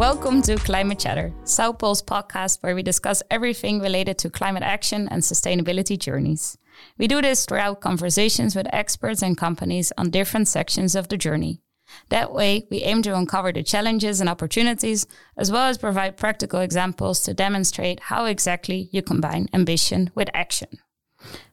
Welcome 0.00 0.40
to 0.44 0.56
Climate 0.56 0.98
Chatter, 0.98 1.30
South 1.44 1.78
Pole's 1.78 2.00
podcast 2.00 2.62
where 2.62 2.74
we 2.74 2.82
discuss 2.82 3.22
everything 3.30 3.80
related 3.80 4.16
to 4.20 4.30
climate 4.30 4.62
action 4.62 5.06
and 5.10 5.22
sustainability 5.22 5.98
journeys. 5.98 6.56
We 6.96 7.06
do 7.06 7.20
this 7.20 7.44
throughout 7.44 7.82
conversations 7.82 8.56
with 8.56 8.66
experts 8.72 9.20
and 9.22 9.36
companies 9.36 9.92
on 9.98 10.08
different 10.08 10.48
sections 10.48 10.94
of 10.94 11.08
the 11.08 11.18
journey. 11.18 11.60
That 12.08 12.32
way, 12.32 12.66
we 12.70 12.78
aim 12.78 13.02
to 13.02 13.14
uncover 13.14 13.52
the 13.52 13.62
challenges 13.62 14.22
and 14.22 14.30
opportunities, 14.30 15.06
as 15.36 15.52
well 15.52 15.68
as 15.68 15.76
provide 15.76 16.16
practical 16.16 16.60
examples 16.60 17.20
to 17.24 17.34
demonstrate 17.34 18.00
how 18.00 18.24
exactly 18.24 18.88
you 18.92 19.02
combine 19.02 19.50
ambition 19.52 20.12
with 20.14 20.30
action. 20.32 20.78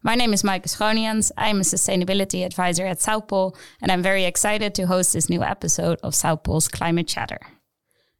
My 0.01 0.15
name 0.15 0.31
is 0.31 0.43
Maaike 0.43 0.69
Schonians. 0.69 1.33
I'm 1.35 1.59
a 1.59 1.63
sustainability 1.63 2.45
advisor 2.45 2.85
at 2.85 3.01
South 3.01 3.27
Pole, 3.27 3.57
and 3.81 3.91
I'm 3.91 4.01
very 4.01 4.23
excited 4.23 4.73
to 4.75 4.87
host 4.87 5.11
this 5.11 5.29
new 5.29 5.43
episode 5.43 5.99
of 6.01 6.15
South 6.15 6.43
Pole's 6.43 6.69
Climate 6.69 7.09
Chatter. 7.09 7.41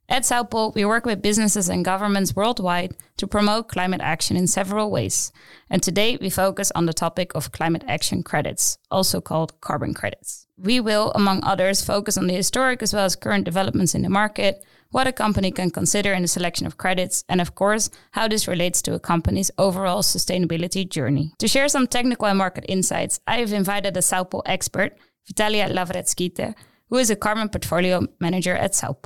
At 0.10 0.26
South 0.26 0.54
we 0.74 0.86
work 0.86 1.06
with 1.06 1.22
businesses 1.22 1.68
and 1.68 1.84
governments 1.84 2.34
worldwide 2.34 2.96
to 3.18 3.28
promote 3.28 3.68
climate 3.68 4.00
action 4.02 4.38
in 4.38 4.48
several 4.48 4.90
ways. 4.90 5.34
And 5.70 5.84
today 5.84 6.18
we 6.22 6.30
focus 6.30 6.72
on 6.74 6.86
the 6.86 6.94
topic 6.94 7.36
of 7.36 7.52
climate 7.52 7.84
action 7.90 8.24
credits, 8.24 8.78
also 8.90 9.20
called 9.20 9.60
carbon 9.60 9.94
credits. 9.94 10.48
We 10.58 10.80
will, 10.80 11.12
among 11.14 11.44
others, 11.44 11.84
focus 11.84 12.18
on 12.18 12.28
the 12.28 12.34
historic 12.34 12.82
as 12.82 12.94
well 12.94 13.04
as 13.04 13.18
current 13.18 13.44
developments 13.44 13.94
in 13.94 14.02
the 14.02 14.10
market, 14.10 14.64
what 14.92 15.08
a 15.08 15.12
company 15.12 15.52
can 15.52 15.70
consider 15.70 16.14
in 16.14 16.22
the 16.22 16.28
selection 16.30 16.66
of 16.66 16.78
credits, 16.78 17.26
and 17.28 17.42
of 17.42 17.56
course, 17.56 17.90
how 18.12 18.30
this 18.30 18.48
relates 18.48 18.82
to 18.84 18.94
a 18.94 19.00
company's 19.00 19.52
overall 19.58 20.02
sustainability 20.02 20.90
journey. 20.90 21.34
To 21.40 21.48
share 21.50 21.68
some 21.68 21.88
technical 21.88 22.28
and 22.28 22.38
market 22.38 22.64
insights, 22.70 23.20
I 23.28 23.40
have 23.40 23.52
invited 23.52 23.98
a 23.98 24.02
South 24.02 24.34
expert, 24.46 24.98
Vitalia 25.28 25.68
Lavretskite, 25.68 26.56
who 26.90 26.98
is 26.98 27.10
a 27.10 27.18
carbon 27.18 27.50
portfolio 27.50 28.08
manager 28.22 28.56
at 28.56 28.74
South. 28.74 29.06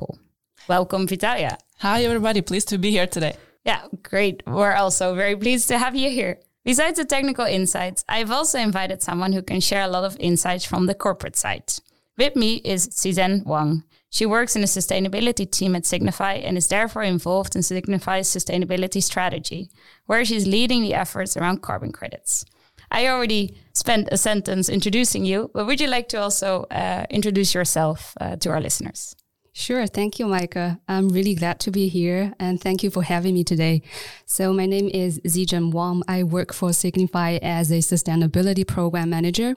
Welcome, 0.68 1.08
Vitalia. 1.08 1.58
Hi, 1.80 2.04
everybody. 2.04 2.40
Pleased 2.40 2.68
to 2.68 2.78
be 2.78 2.92
here 2.92 3.08
today. 3.08 3.36
Yeah, 3.64 3.82
great. 4.04 4.44
We're 4.46 4.74
also 4.74 5.14
very 5.14 5.36
pleased 5.36 5.66
to 5.68 5.78
have 5.78 5.96
you 5.96 6.08
here. 6.08 6.38
Besides 6.64 6.98
the 6.98 7.04
technical 7.04 7.44
insights, 7.46 8.04
I've 8.08 8.30
also 8.30 8.60
invited 8.60 9.02
someone 9.02 9.32
who 9.32 9.42
can 9.42 9.60
share 9.60 9.82
a 9.82 9.88
lot 9.88 10.04
of 10.04 10.16
insights 10.20 10.64
from 10.64 10.86
the 10.86 10.94
corporate 10.94 11.34
side. 11.34 11.72
With 12.16 12.36
me 12.36 12.56
is 12.64 12.88
Cizhen 12.88 13.44
Wang. 13.44 13.82
She 14.10 14.24
works 14.24 14.54
in 14.54 14.62
the 14.62 14.68
sustainability 14.68 15.50
team 15.50 15.74
at 15.74 15.84
Signify 15.84 16.34
and 16.34 16.56
is 16.56 16.68
therefore 16.68 17.02
involved 17.02 17.56
in 17.56 17.62
Signify's 17.64 18.28
sustainability 18.28 19.02
strategy, 19.02 19.68
where 20.06 20.24
she's 20.24 20.46
leading 20.46 20.82
the 20.82 20.94
efforts 20.94 21.36
around 21.36 21.62
carbon 21.62 21.90
credits. 21.90 22.44
I 22.90 23.08
already 23.08 23.58
spent 23.72 24.10
a 24.12 24.18
sentence 24.18 24.68
introducing 24.68 25.24
you, 25.24 25.50
but 25.54 25.66
would 25.66 25.80
you 25.80 25.88
like 25.88 26.08
to 26.10 26.20
also 26.20 26.66
uh, 26.70 27.06
introduce 27.10 27.52
yourself 27.52 28.14
uh, 28.20 28.36
to 28.36 28.50
our 28.50 28.60
listeners? 28.60 29.16
Sure. 29.54 29.86
Thank 29.86 30.18
you, 30.18 30.24
Maaike. 30.26 30.80
I'm 30.88 31.10
really 31.10 31.34
glad 31.34 31.60
to 31.60 31.70
be 31.70 31.88
here 31.88 32.32
and 32.40 32.58
thank 32.58 32.82
you 32.82 32.90
for 32.90 33.02
having 33.02 33.34
me 33.34 33.44
today. 33.44 33.82
So 34.24 34.50
my 34.50 34.64
name 34.64 34.88
is 34.88 35.20
Cizhen 35.26 35.72
Wang. 35.72 36.02
I 36.08 36.22
work 36.22 36.54
for 36.54 36.72
Signify 36.72 37.32
as 37.42 37.70
a 37.70 37.80
sustainability 37.80 38.66
program 38.66 39.10
manager. 39.10 39.56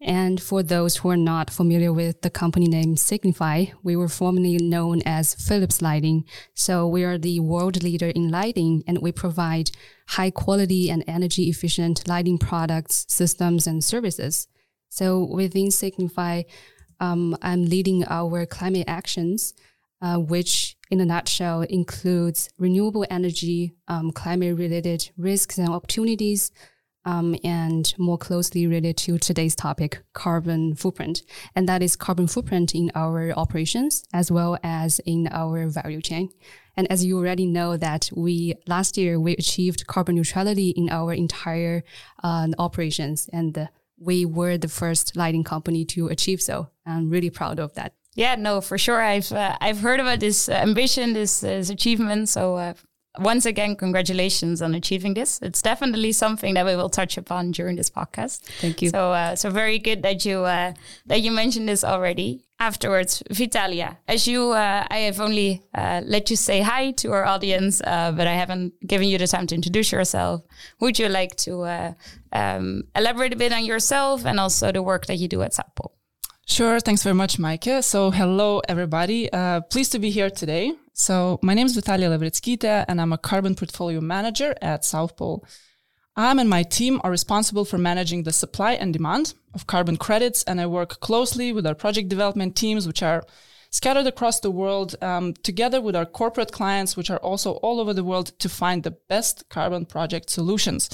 And 0.00 0.40
for 0.40 0.62
those 0.62 0.96
who 0.96 1.10
are 1.10 1.18
not 1.18 1.50
familiar 1.50 1.92
with 1.92 2.22
the 2.22 2.30
company 2.30 2.68
name 2.68 2.96
Signify, 2.96 3.66
we 3.82 3.96
were 3.96 4.08
formerly 4.08 4.56
known 4.56 5.02
as 5.04 5.34
Philips 5.34 5.82
Lighting. 5.82 6.24
So 6.54 6.88
we 6.88 7.04
are 7.04 7.18
the 7.18 7.40
world 7.40 7.82
leader 7.82 8.08
in 8.08 8.30
lighting 8.30 8.82
and 8.86 9.02
we 9.02 9.12
provide 9.12 9.70
high 10.08 10.30
quality 10.30 10.90
and 10.90 11.04
energy 11.06 11.50
efficient 11.50 12.08
lighting 12.08 12.38
products, 12.38 13.04
systems, 13.10 13.66
and 13.66 13.84
services. 13.84 14.48
So 14.88 15.24
within 15.24 15.70
Signify, 15.70 16.44
um, 17.00 17.36
I'm 17.42 17.64
leading 17.64 18.04
our 18.06 18.46
climate 18.46 18.84
actions, 18.86 19.54
uh, 20.00 20.16
which 20.18 20.76
in 20.90 21.00
a 21.00 21.04
nutshell 21.04 21.62
includes 21.62 22.50
renewable 22.58 23.06
energy, 23.10 23.74
um, 23.88 24.10
climate 24.12 24.56
related 24.56 25.10
risks 25.16 25.58
and 25.58 25.68
opportunities, 25.68 26.50
um, 27.04 27.36
and 27.44 27.94
more 27.98 28.18
closely 28.18 28.66
related 28.66 28.96
to 28.96 29.18
today's 29.18 29.54
topic, 29.54 30.02
carbon 30.12 30.74
footprint. 30.74 31.22
And 31.54 31.68
that 31.68 31.82
is 31.82 31.96
carbon 31.96 32.26
footprint 32.26 32.74
in 32.74 32.90
our 32.94 33.32
operations 33.32 34.04
as 34.12 34.30
well 34.30 34.58
as 34.62 35.00
in 35.00 35.28
our 35.30 35.68
value 35.68 36.00
chain. 36.00 36.30
And 36.76 36.90
as 36.90 37.04
you 37.04 37.18
already 37.18 37.46
know 37.46 37.76
that 37.76 38.10
we 38.14 38.54
last 38.66 38.96
year 38.96 39.20
we 39.20 39.36
achieved 39.36 39.86
carbon 39.86 40.16
neutrality 40.16 40.70
in 40.70 40.88
our 40.90 41.12
entire 41.12 41.84
uh, 42.22 42.48
operations 42.58 43.28
and 43.32 43.68
we 44.04 44.24
were 44.24 44.58
the 44.58 44.68
first 44.68 45.16
lighting 45.16 45.44
company 45.44 45.84
to 45.86 46.08
achieve 46.08 46.40
so. 46.42 46.68
I'm 46.86 47.10
really 47.10 47.30
proud 47.30 47.58
of 47.58 47.74
that. 47.74 47.94
Yeah, 48.14 48.36
no, 48.36 48.60
for 48.60 48.78
sure. 48.78 49.02
I've 49.02 49.32
uh, 49.32 49.56
I've 49.60 49.80
heard 49.80 50.00
about 50.00 50.20
this 50.20 50.48
uh, 50.48 50.52
ambition, 50.52 51.14
this, 51.14 51.40
this 51.40 51.70
achievement. 51.70 52.28
So 52.28 52.56
uh, 52.56 52.74
once 53.18 53.46
again, 53.46 53.76
congratulations 53.76 54.62
on 54.62 54.74
achieving 54.74 55.14
this. 55.14 55.40
It's 55.42 55.62
definitely 55.62 56.12
something 56.12 56.54
that 56.54 56.66
we 56.66 56.76
will 56.76 56.90
touch 56.90 57.16
upon 57.16 57.52
during 57.52 57.76
this 57.76 57.90
podcast. 57.90 58.42
Thank 58.60 58.82
you. 58.82 58.90
So, 58.90 59.12
uh, 59.12 59.36
so 59.36 59.50
very 59.50 59.78
good 59.78 60.02
that 60.02 60.24
you 60.24 60.44
uh, 60.44 60.74
that 61.06 61.22
you 61.22 61.32
mentioned 61.32 61.68
this 61.68 61.84
already. 61.84 62.43
Afterwards, 62.60 63.22
Vitalia, 63.30 63.98
as 64.06 64.28
you, 64.28 64.52
uh, 64.52 64.86
I 64.88 64.98
have 64.98 65.20
only 65.20 65.62
uh, 65.74 66.02
let 66.04 66.30
you 66.30 66.36
say 66.36 66.60
hi 66.60 66.92
to 66.92 67.12
our 67.12 67.24
audience, 67.24 67.80
uh, 67.84 68.12
but 68.12 68.26
I 68.26 68.34
haven't 68.34 68.72
given 68.86 69.08
you 69.08 69.18
the 69.18 69.26
time 69.26 69.46
to 69.48 69.54
introduce 69.54 69.90
yourself. 69.90 70.42
Would 70.80 70.98
you 70.98 71.08
like 71.08 71.34
to 71.36 71.62
uh, 71.62 71.92
um, 72.32 72.84
elaborate 72.94 73.32
a 73.32 73.36
bit 73.36 73.52
on 73.52 73.64
yourself 73.64 74.24
and 74.24 74.38
also 74.38 74.70
the 74.70 74.82
work 74.82 75.06
that 75.06 75.16
you 75.16 75.26
do 75.28 75.42
at 75.42 75.58
Pole? 75.74 75.94
Sure. 76.46 76.78
Thanks 76.78 77.02
very 77.02 77.14
much, 77.14 77.38
Maaike. 77.38 77.82
So, 77.82 78.10
hello, 78.10 78.60
everybody. 78.68 79.32
Uh, 79.32 79.60
pleased 79.62 79.92
to 79.92 79.98
be 79.98 80.10
here 80.10 80.30
today. 80.30 80.72
So, 80.92 81.40
my 81.42 81.54
name 81.54 81.66
is 81.66 81.74
Vitalia 81.74 82.08
Lavretskite, 82.08 82.84
and 82.86 83.00
I'm 83.00 83.12
a 83.12 83.18
carbon 83.18 83.54
portfolio 83.54 84.00
manager 84.00 84.54
at 84.62 84.84
South 84.84 85.16
Pole. 85.16 85.44
I'm 86.16 86.38
and 86.38 86.48
my 86.48 86.62
team 86.62 87.00
are 87.02 87.10
responsible 87.10 87.64
for 87.64 87.76
managing 87.76 88.22
the 88.22 88.32
supply 88.32 88.74
and 88.74 88.92
demand 88.92 89.34
of 89.52 89.66
carbon 89.66 89.96
credits, 89.96 90.44
and 90.44 90.60
I 90.60 90.66
work 90.66 91.00
closely 91.00 91.52
with 91.52 91.66
our 91.66 91.74
project 91.74 92.08
development 92.08 92.54
teams, 92.54 92.86
which 92.86 93.02
are 93.02 93.24
scattered 93.70 94.06
across 94.06 94.38
the 94.38 94.50
world, 94.50 94.94
um, 95.02 95.34
together 95.42 95.80
with 95.80 95.96
our 95.96 96.06
corporate 96.06 96.52
clients, 96.52 96.96
which 96.96 97.10
are 97.10 97.18
also 97.18 97.54
all 97.54 97.80
over 97.80 97.92
the 97.92 98.04
world, 98.04 98.38
to 98.38 98.48
find 98.48 98.84
the 98.84 98.92
best 99.08 99.48
carbon 99.48 99.86
project 99.86 100.30
solutions. 100.30 100.88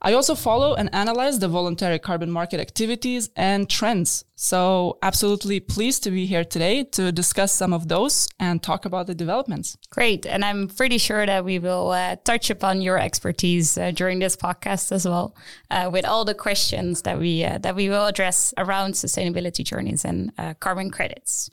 I 0.00 0.12
also 0.12 0.34
follow 0.34 0.74
and 0.74 0.88
analyze 0.94 1.38
the 1.38 1.48
voluntary 1.48 1.98
carbon 1.98 2.30
market 2.30 2.60
activities 2.60 3.30
and 3.36 3.68
trends. 3.68 4.24
So 4.36 4.98
absolutely 5.02 5.58
pleased 5.58 6.04
to 6.04 6.10
be 6.12 6.24
here 6.26 6.44
today 6.44 6.84
to 6.84 7.10
discuss 7.10 7.52
some 7.52 7.72
of 7.72 7.88
those 7.88 8.28
and 8.38 8.62
talk 8.62 8.84
about 8.84 9.08
the 9.08 9.14
developments. 9.14 9.76
Great. 9.90 10.26
And 10.26 10.44
I'm 10.44 10.68
pretty 10.68 10.98
sure 10.98 11.26
that 11.26 11.44
we 11.44 11.58
will 11.58 11.90
uh, 11.90 12.16
touch 12.24 12.48
upon 12.48 12.80
your 12.80 12.98
expertise 12.98 13.76
uh, 13.76 13.90
during 13.90 14.20
this 14.20 14.36
podcast 14.36 14.92
as 14.92 15.06
well, 15.06 15.34
uh, 15.70 15.90
with 15.92 16.04
all 16.04 16.24
the 16.24 16.34
questions 16.34 17.02
that 17.02 17.18
we, 17.18 17.44
uh, 17.44 17.58
that 17.58 17.74
we 17.74 17.88
will 17.88 18.06
address 18.06 18.54
around 18.56 18.92
sustainability 18.92 19.64
journeys 19.64 20.04
and 20.04 20.32
uh, 20.38 20.54
carbon 20.54 20.90
credits. 20.90 21.50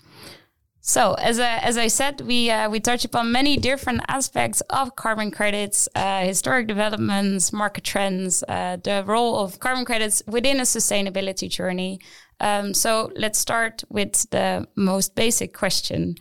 So, 0.88 1.16
as 1.16 1.40
I, 1.40 1.58
as 1.58 1.80
I 1.80 1.88
said, 1.88 2.22
we 2.22 2.52
uh, 2.52 2.70
we 2.70 2.80
touch 2.80 3.06
upon 3.06 3.32
many 3.32 3.58
different 3.58 4.02
aspects 4.08 4.62
of 4.70 4.96
carbon 4.96 5.32
credits, 5.32 5.90
uh, 5.96 6.22
historic 6.24 6.68
developments, 6.68 7.52
market 7.52 7.84
trends, 7.84 8.44
uh, 8.48 8.78
the 8.84 9.04
role 9.04 9.40
of 9.40 9.60
carbon 9.60 9.84
credits 9.84 10.22
within 10.28 10.60
a 10.60 10.62
sustainability 10.62 11.50
journey. 11.50 12.00
Um, 12.40 12.76
so, 12.76 13.12
let's 13.16 13.40
start 13.40 13.84
with 13.90 14.30
the 14.30 14.68
most 14.76 15.16
basic 15.16 15.58
question: 15.58 16.18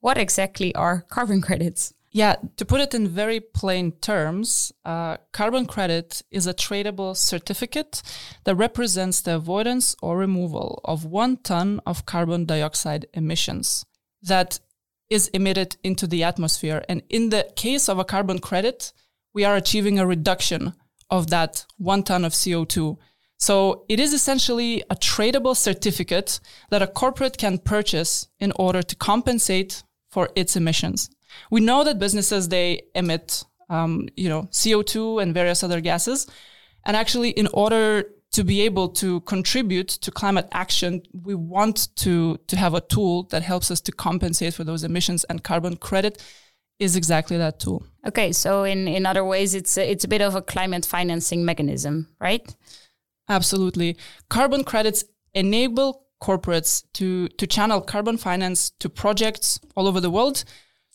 What 0.00 0.16
exactly 0.16 0.74
are 0.74 1.02
carbon 1.10 1.42
credits? 1.42 1.92
Yeah, 2.10 2.36
to 2.56 2.64
put 2.64 2.80
it 2.80 2.94
in 2.94 3.08
very 3.08 3.40
plain 3.40 3.92
terms, 4.00 4.72
uh, 4.86 5.18
carbon 5.32 5.66
credit 5.66 6.22
is 6.30 6.46
a 6.46 6.54
tradable 6.54 7.14
certificate 7.14 8.02
that 8.44 8.54
represents 8.54 9.20
the 9.20 9.34
avoidance 9.34 9.94
or 10.00 10.16
removal 10.16 10.80
of 10.86 11.04
one 11.04 11.36
ton 11.36 11.82
of 11.84 12.06
carbon 12.06 12.46
dioxide 12.46 13.04
emissions 13.12 13.84
that 14.26 14.60
is 15.08 15.28
emitted 15.28 15.76
into 15.82 16.06
the 16.06 16.24
atmosphere. 16.24 16.84
And 16.88 17.02
in 17.08 17.30
the 17.30 17.50
case 17.56 17.88
of 17.88 17.98
a 17.98 18.04
carbon 18.04 18.38
credit, 18.38 18.92
we 19.32 19.44
are 19.44 19.56
achieving 19.56 19.98
a 19.98 20.06
reduction 20.06 20.74
of 21.10 21.30
that 21.30 21.66
one 21.76 22.02
ton 22.02 22.24
of 22.24 22.32
CO2. 22.32 22.96
So 23.38 23.84
it 23.88 24.00
is 24.00 24.12
essentially 24.12 24.82
a 24.90 24.96
tradable 24.96 25.56
certificate 25.56 26.40
that 26.70 26.82
a 26.82 26.86
corporate 26.86 27.38
can 27.38 27.58
purchase 27.58 28.28
in 28.40 28.52
order 28.56 28.82
to 28.82 28.96
compensate 28.96 29.82
for 30.10 30.30
its 30.34 30.56
emissions. 30.56 31.10
We 31.50 31.60
know 31.60 31.84
that 31.84 31.98
businesses, 31.98 32.48
they 32.48 32.82
emit, 32.94 33.44
um, 33.68 34.08
you 34.16 34.28
know, 34.28 34.44
CO2 34.52 35.22
and 35.22 35.34
various 35.34 35.62
other 35.62 35.80
gases. 35.80 36.26
And 36.84 36.96
actually, 36.96 37.30
in 37.30 37.48
order 37.52 38.04
to 38.32 38.44
be 38.44 38.60
able 38.62 38.88
to 38.88 39.20
contribute 39.20 39.88
to 39.88 40.10
climate 40.10 40.48
action, 40.52 41.02
we 41.12 41.34
want 41.34 41.94
to, 41.96 42.38
to 42.48 42.56
have 42.56 42.74
a 42.74 42.80
tool 42.80 43.24
that 43.24 43.42
helps 43.42 43.70
us 43.70 43.80
to 43.82 43.92
compensate 43.92 44.54
for 44.54 44.64
those 44.64 44.84
emissions 44.84 45.24
and 45.24 45.42
carbon 45.42 45.76
credit 45.76 46.22
is 46.78 46.96
exactly 46.96 47.38
that 47.38 47.58
tool. 47.58 47.82
Okay, 48.06 48.32
so 48.32 48.64
in, 48.64 48.86
in 48.86 49.06
other 49.06 49.24
ways, 49.24 49.54
it's 49.54 49.78
a, 49.78 49.90
it's 49.90 50.04
a 50.04 50.08
bit 50.08 50.20
of 50.20 50.34
a 50.34 50.42
climate 50.42 50.84
financing 50.84 51.44
mechanism, 51.44 52.08
right? 52.20 52.54
Absolutely. 53.28 53.96
Carbon 54.28 54.62
credits 54.62 55.04
enable 55.32 56.06
corporates 56.22 56.84
to, 56.92 57.28
to 57.28 57.46
channel 57.46 57.80
carbon 57.80 58.16
finance 58.18 58.70
to 58.70 58.88
projects 58.88 59.58
all 59.74 59.86
over 59.86 60.00
the 60.00 60.10
world 60.10 60.44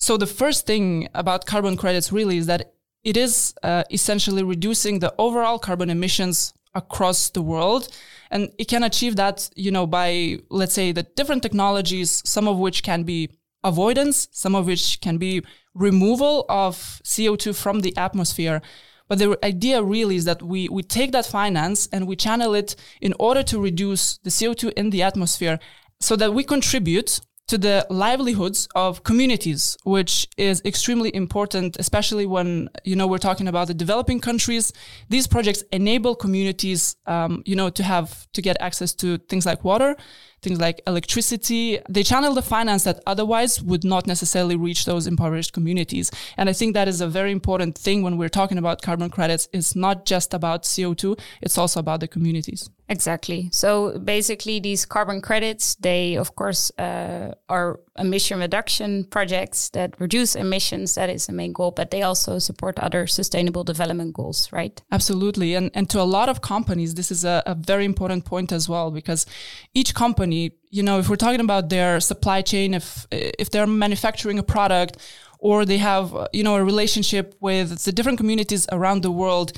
So 0.01 0.17
the 0.17 0.27
first 0.27 0.65
thing 0.65 1.07
about 1.13 1.45
carbon 1.45 1.77
credits 1.77 2.11
really 2.11 2.37
is 2.37 2.47
that 2.47 2.73
it 3.03 3.17
is 3.17 3.53
uh, 3.61 3.83
essentially 3.91 4.43
reducing 4.43 4.99
the 4.99 5.13
overall 5.19 5.59
carbon 5.59 5.91
emissions 5.91 6.53
across 6.73 7.29
the 7.29 7.41
world. 7.41 7.87
And 8.29 8.51
it 8.57 8.67
can 8.67 8.83
achieve 8.83 9.15
that, 9.17 9.49
you 9.55 9.71
know, 9.71 9.85
by, 9.85 10.39
let's 10.49 10.73
say, 10.73 10.91
the 10.91 11.03
different 11.03 11.43
technologies, 11.43 12.21
some 12.25 12.47
of 12.47 12.57
which 12.57 12.83
can 12.83 13.03
be 13.03 13.29
avoidance, 13.63 14.27
some 14.31 14.55
of 14.55 14.65
which 14.65 15.01
can 15.01 15.17
be 15.17 15.43
removal 15.73 16.45
of 16.49 16.75
CO2 17.03 17.55
from 17.55 17.81
the 17.81 17.95
atmosphere. 17.97 18.61
But 19.07 19.19
the 19.19 19.37
idea 19.43 19.83
really 19.83 20.15
is 20.15 20.25
that 20.25 20.41
we, 20.41 20.69
we 20.69 20.83
take 20.83 21.11
that 21.11 21.25
finance 21.25 21.87
and 21.91 22.07
we 22.07 22.15
channel 22.15 22.53
it 22.53 22.75
in 23.01 23.13
order 23.19 23.43
to 23.43 23.59
reduce 23.59 24.17
the 24.19 24.29
CO2 24.29 24.71
in 24.73 24.89
the 24.89 25.03
atmosphere 25.03 25.59
so 25.99 26.15
that 26.15 26.33
we 26.33 26.43
contribute 26.43 27.19
to 27.51 27.57
the 27.57 27.85
livelihoods 27.89 28.69
of 28.75 29.03
communities, 29.03 29.77
which 29.83 30.25
is 30.37 30.61
extremely 30.63 31.13
important, 31.13 31.75
especially 31.79 32.25
when, 32.25 32.69
you 32.85 32.95
know, 32.95 33.05
we're 33.05 33.17
talking 33.17 33.49
about 33.49 33.67
the 33.67 33.73
developing 33.73 34.21
countries. 34.21 34.71
These 35.09 35.27
projects 35.27 35.61
enable 35.73 36.15
communities, 36.15 36.95
um, 37.07 37.43
you 37.45 37.57
know, 37.57 37.69
to 37.69 37.83
have, 37.83 38.25
to 38.31 38.41
get 38.41 38.55
access 38.61 38.93
to 39.01 39.17
things 39.17 39.45
like 39.45 39.65
water, 39.65 39.97
things 40.41 40.59
like 40.59 40.81
electricity. 40.87 41.79
They 41.89 42.03
channel 42.03 42.33
the 42.33 42.41
finance 42.41 42.83
that 42.83 43.01
otherwise 43.05 43.61
would 43.61 43.83
not 43.83 44.07
necessarily 44.07 44.55
reach 44.55 44.85
those 44.85 45.07
impoverished 45.07 45.53
communities. 45.53 46.11
And 46.37 46.49
I 46.49 46.53
think 46.53 46.73
that 46.73 46.87
is 46.87 47.01
a 47.01 47.07
very 47.07 47.31
important 47.31 47.77
thing 47.77 48.01
when 48.01 48.17
we're 48.17 48.29
talking 48.29 48.57
about 48.57 48.81
carbon 48.81 49.09
credits. 49.09 49.47
It's 49.53 49.75
not 49.75 50.05
just 50.05 50.33
about 50.33 50.63
CO2, 50.63 51.19
it's 51.41 51.57
also 51.57 51.79
about 51.79 51.99
the 51.99 52.07
communities. 52.07 52.69
Exactly. 52.89 53.47
So 53.53 53.97
basically, 53.99 54.59
these 54.59 54.85
carbon 54.85 55.21
credits, 55.21 55.75
they 55.75 56.15
of 56.17 56.35
course 56.35 56.71
uh, 56.77 57.33
are 57.47 57.79
emission 57.97 58.39
reduction 58.39 59.03
projects 59.05 59.69
that 59.69 59.99
reduce 59.99 60.35
emissions. 60.35 60.95
That 60.95 61.09
is 61.09 61.25
the 61.25 61.33
main 61.33 61.53
goal, 61.53 61.71
but 61.71 61.91
they 61.91 62.01
also 62.01 62.39
support 62.39 62.79
other 62.79 63.05
sustainable 63.07 63.63
development 63.63 64.13
goals, 64.13 64.49
right? 64.51 64.81
Absolutely. 64.91 65.55
And, 65.55 65.71
and 65.73 65.89
to 65.89 65.99
a 65.99 66.03
lot 66.03 66.29
of 66.29 66.41
companies, 66.41 66.95
this 66.95 67.11
is 67.11 67.25
a, 67.25 67.43
a 67.45 67.55
very 67.55 67.85
important 67.85 68.25
point 68.25 68.51
as 68.51 68.69
well, 68.69 68.91
because 68.91 69.25
each 69.73 69.93
company, 69.93 70.51
you 70.69 70.83
know, 70.83 70.99
if 70.99 71.09
we're 71.09 71.15
talking 71.17 71.41
about 71.41 71.69
their 71.69 71.99
supply 71.99 72.41
chain, 72.41 72.73
if, 72.73 73.07
if 73.11 73.49
they're 73.49 73.67
manufacturing 73.67 74.39
a 74.39 74.43
product 74.43 74.97
or 75.39 75.65
they 75.65 75.77
have, 75.77 76.15
you 76.31 76.43
know, 76.43 76.55
a 76.55 76.63
relationship 76.63 77.35
with 77.41 77.83
the 77.83 77.91
different 77.91 78.17
communities 78.17 78.67
around 78.71 79.03
the 79.03 79.11
world, 79.11 79.51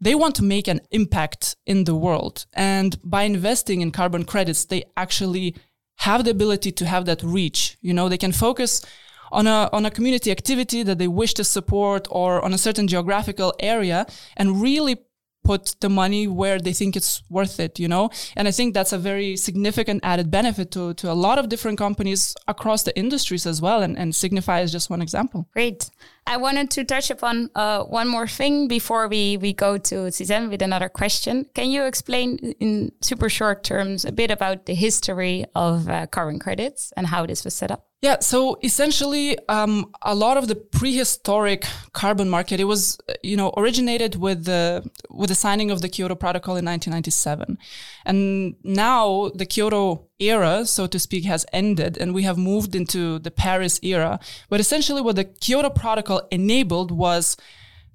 they 0.00 0.14
want 0.14 0.34
to 0.36 0.42
make 0.42 0.68
an 0.68 0.80
impact 0.92 1.56
in 1.66 1.84
the 1.84 1.94
world. 1.94 2.46
And 2.54 2.98
by 3.02 3.24
investing 3.24 3.80
in 3.80 3.90
carbon 3.90 4.24
credits, 4.24 4.64
they 4.64 4.84
actually 4.96 5.56
have 6.00 6.24
the 6.24 6.30
ability 6.30 6.72
to 6.72 6.86
have 6.86 7.04
that 7.04 7.22
reach. 7.22 7.76
You 7.82 7.92
know, 7.92 8.08
they 8.08 8.18
can 8.18 8.32
focus 8.32 8.80
on 9.32 9.46
a, 9.46 9.68
on 9.72 9.84
a 9.86 9.90
community 9.90 10.30
activity 10.30 10.82
that 10.82 10.98
they 10.98 11.08
wish 11.08 11.34
to 11.34 11.44
support 11.44 12.08
or 12.10 12.42
on 12.44 12.52
a 12.54 12.58
certain 12.58 12.88
geographical 12.88 13.52
area 13.60 14.06
and 14.36 14.62
really 14.62 14.96
put 15.44 15.74
the 15.80 15.88
money 15.88 16.26
where 16.26 16.58
they 16.58 16.72
think 16.72 16.96
it's 16.96 17.22
worth 17.30 17.60
it, 17.60 17.78
you 17.78 17.88
know? 17.88 18.10
And 18.36 18.48
I 18.48 18.50
think 18.50 18.74
that's 18.74 18.92
a 18.92 18.98
very 18.98 19.36
significant 19.36 20.00
added 20.02 20.30
benefit 20.30 20.70
to, 20.72 20.94
to 20.94 21.10
a 21.10 21.14
lot 21.14 21.38
of 21.38 21.48
different 21.48 21.78
companies 21.78 22.34
across 22.46 22.82
the 22.82 22.96
industries 22.96 23.46
as 23.46 23.60
well. 23.60 23.82
And, 23.82 23.98
and 23.98 24.14
Signify 24.14 24.60
is 24.60 24.72
just 24.72 24.90
one 24.90 25.02
example. 25.02 25.48
Great. 25.52 25.90
I 26.30 26.36
wanted 26.36 26.70
to 26.70 26.84
touch 26.84 27.10
upon 27.10 27.50
uh, 27.56 27.82
one 27.82 28.06
more 28.06 28.28
thing 28.28 28.68
before 28.68 29.08
we, 29.08 29.36
we 29.36 29.52
go 29.52 29.78
to 29.78 29.94
Cizhen 30.12 30.48
with 30.48 30.62
another 30.62 30.88
question. 30.88 31.46
Can 31.54 31.72
you 31.72 31.86
explain 31.86 32.36
in 32.60 32.92
super 33.00 33.28
short 33.28 33.64
terms 33.64 34.04
a 34.04 34.12
bit 34.12 34.30
about 34.30 34.66
the 34.66 34.74
history 34.74 35.44
of 35.56 35.88
uh, 35.88 36.06
carbon 36.06 36.38
credits 36.38 36.92
and 36.96 37.08
how 37.08 37.26
this 37.26 37.44
was 37.44 37.54
set 37.54 37.72
up? 37.72 37.90
Yeah, 38.02 38.20
so 38.20 38.58
essentially, 38.62 39.36
um, 39.50 39.92
a 40.00 40.14
lot 40.14 40.38
of 40.38 40.48
the 40.48 40.54
prehistoric 40.54 41.66
carbon 41.92 42.30
market 42.30 42.58
it 42.58 42.64
was, 42.64 42.96
you 43.22 43.36
know, 43.36 43.52
originated 43.58 44.16
with 44.16 44.46
the 44.46 44.88
with 45.10 45.28
the 45.28 45.34
signing 45.34 45.70
of 45.70 45.82
the 45.82 45.88
Kyoto 45.90 46.14
Protocol 46.14 46.56
in 46.56 46.64
1997, 46.64 47.58
and 48.06 48.54
now 48.64 49.30
the 49.34 49.44
Kyoto 49.44 50.08
era, 50.18 50.64
so 50.64 50.86
to 50.86 50.98
speak, 50.98 51.26
has 51.26 51.44
ended, 51.52 51.98
and 51.98 52.14
we 52.14 52.22
have 52.22 52.38
moved 52.38 52.74
into 52.74 53.18
the 53.18 53.30
Paris 53.30 53.78
era. 53.82 54.18
But 54.48 54.60
essentially, 54.60 55.02
what 55.02 55.16
the 55.16 55.24
Kyoto 55.24 55.68
Protocol 55.68 56.19
enabled 56.30 56.90
was 56.90 57.36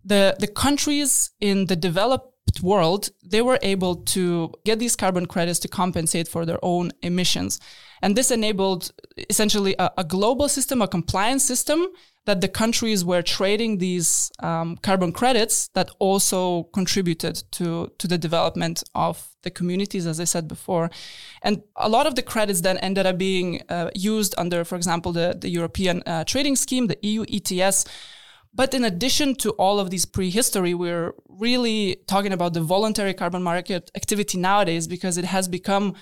the 0.04 0.36
the 0.40 0.48
countries 0.48 1.32
in 1.40 1.66
the 1.66 1.76
developed 1.76 2.32
world 2.62 3.10
they 3.24 3.42
were 3.42 3.60
able 3.62 3.96
to 3.96 4.54
get 4.64 4.80
these 4.80 4.96
carbon 4.96 5.26
credits 5.26 5.60
to 5.60 5.68
compensate 5.68 6.28
for 6.28 6.46
their 6.46 6.60
own 6.62 6.92
emissions 7.02 7.60
and 8.02 8.16
this 8.16 8.32
enabled 8.32 8.92
essentially 9.30 9.76
a, 9.80 9.90
a 9.98 10.04
global 10.04 10.48
system, 10.48 10.82
a 10.82 10.88
compliance 10.88 11.44
system 11.44 11.88
that 12.26 12.42
the 12.42 12.48
countries 12.48 13.06
were 13.06 13.22
trading 13.22 13.78
these 13.78 14.32
um, 14.40 14.78
carbon 14.78 15.12
credits 15.12 15.70
that 15.70 15.90
also 16.00 16.64
contributed 16.74 17.44
to, 17.52 17.92
to 18.00 18.08
the 18.08 18.18
development 18.18 18.84
of 18.94 19.36
the 19.44 19.52
communities, 19.52 20.08
as 20.08 20.20
I 20.20 20.24
said 20.24 20.48
before. 20.48 20.90
And 21.44 21.62
a 21.76 21.88
lot 21.88 22.08
of 22.08 22.16
the 22.16 22.24
credits 22.24 22.62
then 22.62 22.78
ended 22.80 23.06
up 23.06 23.18
being 23.18 23.62
uh, 23.70 23.92
used 23.96 24.34
under, 24.38 24.64
for 24.64 24.76
example, 24.76 25.12
the, 25.12 25.36
the 25.40 25.50
European 25.50 26.04
uh, 26.06 26.24
trading 26.26 26.56
scheme, 26.56 26.88
the 26.88 26.98
EU 27.02 27.26
ETS. 27.28 27.86
But 28.56 28.74
in 28.74 28.86
addition 28.86 29.36
to 29.36 29.50
all 29.52 29.80
of 29.82 29.90
these 29.90 30.06
prehistory, 30.06 30.74
we're 30.74 31.14
really 31.28 31.98
talking 32.08 32.32
about 32.32 32.54
the 32.54 32.62
voluntary 32.62 33.14
carbon 33.14 33.44
market 33.44 33.92
activity 33.96 34.38
nowadays 34.38 34.88
because 34.88 35.18
it 35.18 35.26
has 35.26 35.50
become 35.50 35.96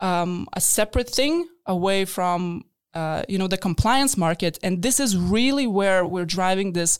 um, 0.00 0.46
a 0.52 0.60
separate 0.60 1.08
thing 1.08 1.48
away 1.64 2.04
from 2.04 2.64
uh, 2.92 3.22
you 3.26 3.38
know 3.38 3.48
the 3.48 3.56
compliance 3.56 4.18
market. 4.18 4.58
And 4.62 4.82
this 4.82 5.00
is 5.00 5.16
really 5.16 5.66
where 5.66 6.04
we're 6.04 6.26
driving 6.26 6.72
this 6.72 6.98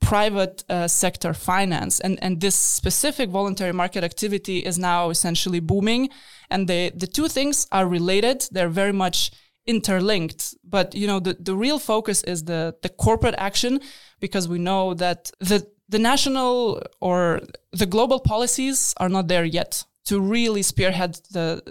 private 0.00 0.64
uh, 0.68 0.88
sector 0.88 1.32
finance. 1.32 2.00
And 2.00 2.18
and 2.22 2.40
this 2.40 2.56
specific 2.56 3.30
voluntary 3.30 3.72
market 3.72 4.02
activity 4.02 4.58
is 4.58 4.76
now 4.76 5.10
essentially 5.10 5.60
booming. 5.60 6.10
And 6.50 6.68
the 6.68 6.90
the 6.96 7.06
two 7.06 7.28
things 7.28 7.68
are 7.70 7.86
related. 7.86 8.48
They're 8.50 8.68
very 8.68 8.92
much 8.92 9.30
interlinked 9.66 10.54
but 10.64 10.94
you 10.94 11.06
know 11.06 11.20
the, 11.20 11.34
the 11.38 11.54
real 11.54 11.78
focus 11.78 12.22
is 12.24 12.44
the 12.44 12.74
the 12.82 12.88
corporate 12.88 13.34
action 13.38 13.80
because 14.18 14.48
we 14.48 14.58
know 14.58 14.92
that 14.94 15.30
the 15.38 15.64
the 15.88 15.98
national 15.98 16.82
or 17.00 17.40
the 17.72 17.86
global 17.86 18.18
policies 18.18 18.94
are 18.96 19.08
not 19.08 19.28
there 19.28 19.44
yet 19.44 19.84
to 20.04 20.20
really 20.20 20.62
spearhead 20.62 21.20
the 21.30 21.62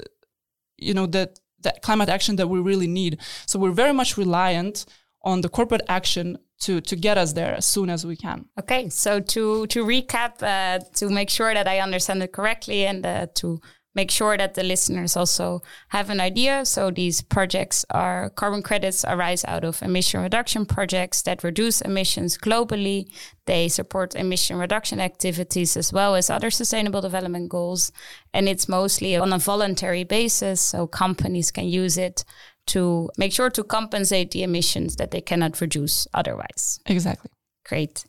you 0.77 0.93
know 0.93 1.05
that 1.05 1.39
that 1.61 1.81
climate 1.81 2.09
action 2.09 2.35
that 2.37 2.47
we 2.47 2.59
really 2.59 2.87
need. 2.87 3.19
So 3.45 3.59
we're 3.59 3.71
very 3.71 3.93
much 3.93 4.17
reliant 4.17 4.85
on 5.23 5.41
the 5.41 5.49
corporate 5.49 5.83
action 5.87 6.37
to 6.61 6.81
to 6.81 6.95
get 6.95 7.17
us 7.17 7.33
there 7.33 7.55
as 7.55 7.65
soon 7.65 7.89
as 7.89 8.05
we 8.05 8.15
can. 8.15 8.45
Okay, 8.59 8.89
so 8.89 9.19
to 9.19 9.67
to 9.67 9.85
recap, 9.85 10.41
uh, 10.41 10.83
to 10.95 11.09
make 11.09 11.29
sure 11.29 11.53
that 11.53 11.67
I 11.67 11.79
understand 11.79 12.23
it 12.23 12.31
correctly, 12.31 12.85
and 12.85 13.05
uh, 13.05 13.27
to 13.35 13.59
make 13.93 14.09
sure 14.09 14.37
that 14.37 14.53
the 14.53 14.63
listeners 14.63 15.17
also 15.17 15.61
have 15.89 16.09
an 16.09 16.19
idea. 16.19 16.65
So 16.65 16.91
these 16.91 17.21
projects 17.21 17.85
are 17.89 18.29
carbon 18.29 18.61
credits 18.61 19.03
arise 19.05 19.43
out 19.45 19.63
of 19.63 19.81
emission 19.81 20.21
reduction 20.21 20.65
projects 20.65 21.21
that 21.23 21.43
reduce 21.43 21.81
emissions 21.81 22.37
globally. 22.37 23.11
They 23.45 23.67
support 23.67 24.15
emission 24.15 24.57
reduction 24.57 24.99
activities 24.99 25.75
as 25.75 25.91
well 25.91 26.15
as 26.15 26.29
other 26.29 26.51
sustainable 26.51 27.01
development 27.01 27.49
goals. 27.49 27.91
And 28.33 28.47
it's 28.47 28.69
mostly 28.69 29.15
on 29.17 29.33
a 29.33 29.37
voluntary 29.37 30.03
basis. 30.03 30.61
So 30.61 30.87
companies 30.87 31.51
can 31.51 31.65
use 31.65 31.97
it 31.97 32.23
to 32.67 33.09
make 33.17 33.33
sure 33.33 33.49
to 33.49 33.63
compensate 33.63 34.31
the 34.31 34.43
emissions 34.43 34.95
that 34.95 35.11
they 35.11 35.21
cannot 35.21 35.59
reduce 35.59 36.07
otherwise. 36.13 36.79
Exactly. 36.85 37.31
Great. 37.65 38.05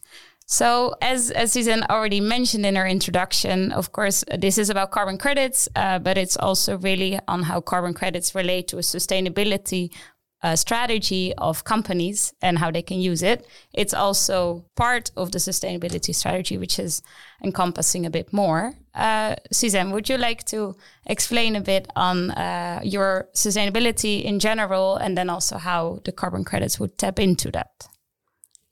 So, 0.52 0.94
as, 1.00 1.30
as 1.30 1.52
Susan 1.52 1.82
already 1.88 2.20
mentioned 2.20 2.66
in 2.66 2.76
her 2.76 2.86
introduction, 2.86 3.72
of 3.72 3.92
course, 3.92 4.22
this 4.36 4.58
is 4.58 4.68
about 4.68 4.90
carbon 4.90 5.16
credits, 5.16 5.66
uh, 5.74 5.98
but 5.98 6.18
it's 6.18 6.36
also 6.36 6.76
really 6.76 7.18
on 7.26 7.44
how 7.44 7.62
carbon 7.62 7.94
credits 7.94 8.34
relate 8.34 8.68
to 8.68 8.76
a 8.76 8.82
sustainability 8.82 9.90
uh, 10.42 10.54
strategy 10.54 11.32
of 11.38 11.64
companies 11.64 12.34
and 12.42 12.58
how 12.58 12.70
they 12.70 12.82
can 12.82 13.00
use 13.00 13.22
it. 13.22 13.46
It's 13.72 13.94
also 13.94 14.66
part 14.76 15.10
of 15.16 15.32
the 15.32 15.38
sustainability 15.38 16.14
strategy, 16.14 16.58
which 16.58 16.78
is 16.78 17.00
encompassing 17.42 18.04
a 18.04 18.10
bit 18.10 18.30
more. 18.30 18.74
Uh, 18.94 19.36
Suzanne, 19.50 19.90
would 19.92 20.10
you 20.10 20.18
like 20.18 20.44
to 20.48 20.76
explain 21.06 21.56
a 21.56 21.62
bit 21.62 21.88
on 21.96 22.30
uh, 22.32 22.80
your 22.84 23.30
sustainability 23.34 24.22
in 24.22 24.38
general 24.38 24.96
and 24.96 25.16
then 25.16 25.30
also 25.30 25.56
how 25.56 26.00
the 26.04 26.12
carbon 26.12 26.44
credits 26.44 26.78
would 26.78 26.98
tap 26.98 27.18
into 27.18 27.50
that? 27.52 27.88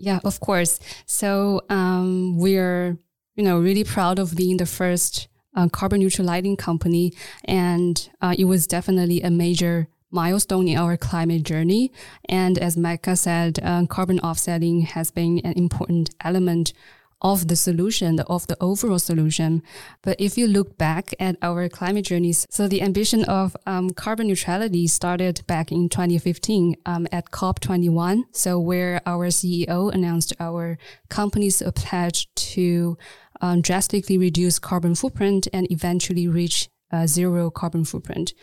Yeah, 0.00 0.20
of 0.24 0.40
course. 0.40 0.80
So 1.06 1.60
um, 1.68 2.38
we're 2.38 2.98
you 3.36 3.44
know 3.44 3.60
really 3.60 3.84
proud 3.84 4.18
of 4.18 4.34
being 4.34 4.56
the 4.56 4.66
first 4.66 5.28
uh, 5.54 5.68
carbon 5.68 6.00
neutral 6.00 6.26
lighting 6.26 6.56
company, 6.56 7.12
and 7.44 8.10
uh, 8.20 8.34
it 8.38 8.46
was 8.46 8.66
definitely 8.66 9.20
a 9.20 9.30
major 9.30 9.88
milestone 10.10 10.66
in 10.68 10.76
our 10.78 10.96
climate 10.96 11.42
journey. 11.44 11.92
And 12.28 12.58
as 12.58 12.76
Maaike 12.76 13.16
said, 13.16 13.60
uh, 13.62 13.86
carbon 13.86 14.18
offsetting 14.20 14.80
has 14.82 15.10
been 15.10 15.40
an 15.44 15.52
important 15.52 16.10
element 16.24 16.72
of 17.22 17.48
the 17.48 17.56
solution, 17.56 18.20
of 18.20 18.46
the 18.46 18.56
overall 18.60 18.98
solution. 18.98 19.62
But 20.02 20.20
if 20.20 20.38
you 20.38 20.46
look 20.46 20.78
back 20.78 21.14
at 21.20 21.36
our 21.42 21.68
climate 21.68 22.06
journeys, 22.06 22.46
so 22.50 22.66
the 22.66 22.82
ambition 22.82 23.24
of 23.24 23.56
um, 23.66 23.90
carbon 23.90 24.28
neutrality 24.28 24.86
started 24.86 25.42
back 25.46 25.70
in 25.70 25.88
2015 25.88 26.76
um, 26.86 27.06
at 27.12 27.30
COP21. 27.30 28.24
So 28.32 28.58
where 28.58 29.00
our 29.06 29.28
CEO 29.28 29.92
announced 29.92 30.32
our 30.40 30.78
company's 31.08 31.62
pledge 31.74 32.32
to 32.34 32.96
um, 33.40 33.60
drastically 33.62 34.18
reduce 34.18 34.58
carbon 34.58 34.94
footprint 34.94 35.48
and 35.52 35.70
eventually 35.70 36.28
reach 36.28 36.68
uh, 36.92 37.06
zero 37.06 37.50
carbon 37.50 37.84
footprint. 37.84 38.34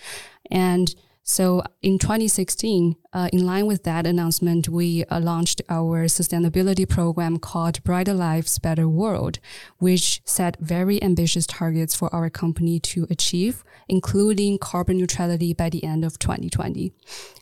And 0.50 0.94
so 1.30 1.62
in 1.82 2.00
2016, 2.00 2.96
uh, 3.12 3.28
in 3.34 3.46
line 3.46 3.66
with 3.66 3.84
that 3.84 4.08
announcement, 4.08 4.70
we 4.70 5.04
uh, 5.06 5.20
launched 5.20 5.62
our 5.68 6.06
sustainability 6.06 6.88
program 6.88 7.38
called 7.38 7.84
Brighter 7.84 8.14
Lives, 8.14 8.60
Better 8.60 8.88
World, 8.88 9.40
which 9.78 10.22
set 10.24 10.56
very 10.62 11.04
ambitious 11.04 11.46
targets 11.46 11.94
for 11.94 12.14
our 12.16 12.30
company 12.30 12.80
to 12.80 13.06
achieve, 13.10 13.66
including 13.90 14.58
carbon 14.58 15.00
neutrality 15.00 15.54
by 15.54 15.70
the 15.70 15.84
end 15.84 16.06
of 16.06 16.18
2020. 16.18 16.94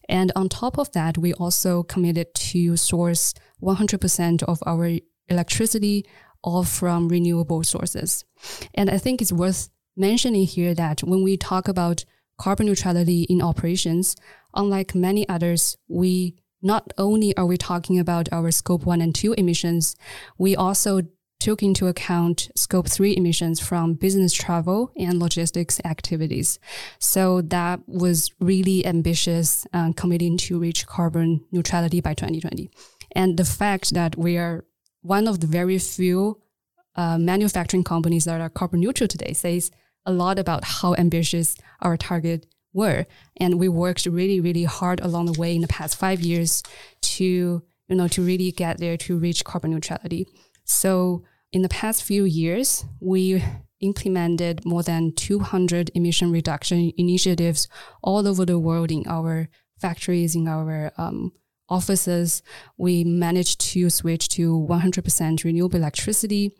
And 0.09 0.31
on 0.35 0.49
top 0.49 0.79
of 0.79 0.91
that, 0.93 1.19
we 1.19 1.33
also 1.33 1.83
committed 1.83 2.33
to 2.33 2.75
source 2.77 3.35
100% 3.61 4.41
of 4.41 4.63
our 4.65 4.97
electricity 5.29 6.07
all 6.43 6.63
from 6.63 7.07
renewable 7.07 7.63
sources. 7.63 8.25
And 8.73 8.89
I 8.89 8.97
think 8.97 9.21
it's 9.21 9.31
worth 9.31 9.69
mentioning 9.95 10.47
here 10.47 10.73
that 10.73 11.03
when 11.03 11.23
we 11.23 11.37
talk 11.37 11.67
about 11.67 12.03
carbon 12.37 12.65
neutrality 12.65 13.23
in 13.23 13.41
operations, 13.41 14.15
unlike 14.53 14.95
many 14.95 15.27
others, 15.29 15.77
we 15.87 16.35
not 16.61 16.91
only 16.97 17.35
are 17.37 17.45
we 17.45 17.57
talking 17.57 17.99
about 17.99 18.27
our 18.31 18.51
scope 18.51 18.85
one 18.85 19.01
and 19.01 19.13
two 19.13 19.33
emissions, 19.33 19.95
we 20.37 20.55
also 20.55 21.01
took 21.39 21.61
into 21.61 21.87
account 21.87 22.49
scope 22.55 22.87
three 22.87 23.15
emissions 23.15 23.59
from 23.59 23.93
business 23.93 24.33
travel 24.33 24.91
and 24.97 25.19
logistics 25.19 25.79
activities. 25.85 26.59
So 26.97 27.41
that 27.41 27.81
was 27.87 28.31
really 28.39 28.85
ambitious, 28.85 29.67
uh, 29.73 29.91
committing 29.95 30.37
to 30.37 30.57
reach 30.57 30.87
carbon 30.87 31.45
neutrality 31.51 32.01
by 32.01 32.13
2020. 32.13 32.69
And 33.11 33.37
the 33.37 33.45
fact 33.45 33.93
that 33.93 34.17
we 34.17 34.37
are 34.37 34.65
one 35.01 35.27
of 35.27 35.39
the 35.39 35.47
very 35.47 35.77
few 35.77 36.41
uh, 36.95 37.17
manufacturing 37.17 37.83
companies 37.83 38.25
that 38.25 38.41
are 38.41 38.49
carbon 38.49 38.79
neutral 38.79 39.07
today 39.07 39.33
says 39.33 39.69
a 40.05 40.11
lot 40.11 40.39
about 40.39 40.63
how 40.63 40.95
ambitious 40.95 41.55
our 41.81 41.97
target 41.97 42.45
were. 42.73 43.05
And 43.37 43.59
we 43.59 43.69
worked 43.69 44.05
really, 44.05 44.39
really 44.39 44.65
hard 44.65 44.99
along 44.99 45.27
the 45.27 45.39
way 45.39 45.55
in 45.55 45.61
the 45.61 45.67
past 45.67 45.97
five 45.97 46.21
years 46.21 46.61
to, 47.01 47.23
you 47.87 47.95
know, 47.95 48.07
to 48.09 48.21
really 48.21 48.51
get 48.51 48.77
there 48.77 48.97
to 48.97 49.17
reach 49.17 49.45
carbon 49.45 49.71
neutrality. 49.71 50.27
So 50.65 51.23
in 51.51 51.61
the 51.61 51.69
past 51.69 52.03
few 52.03 52.25
years, 52.25 52.85
we 52.99 53.43
implemented 53.79 54.65
more 54.65 54.83
than 54.83 55.13
200 55.13 55.91
emission 55.95 56.31
reduction 56.31 56.91
initiatives 56.97 57.67
all 58.03 58.27
over 58.27 58.45
the 58.45 58.59
world 58.59 58.91
in 58.91 59.03
our 59.07 59.49
factories, 59.79 60.35
in 60.35 60.47
our 60.47 60.91
um, 60.97 61.31
offices. 61.69 62.41
We 62.77 63.03
managed 63.03 63.59
to 63.71 63.89
switch 63.89 64.29
to 64.29 64.65
100% 64.69 65.43
renewable 65.43 65.77
electricity. 65.77 66.51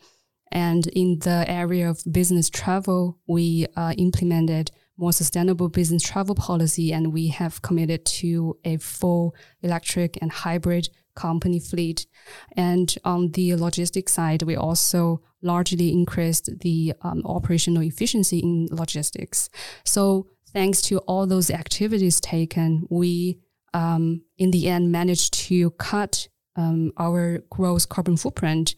And 0.56 0.88
in 0.88 1.20
the 1.20 1.44
area 1.50 1.90
of 1.90 2.02
business 2.10 2.50
travel, 2.50 3.20
we 3.28 3.68
uh, 3.76 3.94
implemented 3.98 4.72
more 4.98 5.12
sustainable 5.12 5.68
business 5.68 6.02
travel 6.02 6.34
policy, 6.34 6.94
and 6.94 7.12
we 7.12 7.28
have 7.28 7.62
committed 7.62 8.06
to 8.06 8.58
a 8.64 8.78
full 8.78 9.36
electric 9.62 10.18
and 10.22 10.32
hybrid 10.32 10.88
company 11.14 11.60
fleet. 11.60 12.08
And 12.56 12.96
on 13.04 13.32
the 13.32 13.56
logistics 13.56 14.14
side, 14.14 14.44
we 14.44 14.56
also 14.56 15.22
largely 15.42 15.92
increased 15.92 16.50
the 16.62 16.94
um, 17.02 17.22
operational 17.26 17.84
efficiency 17.84 18.40
in 18.40 18.70
logistics. 18.72 19.50
So 19.84 20.28
thanks 20.54 20.82
to 20.84 21.00
all 21.00 21.28
those 21.28 21.52
activities 21.52 22.22
taken, 22.22 22.88
we 22.90 23.40
um, 23.74 24.22
in 24.38 24.52
the 24.52 24.70
end 24.70 24.90
managed 24.90 25.34
to 25.50 25.72
cut 25.72 26.30
um, 26.56 26.92
our 26.98 27.40
gross 27.50 27.86
carbon 27.86 28.16
footprint 28.16 28.76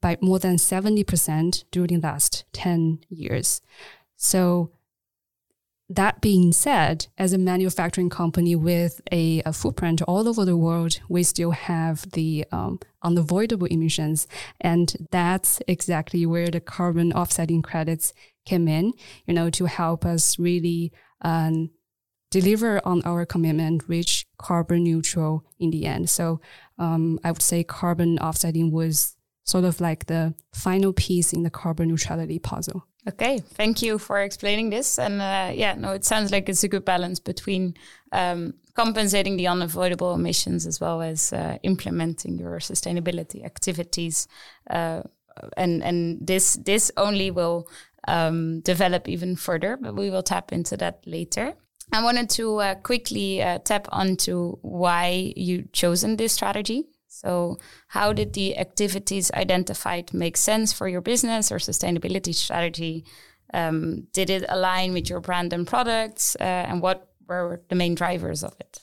by 0.00 0.16
more 0.20 0.38
than 0.38 0.56
70% 0.56 1.64
during 1.70 2.00
the 2.00 2.06
last 2.06 2.44
10 2.52 3.00
years. 3.08 3.60
So 4.16 4.72
that 5.88 6.20
being 6.20 6.52
said, 6.52 7.06
as 7.16 7.32
a 7.32 7.38
manufacturing 7.38 8.10
company 8.10 8.54
with 8.54 9.00
a, 9.10 9.42
a, 9.46 9.52
footprint 9.54 10.02
all 10.02 10.28
over 10.28 10.44
the 10.44 10.56
world, 10.56 11.00
we 11.08 11.22
still 11.22 11.52
have 11.52 12.10
the 12.10 12.44
um, 12.52 12.78
unavoidable 13.02 13.66
emissions. 13.68 14.26
And 14.60 15.08
that's 15.10 15.62
exactly 15.66 16.26
where 16.26 16.48
the 16.48 16.60
carbon 16.60 17.12
offsetting 17.12 17.62
credits 17.62 18.12
came 18.44 18.68
in, 18.68 18.92
you 19.26 19.32
know, 19.32 19.48
to 19.50 19.64
help 19.64 20.04
us 20.04 20.38
really 20.38 20.92
um, 21.22 21.70
deliver 22.30 22.86
on 22.86 23.02
our 23.04 23.24
commitment, 23.24 23.88
reach 23.88 24.26
carbon 24.36 24.84
neutral 24.84 25.44
in 25.58 25.70
the 25.70 25.86
end. 25.86 26.10
So 26.10 26.40
um, 26.78 27.18
I 27.24 27.30
would 27.30 27.42
say 27.42 27.64
carbon 27.64 28.18
offsetting 28.18 28.70
was 28.70 29.16
sort 29.48 29.64
of 29.64 29.80
like 29.80 30.06
the 30.06 30.34
final 30.52 30.92
piece 30.92 31.32
in 31.32 31.42
the 31.42 31.50
carbon 31.50 31.88
neutrality 31.88 32.38
puzzle. 32.38 32.84
Okay, 33.08 33.38
thank 33.38 33.80
you 33.80 33.98
for 33.98 34.20
explaining 34.20 34.68
this. 34.68 34.98
And 34.98 35.22
uh, 35.22 35.50
yeah, 35.54 35.74
no, 35.74 35.92
it 35.92 36.04
sounds 36.04 36.30
like 36.30 36.50
it's 36.50 36.64
a 36.64 36.68
good 36.68 36.84
balance 36.84 37.18
between 37.18 37.74
um, 38.12 38.52
compensating 38.74 39.38
the 39.38 39.46
unavoidable 39.46 40.12
emissions 40.12 40.66
as 40.66 40.80
well 40.80 41.00
as 41.00 41.32
uh, 41.32 41.56
implementing 41.62 42.38
your 42.38 42.58
sustainability 42.58 43.42
activities. 43.42 44.28
Uh, 44.68 45.02
and 45.56 45.82
and 45.82 46.18
this 46.20 46.54
this 46.56 46.92
only 46.96 47.30
will 47.30 47.68
um, 48.06 48.60
develop 48.60 49.08
even 49.08 49.34
further, 49.36 49.78
but 49.80 49.94
we 49.94 50.10
will 50.10 50.22
tap 50.22 50.52
into 50.52 50.76
that 50.76 51.00
later. 51.06 51.54
I 51.90 52.02
wanted 52.02 52.28
to 52.30 52.56
uh, 52.58 52.74
quickly 52.74 53.42
uh, 53.42 53.60
tap 53.60 53.88
onto 53.92 54.56
why 54.60 55.32
you 55.36 55.64
chosen 55.72 56.16
this 56.16 56.34
strategy. 56.34 56.84
So, 57.08 57.58
how 57.88 58.12
did 58.12 58.34
the 58.34 58.56
activities 58.56 59.30
identified 59.32 60.14
make 60.14 60.36
sense 60.36 60.72
for 60.72 60.88
your 60.88 61.00
business 61.00 61.50
or 61.50 61.56
sustainability 61.56 62.34
strategy? 62.34 63.04
Um, 63.52 64.06
did 64.12 64.28
it 64.28 64.44
align 64.48 64.92
with 64.92 65.08
your 65.08 65.20
brand 65.20 65.52
and 65.52 65.66
products? 65.66 66.36
Uh, 66.38 66.44
and 66.44 66.82
what 66.82 67.08
were 67.26 67.62
the 67.68 67.74
main 67.74 67.94
drivers 67.94 68.44
of 68.44 68.54
it? 68.60 68.80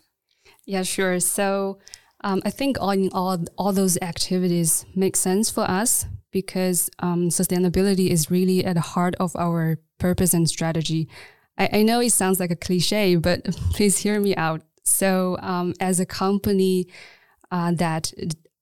Yeah, 0.66 0.84
sure. 0.84 1.20
So, 1.20 1.78
um, 2.24 2.42
I 2.44 2.50
think 2.50 2.78
all 2.82 2.90
in 2.90 3.10
all, 3.14 3.46
all 3.58 3.72
those 3.72 3.98
activities 4.02 4.86
make 4.96 5.16
sense 5.16 5.52
for 5.52 5.62
us 5.62 6.08
because 6.32 6.90
um, 7.00 7.30
sustainability 7.30 8.10
is 8.10 8.32
really 8.32 8.66
at 8.66 8.74
the 8.74 8.82
heart 8.82 9.16
of 9.20 9.36
our 9.36 9.78
purpose 10.00 10.34
and 10.34 10.50
strategy. 10.50 11.08
I, 11.58 11.70
I, 11.72 11.82
know 11.84 12.02
it 12.02 12.12
sounds 12.12 12.40
like 12.40 12.52
a 12.52 12.56
cliche, 12.56 13.16
but 13.16 13.44
please 13.74 14.00
hear 14.00 14.20
me 14.20 14.36
out. 14.36 14.64
So, 14.84 15.38
um, 15.42 15.74
as 15.80 16.00
a 16.00 16.06
company, 16.06 16.88
uh, 17.56 17.72
that 17.72 18.12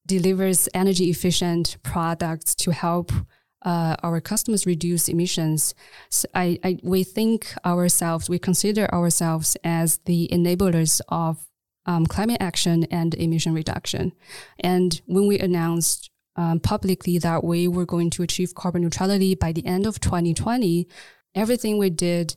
delivers 0.05 0.69
energy 0.75 1.09
efficient 1.09 1.77
products 1.81 2.53
to 2.53 2.71
help 2.71 3.11
uh, 3.63 3.95
our 4.03 4.21
customers 4.21 4.67
reduce 4.67 5.09
emissions. 5.09 5.73
So 6.09 6.27
I, 6.35 6.59
I, 6.63 6.77
we 6.83 7.03
think 7.03 7.55
ourselves, 7.65 8.29
we 8.29 8.37
consider 8.37 8.85
ourselves 8.93 9.57
as 9.63 9.97
the 10.05 10.29
enablers 10.31 11.01
of 11.09 11.47
um, 11.87 12.05
climate 12.05 12.37
action 12.39 12.83
and 12.91 13.15
emission 13.15 13.55
reduction. 13.55 14.11
And 14.59 15.01
when 15.07 15.25
we 15.27 15.39
announced 15.39 16.11
um, 16.35 16.59
publicly 16.59 17.17
that 17.17 17.43
we 17.43 17.67
were 17.67 17.87
going 17.87 18.11
to 18.11 18.21
achieve 18.21 18.53
carbon 18.53 18.83
neutrality 18.83 19.33
by 19.33 19.53
the 19.53 19.65
end 19.65 19.87
of 19.87 20.01
2020, 20.01 20.87
everything 21.33 21.79
we 21.79 21.89
did 21.89 22.35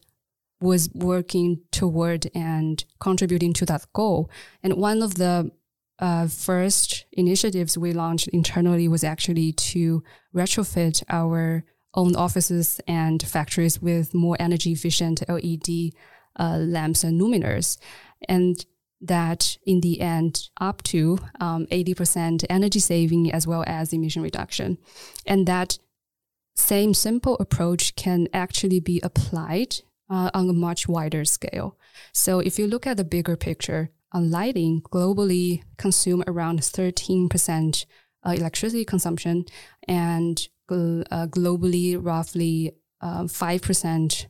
was 0.60 0.88
working 0.94 1.60
toward 1.70 2.30
and 2.34 2.82
contributing 2.98 3.52
to 3.52 3.66
that 3.66 3.84
goal. 3.92 4.30
And 4.62 4.74
one 4.74 5.02
of 5.02 5.16
the 5.16 5.50
uh, 5.98 6.26
first 6.26 7.06
initiatives 7.12 7.78
we 7.78 7.92
launched 7.92 8.28
internally 8.28 8.88
was 8.88 9.04
actually 9.04 9.52
to 9.52 10.02
retrofit 10.34 11.02
our 11.08 11.64
own 11.94 12.14
offices 12.14 12.80
and 12.86 13.22
factories 13.22 13.80
with 13.80 14.14
more 14.14 14.36
energy 14.38 14.72
efficient 14.72 15.22
LED 15.28 15.92
uh, 16.38 16.58
lamps 16.58 17.02
and 17.02 17.20
luminaires. 17.20 17.78
And 18.28 18.64
that 19.00 19.56
in 19.66 19.80
the 19.80 20.00
end, 20.00 20.48
up 20.60 20.82
to 20.82 21.18
um, 21.40 21.66
80% 21.66 22.44
energy 22.48 22.80
saving 22.80 23.32
as 23.32 23.46
well 23.46 23.64
as 23.66 23.92
emission 23.92 24.22
reduction. 24.22 24.78
And 25.26 25.46
that 25.46 25.78
same 26.54 26.94
simple 26.94 27.36
approach 27.38 27.96
can 27.96 28.28
actually 28.32 28.80
be 28.80 29.00
applied 29.02 29.76
uh, 30.08 30.30
on 30.32 30.48
a 30.48 30.54
much 30.54 30.88
wider 30.88 31.24
scale. 31.24 31.76
So 32.12 32.40
if 32.40 32.58
you 32.58 32.66
look 32.66 32.86
at 32.86 32.96
the 32.96 33.04
bigger 33.04 33.36
picture, 33.36 33.90
on 34.16 34.30
lighting 34.30 34.80
globally 34.80 35.62
consume 35.76 36.24
around 36.26 36.60
13% 36.60 37.84
uh, 38.24 38.30
electricity 38.30 38.84
consumption 38.84 39.44
and 39.86 40.48
uh, 40.70 41.26
globally 41.28 41.96
roughly 42.00 42.72
uh, 43.02 43.24
5% 43.24 44.26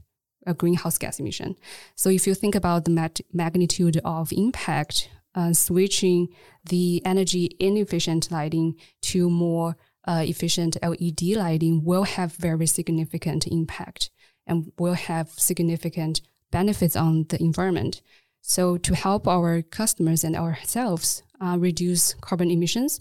greenhouse 0.59 0.99
gas 0.99 1.21
emission. 1.21 1.55
So 1.95 2.11
if 2.11 2.27
you 2.27 2.35
think 2.35 2.55
about 2.55 2.85
the 2.85 2.91
mat- 2.91 3.21
magnitude 3.33 4.01
of 4.05 4.33
impact, 4.33 5.09
uh, 5.35 5.53
switching 5.53 6.29
the 6.65 7.03
energy 7.05 7.57
inefficient 7.61 8.31
lighting 8.31 8.75
to 9.03 9.31
more 9.31 9.77
uh, 10.09 10.25
efficient 10.27 10.77
LED 10.83 11.23
lighting 11.37 11.85
will 11.85 12.05
have 12.05 12.33
very 12.35 12.67
significant 12.67 13.47
impact 13.47 14.11
and 14.47 14.73
will 14.79 14.95
have 14.95 15.31
significant 15.31 16.23
benefits 16.51 16.97
on 16.97 17.27
the 17.29 17.41
environment. 17.41 18.03
So 18.49 18.77
to 18.79 18.95
help 18.95 19.27
our 19.27 19.61
customers 19.61 20.23
and 20.23 20.37
ourselves 20.37 21.25
uh, 21.41 21.57
reduce 21.59 22.15
carbon 22.15 22.49
emissions, 22.49 23.01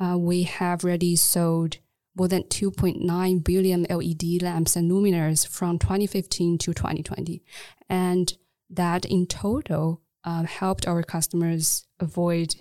uh, 0.00 0.16
we 0.16 0.44
have 0.44 0.82
already 0.82 1.14
sold 1.14 1.76
more 2.16 2.26
than 2.26 2.44
2.9 2.44 3.44
billion 3.44 3.82
LED 3.82 4.40
lamps 4.40 4.76
and 4.76 4.90
luminaires 4.90 5.46
from 5.46 5.78
2015 5.78 6.56
to 6.58 6.72
2020. 6.72 7.42
And 7.90 8.32
that 8.70 9.04
in 9.04 9.26
total 9.26 10.00
uh, 10.24 10.44
helped 10.44 10.88
our 10.88 11.02
customers 11.02 11.86
avoid 12.00 12.54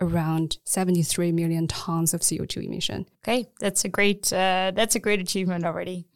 around 0.00 0.58
73 0.66 1.32
million 1.32 1.66
tons 1.66 2.14
of 2.14 2.20
CO2 2.20 2.64
emission. 2.64 3.06
Okay, 3.24 3.48
that's 3.58 3.84
a 3.84 3.88
great 3.88 4.32
uh, 4.32 4.70
that's 4.72 4.94
a 4.94 5.00
great 5.00 5.20
achievement 5.20 5.64
already. 5.64 6.06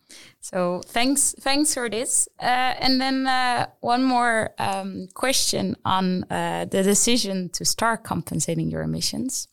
So 0.41 0.83
thanks 0.87 1.35
thanks 1.41 1.75
for 1.75 1.89
this. 1.89 2.29
Uh, 2.41 2.75
and 2.81 3.01
then 3.01 3.27
uh, 3.27 3.67
one 3.81 4.03
more 4.05 4.51
um, 4.59 5.09
question 5.15 5.77
on 5.85 6.25
uh, 6.31 6.67
the 6.71 6.83
decision 6.83 7.51
to 7.51 7.65
start 7.65 8.05
compensating 8.05 8.71
your 8.71 8.83
emissions. 8.83 9.49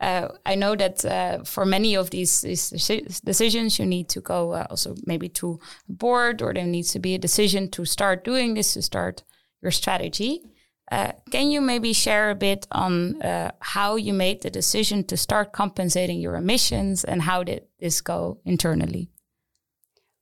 Uh, 0.00 0.28
I 0.46 0.54
know 0.54 0.76
that 0.76 1.04
uh, 1.04 1.42
for 1.42 1.64
many 1.64 1.96
of 1.96 2.10
these, 2.10 2.42
these, 2.42 2.70
decisions, 3.24 3.80
you 3.80 3.86
need 3.86 4.08
to 4.10 4.20
go 4.20 4.54
also 4.54 4.94
maybe 5.04 5.28
to 5.30 5.58
board, 5.88 6.40
or 6.40 6.54
there 6.54 6.64
needs 6.64 6.92
to 6.92 7.00
be 7.00 7.16
a 7.16 7.18
decision 7.18 7.68
to 7.70 7.84
start 7.84 8.24
doing 8.24 8.54
this 8.54 8.74
to 8.74 8.82
start 8.82 9.24
your 9.60 9.72
strategy. 9.72 10.42
Uh, 10.90 11.12
can 11.30 11.50
you 11.50 11.60
maybe 11.60 11.92
share 11.92 12.30
a 12.30 12.34
bit 12.34 12.66
on 12.72 13.20
uh, 13.22 13.50
how 13.60 13.96
you 13.96 14.14
made 14.14 14.42
the 14.42 14.50
decision 14.50 15.04
to 15.04 15.16
start 15.16 15.52
compensating 15.52 16.18
your 16.18 16.34
emissions 16.36 17.04
and 17.04 17.22
how 17.22 17.42
did 17.42 17.62
this 17.78 18.00
go 18.00 18.38
internally? 18.44 19.10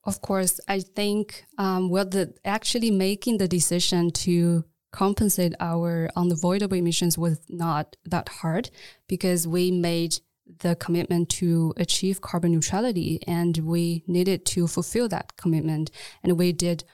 Of 0.07 0.21
course, 0.21 0.61
I 0.69 0.81
think 0.81 1.45
um, 1.59 1.91
well, 1.91 2.07
the 2.07 2.33
actually 2.45 2.91
making 2.91 3.39
the 3.39 3.49
decision 3.49 4.13
to 4.13 4.65
compensate 4.93 5.55
our 5.61 6.09
unavoidable 6.17 6.77
emissions 6.77 7.19
was 7.19 7.41
not 7.49 7.97
that 8.05 8.29
hard 8.29 8.71
because 9.09 9.47
we 9.47 9.71
made 9.71 10.21
the 10.61 10.77
commitment 10.77 11.29
to 11.29 11.75
achieve 11.77 12.21
carbon 12.21 12.53
neutrality 12.53 13.21
and 13.27 13.59
we 13.59 14.05
needed 14.07 14.47
to 14.47 14.69
fulfill 14.69 15.09
that 15.09 15.37
commitment 15.37 15.91
and 16.23 16.39
we 16.39 16.53
did 16.53 16.85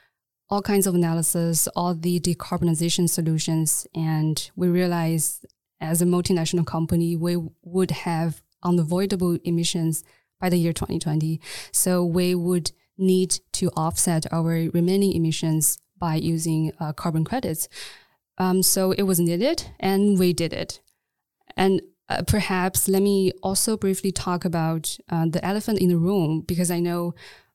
all 0.48 0.62
kinds 0.62 0.86
of 0.86 0.94
analysis, 0.94 1.66
all 1.68 1.94
the 1.94 2.20
decarbonization 2.20 3.08
solutions, 3.08 3.86
and 3.94 4.50
we 4.54 4.68
realized 4.68 5.46
as 5.80 6.02
a 6.02 6.04
multinational 6.04 6.66
company, 6.66 7.16
we 7.16 7.38
would 7.62 7.90
have 7.90 8.42
unavoidable 8.62 9.38
emissions 9.44 10.04
by 10.40 10.50
the 10.50 10.58
year 10.58 10.74
2020. 10.74 11.40
So 11.72 12.04
we 12.04 12.34
would 12.34 12.70
need 12.98 13.40
to 13.52 13.70
offset 13.76 14.32
our 14.32 14.68
remaining 14.72 15.12
emissions 15.12 15.78
by 15.98 16.16
using 16.16 16.72
uh, 16.80 16.92
carbon 16.92 17.24
credits. 17.24 17.68
Um, 18.38 18.62
so 18.62 18.92
it 18.92 19.02
was 19.02 19.20
needed, 19.20 19.70
and 19.78 20.18
we 20.18 20.32
did 20.32 20.52
it. 20.52 20.80
And 21.56 21.82
uh, 22.08 22.22
perhaps 22.26 22.88
let 22.88 23.02
me 23.02 23.32
also 23.42 23.76
briefly 23.76 24.12
talk 24.12 24.44
about 24.44 24.98
uh, 25.08 25.26
the 25.28 25.44
elephant 25.44 25.78
in 25.78 25.88
the 25.88 25.98
room, 25.98 26.40
because 26.40 26.70
I 26.70 26.80
know 26.80 27.14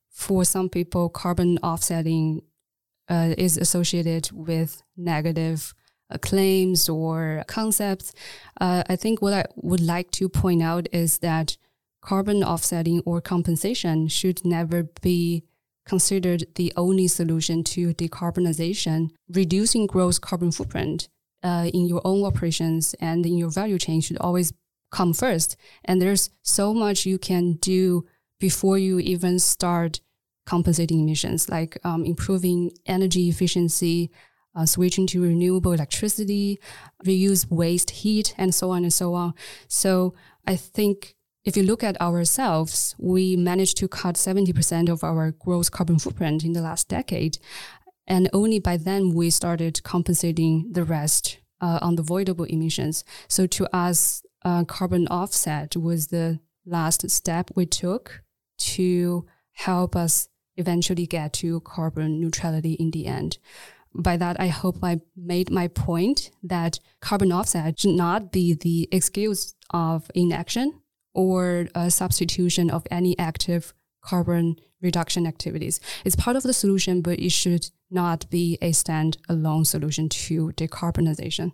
for 0.10 0.46
some 0.46 0.70
people, 0.70 1.10
carbon 1.10 1.58
offsetting 1.60 2.42
uh, 3.10 3.36
is 3.38 3.58
associated 3.58 4.32
with 4.32 4.82
negative 4.96 5.74
uh, 6.10 6.18
claims 6.18 6.90
or 6.90 7.44
concepts. 7.48 8.14
Uh, 8.60 8.84
I 8.90 8.96
think 8.96 9.22
what 9.22 9.34
I 9.34 9.46
would 9.56 9.82
like 9.82 10.12
to 10.12 10.30
point 10.30 10.64
out 10.64 10.88
is 10.92 11.20
that 11.20 11.58
carbon 12.08 12.42
offsetting 12.42 13.02
or 13.06 13.20
compensation 13.20 14.08
should 14.08 14.46
never 14.46 14.84
be 15.02 15.44
considered 15.86 16.46
the 16.56 16.72
only 16.78 17.06
solution 17.06 17.66
to 17.66 17.94
decarbonization. 17.96 19.10
Reducing 19.30 19.88
gross 19.88 20.18
carbon 20.18 20.54
footprint 20.54 21.10
uh, 21.44 21.70
in 21.74 21.86
your 21.86 22.02
own 22.06 22.24
operations 22.24 22.96
and 23.02 23.26
in 23.26 23.38
your 23.38 23.50
value 23.50 23.78
chain 23.78 24.00
should 24.00 24.18
always 24.20 24.54
come 24.90 25.14
first. 25.14 25.58
And 25.84 26.02
there's 26.02 26.30
so 26.44 26.74
much 26.74 27.06
you 27.06 27.18
can 27.18 27.54
do 27.56 28.06
before 28.40 28.78
you 28.78 29.00
even 29.00 29.38
start 29.38 30.00
compensating 30.46 31.02
emissions, 31.02 31.50
like 31.50 31.78
um, 31.84 32.06
improving 32.06 32.72
energy 32.86 33.28
efficiency, 33.28 34.10
uh, 34.56 34.66
switching 34.66 35.08
to 35.08 35.22
renewable 35.22 35.74
electricity, 35.74 36.58
reuse 37.04 37.52
waste 37.52 37.90
heat, 37.90 38.34
and 38.38 38.56
so 38.56 38.72
on 38.72 38.84
and 38.84 38.94
so 38.94 39.14
on. 39.14 39.34
So 39.68 40.14
I 40.46 40.56
think 40.56 41.17
if 41.48 41.56
you 41.56 41.64
look 41.64 41.82
at 41.82 42.00
ourselves, 42.02 42.94
we 42.98 43.38
managed 43.38 43.78
to 43.78 43.88
cut 43.88 44.16
70% 44.16 44.90
of 44.90 45.02
our 45.02 45.32
gross 45.32 45.70
carbon 45.70 45.98
footprint 45.98 46.44
in 46.44 46.52
the 46.52 46.60
last 46.60 46.90
decade. 46.90 47.38
And 48.06 48.30
only 48.34 48.60
by 48.60 48.76
then 48.76 49.14
we 49.14 49.30
started 49.30 49.82
compensating 49.84 50.70
the 50.74 50.84
rest 50.84 51.40
uh, 51.62 51.80
on 51.82 51.96
the 51.96 52.02
avoidable 52.02 52.44
emissions. 52.44 53.06
So 53.30 53.48
to 53.48 53.74
us, 53.74 54.24
uh, 54.44 54.66
carbon 54.66 55.08
offset 55.08 55.78
was 55.78 56.08
the 56.08 56.42
last 56.66 57.10
step 57.10 57.50
we 57.56 57.66
took 57.66 58.24
to 58.76 59.26
help 59.54 59.96
us 59.96 60.28
eventually 60.58 61.08
get 61.08 61.32
to 61.34 61.62
carbon 61.62 62.20
neutrality 62.20 62.74
in 62.74 62.92
the 62.92 63.06
end. 63.06 63.38
By 63.96 64.18
that, 64.18 64.38
I 64.38 64.48
hope 64.48 64.84
I 64.84 65.00
made 65.16 65.50
my 65.50 65.70
point 65.70 66.30
that 66.44 66.80
carbon 67.00 67.32
offset 67.32 67.80
should 67.80 67.96
not 67.96 68.34
be 68.34 68.54
the 68.54 68.90
excuse 68.92 69.56
of 69.72 70.12
inaction 70.14 70.82
or 71.18 71.68
a 71.74 71.90
substitution 71.90 72.70
of 72.70 72.86
any 72.92 73.18
active 73.18 73.74
carbon 74.02 74.56
reduction 74.82 75.26
activities. 75.26 75.82
It's 76.06 76.16
part 76.16 76.36
of 76.38 76.44
the 76.44 76.54
solution, 76.54 77.02
but 77.02 77.20
it 77.20 77.32
should 77.32 77.72
not 77.90 78.30
be 78.30 78.60
a 78.62 78.70
standalone 78.72 79.66
solution 79.66 80.10
to 80.10 80.52
decarbonization. 80.56 81.54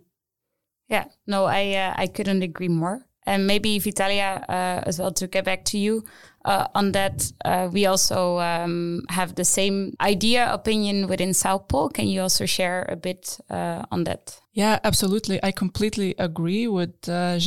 Yeah, 0.88 1.06
no, 1.26 1.46
I 1.46 1.72
uh, 1.74 1.94
I 1.96 2.06
couldn't 2.06 2.42
agree 2.42 2.68
more. 2.68 3.06
And 3.26 3.46
maybe 3.46 3.78
Vitalia 3.78 4.44
uh, 4.50 4.86
as 4.86 4.98
well 4.98 5.10
to 5.12 5.26
get 5.26 5.46
back 5.46 5.64
to 5.64 5.78
you 5.78 6.04
uh, 6.44 6.66
on 6.74 6.92
that. 6.92 7.32
Uh, 7.42 7.70
we 7.72 7.86
also 7.86 8.38
um, 8.38 9.00
have 9.08 9.34
the 9.34 9.44
same 9.44 9.94
idea 9.98 10.52
opinion 10.52 11.08
within 11.08 11.32
South 11.32 11.68
Pole. 11.68 11.88
Can 11.88 12.06
you 12.06 12.20
also 12.20 12.44
share 12.44 12.84
a 12.86 12.96
bit 12.96 13.40
uh, 13.48 13.82
on 13.90 14.04
that? 14.04 14.38
Yeah, 14.52 14.78
absolutely. 14.84 15.42
I 15.42 15.52
completely 15.52 16.14
agree 16.18 16.68
with 16.68 17.08
uh, 17.08 17.38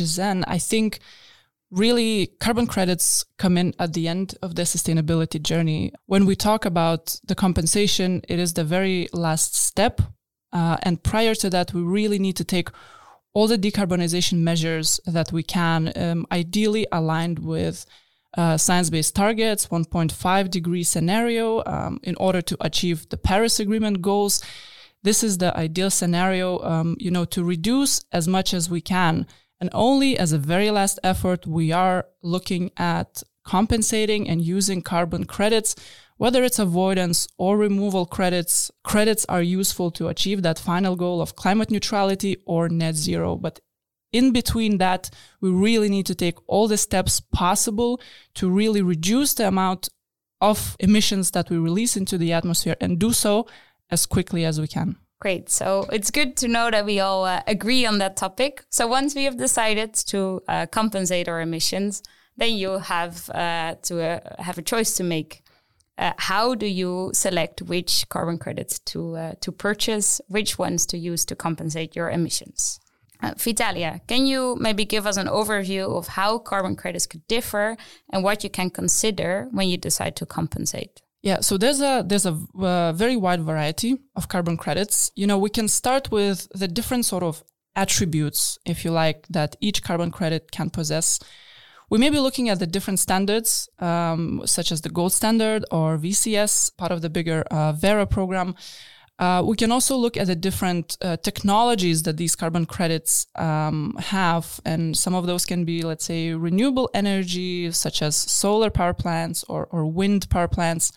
I 0.47 0.57
think 0.57 0.99
really 1.71 2.27
carbon 2.39 2.67
credits 2.67 3.25
come 3.37 3.57
in 3.57 3.73
at 3.79 3.93
the 3.93 4.07
end 4.07 4.35
of 4.41 4.55
the 4.55 4.63
sustainability 4.63 5.41
journey. 5.41 5.91
When 6.05 6.25
we 6.25 6.35
talk 6.35 6.65
about 6.65 7.19
the 7.25 7.35
compensation, 7.35 8.21
it 8.27 8.39
is 8.39 8.53
the 8.53 8.63
very 8.63 9.09
last 9.13 9.55
step. 9.55 10.01
Uh, 10.53 10.77
and 10.83 11.03
prior 11.03 11.35
to 11.35 11.49
that, 11.49 11.73
we 11.73 11.81
really 11.81 12.19
need 12.19 12.37
to 12.37 12.43
take 12.43 12.69
all 13.33 13.47
the 13.47 13.57
decarbonization 13.57 14.39
measures 14.39 14.99
that 15.05 15.31
we 15.31 15.43
can, 15.43 15.91
um, 15.95 16.25
ideally 16.31 16.87
aligned 16.91 17.39
with 17.39 17.85
uh, 18.37 18.57
science-based 18.57 19.15
targets, 19.15 19.67
1.5 19.67 20.49
degree 20.49 20.83
scenario, 20.83 21.63
um, 21.65 21.99
in 22.03 22.15
order 22.15 22.41
to 22.41 22.57
achieve 22.61 23.07
the 23.09 23.17
Paris 23.17 23.59
Agreement 23.59 24.01
goals. 24.01 24.43
This 25.03 25.23
is 25.23 25.37
the 25.37 25.55
ideal 25.57 25.89
scenario, 25.89 26.59
um, 26.59 26.95
you 26.99 27.11
know, 27.11 27.25
to 27.25 27.43
reduce 27.43 28.03
as 28.11 28.27
much 28.27 28.53
as 28.53 28.69
we 28.69 28.81
can. 28.81 29.27
And 29.59 29.69
only 29.73 30.17
as 30.17 30.31
a 30.31 30.37
very 30.37 30.69
last 30.71 30.99
effort, 31.03 31.47
we 31.47 31.71
are 31.71 32.05
looking 32.21 32.71
at 32.77 33.23
compensating 33.43 34.29
and 34.29 34.41
using 34.41 34.81
carbon 34.81 35.23
credits 35.25 35.75
whether 36.17 36.43
it's 36.43 36.59
avoidance 36.59 37.27
or 37.37 37.57
removal 37.57 38.05
credits, 38.05 38.71
credits 38.83 39.25
are 39.29 39.41
useful 39.41 39.91
to 39.91 40.07
achieve 40.07 40.41
that 40.41 40.59
final 40.59 40.95
goal 40.95 41.21
of 41.21 41.35
climate 41.35 41.71
neutrality 41.71 42.37
or 42.45 42.69
net 42.69 42.95
zero. 42.95 43.35
But 43.35 43.59
in 44.11 44.31
between 44.31 44.79
that, 44.79 45.09
we 45.41 45.49
really 45.51 45.89
need 45.89 46.07
to 46.07 46.15
take 46.15 46.37
all 46.47 46.67
the 46.67 46.77
steps 46.77 47.19
possible 47.19 48.01
to 48.35 48.49
really 48.49 48.81
reduce 48.81 49.35
the 49.35 49.47
amount 49.47 49.89
of 50.41 50.75
emissions 50.79 51.31
that 51.31 51.49
we 51.49 51.57
release 51.57 51.95
into 51.95 52.17
the 52.17 52.33
atmosphere 52.33 52.75
and 52.81 52.99
do 52.99 53.13
so 53.13 53.47
as 53.89 54.05
quickly 54.05 54.43
as 54.43 54.59
we 54.59 54.67
can. 54.67 54.97
Great. 55.19 55.49
So 55.49 55.87
it's 55.91 56.11
good 56.11 56.37
to 56.37 56.47
know 56.47 56.69
that 56.69 56.85
we 56.85 56.99
all 56.99 57.25
uh, 57.25 57.41
agree 57.47 57.85
on 57.85 57.97
that 57.97 58.17
topic. 58.17 58.63
So 58.69 58.85
once 58.85 59.15
we 59.15 59.23
have 59.23 59.37
decided 59.37 59.95
to 59.95 60.41
uh, 60.47 60.67
compensate 60.67 61.27
our 61.27 61.41
emissions, 61.41 62.03
then 62.37 62.53
you 62.53 62.77
have 62.77 63.27
uh, 63.31 63.75
to 63.83 64.03
uh, 64.03 64.43
have 64.43 64.59
a 64.59 64.61
choice 64.61 64.95
to 64.97 65.03
make 65.03 65.43
uh, 65.97 66.13
how 66.17 66.53
do 66.53 66.67
you 66.67 67.09
select 67.13 67.63
which 67.63 68.07
carbon 68.09 68.37
credits 68.37 68.77
to 68.77 69.15
uh, 69.15 69.33
to 69.41 69.51
purchase, 69.51 70.21
which 70.27 70.59
ones 70.59 70.85
to 70.85 70.97
use 70.97 71.25
to 71.25 71.35
compensate 71.35 71.95
your 71.95 72.11
emissions? 72.11 72.79
Vitalia, 73.37 73.99
can 74.07 74.27
you 74.27 74.55
maybe 74.59 74.85
give 74.85 75.07
us 75.07 75.17
an 75.17 75.25
overview 75.25 75.97
of 75.97 76.09
how 76.09 76.37
carbon 76.37 76.75
credits 76.75 77.07
could 77.07 77.27
differ 77.27 77.75
and 78.13 78.23
what 78.23 78.43
you 78.43 78.49
can 78.51 78.69
consider 78.69 79.47
when 79.49 79.67
you 79.67 79.75
decide 79.75 80.15
to 80.15 80.23
compensate? 80.23 81.01
Yeah, 81.29 81.39
so 81.41 81.57
there's 81.57 81.81
a 81.81 82.03
there's 82.09 82.25
a 82.25 82.35
uh, 82.57 82.93
very 82.93 83.17
wide 83.17 83.41
variety 83.41 83.91
of 84.15 84.27
carbon 84.33 84.55
credits. 84.55 85.11
You 85.15 85.27
know, 85.27 85.37
we 85.37 85.49
can 85.49 85.67
start 85.67 86.09
with 86.11 86.47
the 86.61 86.67
different 86.67 87.05
sort 87.05 87.23
of 87.23 87.43
attributes, 87.75 88.57
if 88.65 88.85
you 88.85 88.91
like, 88.91 89.19
that 89.29 89.55
each 89.59 89.79
carbon 89.83 90.09
credit 90.11 90.51
can 90.51 90.69
possess 90.69 91.19
we 91.89 91.97
may 91.97 92.09
be 92.09 92.19
looking 92.19 92.49
at 92.49 92.59
the 92.59 92.67
different 92.67 92.99
standards, 92.99 93.69
um, 93.79 94.41
such 94.45 94.71
as 94.71 94.81
the 94.81 94.89
gold 94.89 95.13
standard 95.13 95.63
or 95.71 95.97
VCS, 95.97 96.75
part 96.77 96.91
of 96.91 97.01
the 97.01 97.09
bigger 97.09 97.43
uh, 97.49 97.71
Verra 97.71 98.05
program. 98.05 98.55
Uh, 99.19 99.41
we 99.43 99.55
can 99.55 99.71
also 99.71 99.95
look 99.95 100.15
at 100.15 100.27
the 100.27 100.35
different 100.35 100.97
uh, 101.01 101.17
technologies 101.17 102.03
that 102.03 102.17
these 102.17 102.35
carbon 102.35 102.65
credits 102.65 103.25
um, 103.35 103.95
have, 103.99 104.59
and 104.63 104.95
some 104.95 105.15
of 105.15 105.25
those 105.25 105.45
can 105.45 105.65
be, 105.65 105.81
let's 105.81 106.05
say, 106.05 106.33
renewable 106.33 106.89
energy, 106.93 107.71
such 107.71 108.01
as 108.01 108.15
solar 108.15 108.69
power 108.69 108.93
plants 108.93 109.43
or, 109.45 109.65
or 109.71 109.87
wind 109.87 110.29
power 110.29 110.47
plants, 110.47 110.91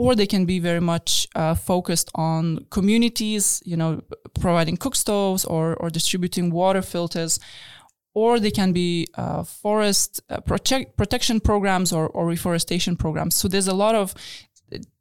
or 0.00 0.14
they 0.14 0.26
can 0.26 0.46
be 0.46 0.58
very 0.58 0.80
much 0.80 1.26
uh, 1.34 1.54
focused 1.54 2.10
on 2.14 2.64
communities, 2.70 3.62
you 3.66 3.76
know, 3.76 4.00
providing 4.40 4.78
cook 4.78 4.96
stoves 4.96 5.44
or, 5.44 5.74
or 5.74 5.90
distributing 5.90 6.50
water 6.50 6.80
filters, 6.80 7.38
or 8.14 8.40
they 8.40 8.50
can 8.50 8.72
be 8.72 9.06
uh, 9.16 9.42
forest 9.42 10.22
uh, 10.30 10.40
protect, 10.40 10.96
protection 10.96 11.38
programs 11.38 11.92
or, 11.92 12.08
or 12.08 12.26
reforestation 12.26 12.96
programs. 12.96 13.34
So 13.34 13.46
there's 13.46 13.68
a 13.68 13.74
lot 13.74 13.94
of 13.94 14.14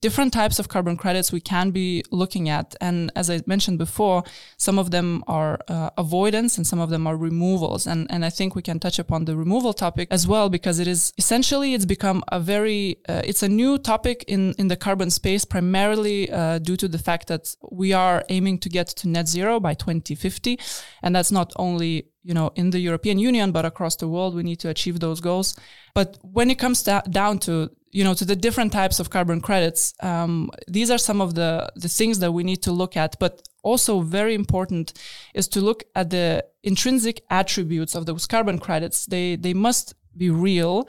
different 0.01 0.33
types 0.33 0.59
of 0.59 0.67
carbon 0.67 0.95
credits 0.97 1.31
we 1.31 1.41
can 1.41 1.71
be 1.71 2.03
looking 2.11 2.49
at. 2.49 2.75
And 2.79 3.11
as 3.15 3.29
I 3.29 3.41
mentioned 3.45 3.77
before, 3.77 4.23
some 4.57 4.79
of 4.79 4.91
them 4.91 5.23
are 5.27 5.59
uh, 5.67 5.89
avoidance 5.97 6.57
and 6.57 6.65
some 6.65 6.79
of 6.79 6.89
them 6.89 7.05
are 7.07 7.17
removals. 7.17 7.85
And, 7.85 8.07
and 8.09 8.25
I 8.25 8.29
think 8.29 8.55
we 8.55 8.61
can 8.61 8.79
touch 8.79 8.99
upon 8.99 9.25
the 9.25 9.35
removal 9.35 9.73
topic 9.73 10.07
as 10.11 10.27
well, 10.27 10.49
because 10.49 10.79
it 10.79 10.87
is 10.87 11.13
essentially, 11.17 11.73
it's 11.73 11.85
become 11.85 12.23
a 12.31 12.39
very, 12.39 12.97
uh, 13.07 13.21
it's 13.25 13.43
a 13.43 13.49
new 13.49 13.77
topic 13.77 14.23
in, 14.27 14.53
in 14.57 14.67
the 14.67 14.77
carbon 14.77 15.09
space, 15.09 15.45
primarily 15.45 16.31
uh, 16.31 16.59
due 16.59 16.77
to 16.77 16.87
the 16.87 16.99
fact 16.99 17.27
that 17.27 17.55
we 17.71 17.93
are 17.93 18.23
aiming 18.29 18.59
to 18.59 18.69
get 18.69 18.87
to 18.87 19.07
net 19.07 19.27
zero 19.27 19.59
by 19.59 19.73
2050. 19.73 20.59
And 21.03 21.15
that's 21.15 21.31
not 21.31 21.53
only 21.57 22.07
you 22.23 22.33
know, 22.33 22.51
in 22.55 22.69
the 22.69 22.79
European 22.79 23.17
Union, 23.17 23.51
but 23.51 23.65
across 23.65 23.95
the 23.95 24.07
world, 24.07 24.35
we 24.35 24.43
need 24.43 24.59
to 24.59 24.69
achieve 24.69 24.99
those 24.99 25.21
goals. 25.21 25.55
But 25.95 26.17
when 26.21 26.49
it 26.51 26.59
comes 26.59 26.83
da- 26.83 27.01
down 27.01 27.39
to 27.39 27.71
you 27.91 28.03
know 28.03 28.13
to 28.13 28.25
the 28.25 28.35
different 28.35 28.71
types 28.71 28.99
of 28.99 29.09
carbon 29.09 29.41
credits 29.41 29.93
um, 30.01 30.49
these 30.67 30.91
are 30.91 30.97
some 30.97 31.21
of 31.21 31.35
the 31.35 31.71
the 31.75 31.89
things 31.89 32.19
that 32.19 32.31
we 32.31 32.43
need 32.43 32.61
to 32.63 32.71
look 32.71 32.95
at. 32.95 33.17
But 33.19 33.47
also 33.63 34.01
very 34.01 34.33
important 34.35 34.93
is 35.33 35.47
to 35.49 35.61
look 35.61 35.83
at 35.95 36.09
the 36.09 36.45
intrinsic 36.63 37.21
attributes 37.29 37.95
of 37.95 38.05
those 38.05 38.27
carbon 38.27 38.59
credits. 38.59 39.05
They 39.05 39.35
they 39.35 39.53
must 39.53 39.95
be 40.15 40.29
real. 40.29 40.87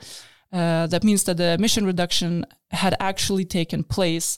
Uh, 0.51 0.87
that 0.87 1.03
means 1.03 1.23
that 1.23 1.37
the 1.37 1.53
emission 1.53 1.85
reduction 1.85 2.45
had 2.71 2.95
actually 2.99 3.45
taken 3.45 3.83
place. 3.83 4.37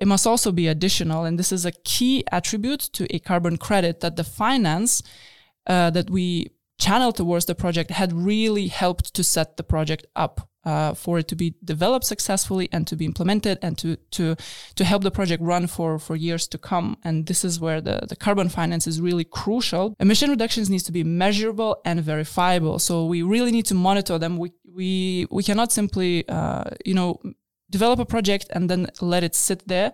It 0.00 0.06
must 0.06 0.26
also 0.26 0.52
be 0.52 0.68
additional. 0.68 1.24
And 1.24 1.38
this 1.38 1.52
is 1.52 1.64
a 1.64 1.72
key 1.84 2.24
attribute 2.30 2.80
to 2.92 3.06
a 3.14 3.18
carbon 3.18 3.56
credit 3.56 4.00
that 4.00 4.16
the 4.16 4.24
finance 4.24 5.02
uh, 5.66 5.90
that 5.90 6.10
we 6.10 6.50
channel 6.78 7.12
towards 7.12 7.46
the 7.46 7.54
project 7.54 7.90
had 7.90 8.12
really 8.12 8.68
helped 8.68 9.14
to 9.14 9.24
set 9.24 9.56
the 9.56 9.62
project 9.62 10.06
up 10.14 10.50
uh, 10.66 10.94
for 10.94 11.18
it 11.18 11.28
to 11.28 11.36
be 11.36 11.54
developed 11.64 12.04
successfully 12.04 12.68
and 12.72 12.86
to 12.88 12.96
be 12.96 13.04
implemented 13.04 13.58
and 13.62 13.78
to 13.78 13.96
to 14.10 14.36
to 14.74 14.84
help 14.84 15.02
the 15.02 15.10
project 15.10 15.42
run 15.42 15.66
for 15.66 15.98
for 15.98 16.16
years 16.16 16.48
to 16.48 16.58
come. 16.58 16.96
And 17.04 17.26
this 17.26 17.44
is 17.44 17.60
where 17.60 17.80
the 17.80 18.00
the 18.08 18.16
carbon 18.16 18.48
finance 18.48 18.86
is 18.86 19.00
really 19.00 19.24
crucial. 19.24 19.94
Emission 20.00 20.30
reductions 20.30 20.68
needs 20.68 20.82
to 20.84 20.92
be 20.92 21.04
measurable 21.04 21.80
and 21.84 22.00
verifiable. 22.00 22.78
So 22.78 23.06
we 23.06 23.22
really 23.22 23.52
need 23.52 23.66
to 23.66 23.74
monitor 23.74 24.18
them. 24.18 24.36
We 24.36 24.52
we 24.64 25.26
we 25.30 25.42
cannot 25.42 25.72
simply 25.72 26.28
uh, 26.28 26.64
you 26.84 26.94
know 26.94 27.20
develop 27.70 27.98
a 27.98 28.04
project 28.04 28.46
and 28.50 28.68
then 28.68 28.88
let 29.00 29.22
it 29.24 29.34
sit 29.34 29.66
there. 29.68 29.92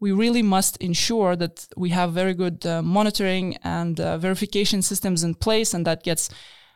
We 0.00 0.12
really 0.12 0.42
must 0.42 0.76
ensure 0.78 1.36
that 1.36 1.66
we 1.76 1.90
have 1.90 2.12
very 2.12 2.34
good 2.34 2.66
uh, 2.66 2.82
monitoring 2.82 3.56
and 3.62 4.00
uh, 4.00 4.18
verification 4.18 4.82
systems 4.82 5.22
in 5.22 5.34
place, 5.34 5.72
and 5.74 5.86
that 5.86 6.02
gets 6.02 6.30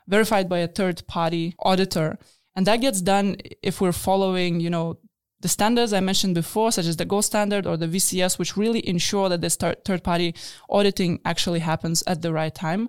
verified 0.07 0.49
by 0.49 0.59
a 0.59 0.69
third 0.69 1.07
party 1.07 1.55
auditor. 1.59 2.19
And 2.59 2.67
that 2.67 2.81
gets 2.81 3.01
done 3.01 3.37
if 3.63 3.81
we're 3.81 3.93
following, 3.93 4.59
you 4.59 4.69
know, 4.69 4.99
the 5.39 5.47
standards 5.47 5.93
I 5.93 6.01
mentioned 6.01 6.35
before, 6.35 6.73
such 6.73 6.87
as 6.87 6.97
the 6.97 7.05
gold 7.05 7.25
standard 7.25 7.69
or 7.69 7.77
the 7.77 7.87
VCS, 7.87 8.37
which 8.37 8.57
really 8.57 8.85
ensure 8.89 9.29
that 9.29 9.41
this 9.41 9.55
third 9.55 10.03
party 10.03 10.35
auditing 10.69 11.21
actually 11.25 11.61
happens 11.61 12.03
at 12.09 12.21
the 12.21 12.33
right 12.33 12.53
time. 12.53 12.89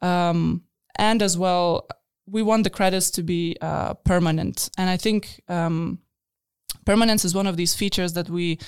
Um, 0.00 0.62
and 0.96 1.20
as 1.20 1.36
well, 1.36 1.86
we 2.26 2.40
want 2.40 2.64
the 2.64 2.70
credits 2.70 3.10
to 3.10 3.22
be 3.22 3.58
uh, 3.60 3.92
permanent. 3.92 4.70
And 4.78 4.88
I 4.88 4.96
think 4.96 5.42
um, 5.48 5.98
permanence 6.86 7.26
is 7.26 7.34
one 7.34 7.46
of 7.46 7.58
these 7.58 7.74
features 7.74 8.14
that 8.14 8.30
we 8.30 8.58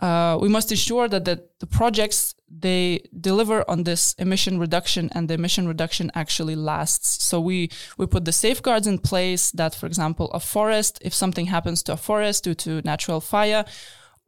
uh, 0.00 0.38
we 0.40 0.48
must 0.48 0.70
ensure 0.70 1.08
that 1.08 1.24
the, 1.24 1.44
the 1.60 1.66
projects 1.66 2.34
they 2.50 3.00
deliver 3.20 3.68
on 3.68 3.84
this 3.84 4.14
emission 4.14 4.58
reduction 4.58 5.10
and 5.14 5.28
the 5.28 5.34
emission 5.34 5.68
reduction 5.68 6.10
actually 6.14 6.56
lasts. 6.56 7.22
So 7.22 7.40
we 7.40 7.70
we 7.98 8.06
put 8.06 8.24
the 8.24 8.32
safeguards 8.32 8.86
in 8.86 8.98
place 8.98 9.50
that 9.52 9.74
for 9.74 9.86
example 9.86 10.30
a 10.32 10.40
forest 10.40 10.98
if 11.02 11.12
something 11.12 11.46
happens 11.46 11.82
to 11.84 11.92
a 11.92 11.96
forest 11.96 12.44
due 12.44 12.54
to 12.54 12.80
natural 12.82 13.20
fire 13.20 13.64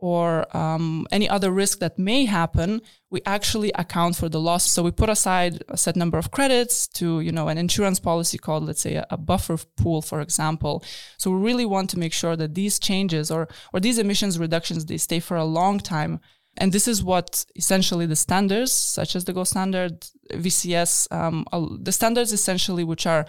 or 0.01 0.45
um, 0.57 1.07
any 1.13 1.29
other 1.29 1.53
risk 1.53 1.79
that 1.81 1.99
may 1.99 2.25
happen, 2.25 2.81
we 3.11 3.21
actually 3.27 3.71
account 3.73 4.17
for 4.17 4.31
the 4.31 4.41
loss. 4.41 4.71
So 4.71 4.83
we 4.83 4.91
put 4.91 5.11
aside 5.11 5.63
a 5.69 5.77
set 5.77 5.95
number 5.95 6.17
of 6.17 6.31
credits 6.31 6.89
to, 6.89 7.21
you 7.21 7.31
know, 7.31 7.49
an 7.49 7.59
insurance 7.59 8.01
policy 8.01 8.39
called, 8.39 8.65
let's 8.65 8.81
say, 8.81 9.05
a, 9.11 9.17
buffer 9.19 9.59
pool, 9.77 10.01
for 10.01 10.23
example. 10.23 10.83
So 11.19 11.31
we 11.31 11.39
really 11.39 11.67
want 11.67 11.91
to 11.91 11.99
make 11.99 12.15
sure 12.15 12.35
that 12.35 12.55
these 12.55 12.79
changes 12.79 13.31
or 13.31 13.47
or 13.75 13.81
these 13.81 13.99
emissions 13.99 14.39
reductions 14.39 14.87
they 14.87 14.97
stay 14.97 15.21
for 15.21 15.37
a 15.37 15.45
long 15.45 15.79
time. 15.79 16.21
And 16.57 16.73
this 16.73 16.89
is 16.89 17.05
what 17.05 17.45
essentially 17.55 18.07
the 18.07 18.17
standards, 18.17 18.73
such 18.73 19.15
as 19.15 19.27
the 19.27 19.35
Gold 19.35 19.49
Standard, 19.49 20.07
VCS, 20.33 21.13
um, 21.13 21.45
the 21.83 21.93
standards 21.93 22.33
essentially 22.33 22.85
which 22.85 23.07
are 23.07 23.27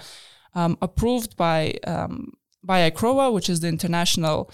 um, 0.56 0.78
approved 0.82 1.36
by 1.36 1.74
um, 1.86 2.32
by 2.64 2.90
ICROA, 2.90 3.34
which 3.34 3.50
is 3.50 3.60
the 3.60 3.68
international 3.68 4.50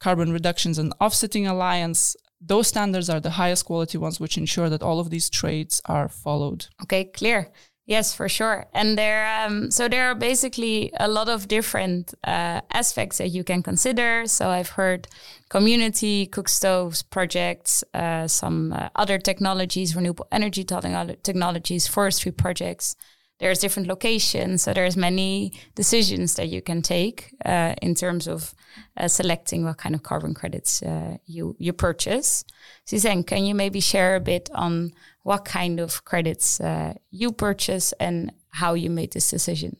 Carbon 0.00 0.32
Reductions 0.32 0.78
and 0.78 0.92
Offsetting 1.00 1.46
Alliance. 1.46 2.16
Those 2.40 2.68
standards 2.68 3.08
are 3.08 3.20
the 3.20 3.30
highest 3.30 3.64
quality 3.64 3.98
ones, 3.98 4.20
which 4.20 4.36
ensure 4.36 4.68
that 4.68 4.82
all 4.82 5.00
of 5.00 5.10
these 5.10 5.30
trades 5.30 5.80
are 5.86 6.08
followed. 6.08 6.66
Okay, 6.82 7.04
clear. 7.04 7.50
Yes, 7.86 8.14
for 8.14 8.30
sure. 8.30 8.64
And 8.72 8.96
there, 8.96 9.26
um, 9.44 9.70
so 9.70 9.88
there 9.88 10.08
are 10.10 10.14
basically 10.14 10.90
a 10.98 11.06
lot 11.06 11.28
of 11.28 11.48
different 11.48 12.14
uh, 12.24 12.62
aspects 12.72 13.18
that 13.18 13.28
you 13.28 13.44
can 13.44 13.62
consider. 13.62 14.26
So 14.26 14.48
I've 14.48 14.70
heard 14.70 15.06
community 15.50 16.26
cook 16.26 16.48
stoves 16.48 17.02
projects, 17.02 17.84
uh, 17.92 18.26
some 18.26 18.72
uh, 18.72 18.88
other 18.96 19.18
technologies, 19.18 19.94
renewable 19.94 20.26
energy 20.32 20.64
technologies, 20.64 21.86
forestry 21.86 22.32
projects 22.32 22.96
there's 23.40 23.58
different 23.58 23.88
locations 23.88 24.62
so 24.62 24.72
there's 24.72 24.96
many 24.96 25.52
decisions 25.74 26.34
that 26.34 26.48
you 26.48 26.62
can 26.62 26.82
take 26.82 27.34
uh, 27.44 27.74
in 27.82 27.94
terms 27.94 28.26
of 28.26 28.54
uh, 28.96 29.08
selecting 29.08 29.64
what 29.64 29.78
kind 29.78 29.94
of 29.94 30.02
carbon 30.02 30.34
credits 30.34 30.82
uh, 30.82 31.16
you 31.26 31.56
you 31.58 31.72
purchase 31.72 32.44
Suzanne 32.84 33.22
can 33.22 33.44
you 33.44 33.54
maybe 33.54 33.80
share 33.80 34.16
a 34.16 34.20
bit 34.20 34.50
on 34.54 34.92
what 35.22 35.44
kind 35.44 35.80
of 35.80 36.04
credits 36.04 36.60
uh, 36.60 36.94
you 37.10 37.32
purchase 37.32 37.92
and 37.98 38.32
how 38.50 38.74
you 38.74 38.90
made 38.90 39.12
this 39.12 39.30
decision 39.30 39.76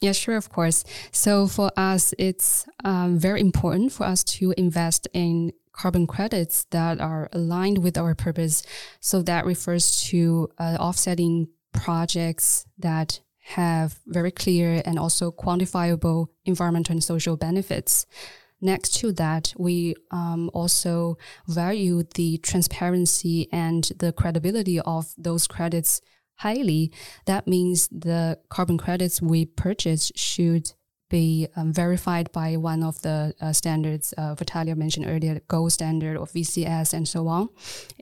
yeah, 0.00 0.12
sure, 0.12 0.36
of 0.36 0.48
course. 0.48 0.82
So 1.12 1.46
for 1.46 1.70
us, 1.76 2.14
it's 2.18 2.66
um, 2.84 3.18
very 3.18 3.40
important 3.40 3.92
for 3.92 4.04
us 4.04 4.24
to 4.24 4.54
invest 4.56 5.08
in 5.12 5.52
carbon 5.72 6.06
credits 6.06 6.64
that 6.70 7.00
are 7.00 7.28
aligned 7.32 7.78
with 7.78 7.98
our 7.98 8.14
purpose. 8.14 8.62
So 9.00 9.22
that 9.22 9.44
refers 9.44 10.02
to 10.08 10.48
uh, 10.58 10.76
offsetting 10.80 11.48
projects 11.72 12.66
that 12.78 13.20
have 13.38 13.98
very 14.06 14.30
clear 14.30 14.82
and 14.84 14.98
also 14.98 15.32
quantifiable 15.32 16.28
environmental 16.44 16.92
and 16.92 17.02
social 17.04 17.36
benefits. 17.36 18.06
Next 18.60 18.94
to 18.96 19.12
that, 19.12 19.54
we 19.56 19.94
um, 20.10 20.50
also 20.52 21.16
value 21.48 22.02
the 22.14 22.38
transparency 22.38 23.48
and 23.50 23.84
the 23.98 24.12
credibility 24.12 24.78
of 24.80 25.14
those 25.16 25.46
credits 25.46 26.02
highly. 26.36 26.92
That 27.24 27.46
means 27.46 27.88
the 27.88 28.38
carbon 28.50 28.76
credits 28.76 29.22
we 29.22 29.46
purchase 29.46 30.12
should 30.14 30.72
be 31.10 31.48
um, 31.56 31.72
verified 31.72 32.32
by 32.32 32.56
one 32.56 32.82
of 32.82 33.02
the 33.02 33.34
uh, 33.40 33.52
standards 33.52 34.14
uh, 34.14 34.34
Vitalia 34.34 34.74
mentioned 34.74 35.06
earlier, 35.06 35.40
gold 35.48 35.72
standard 35.72 36.16
or 36.16 36.26
VCS 36.26 36.94
and 36.94 37.06
so 37.06 37.28
on. 37.28 37.50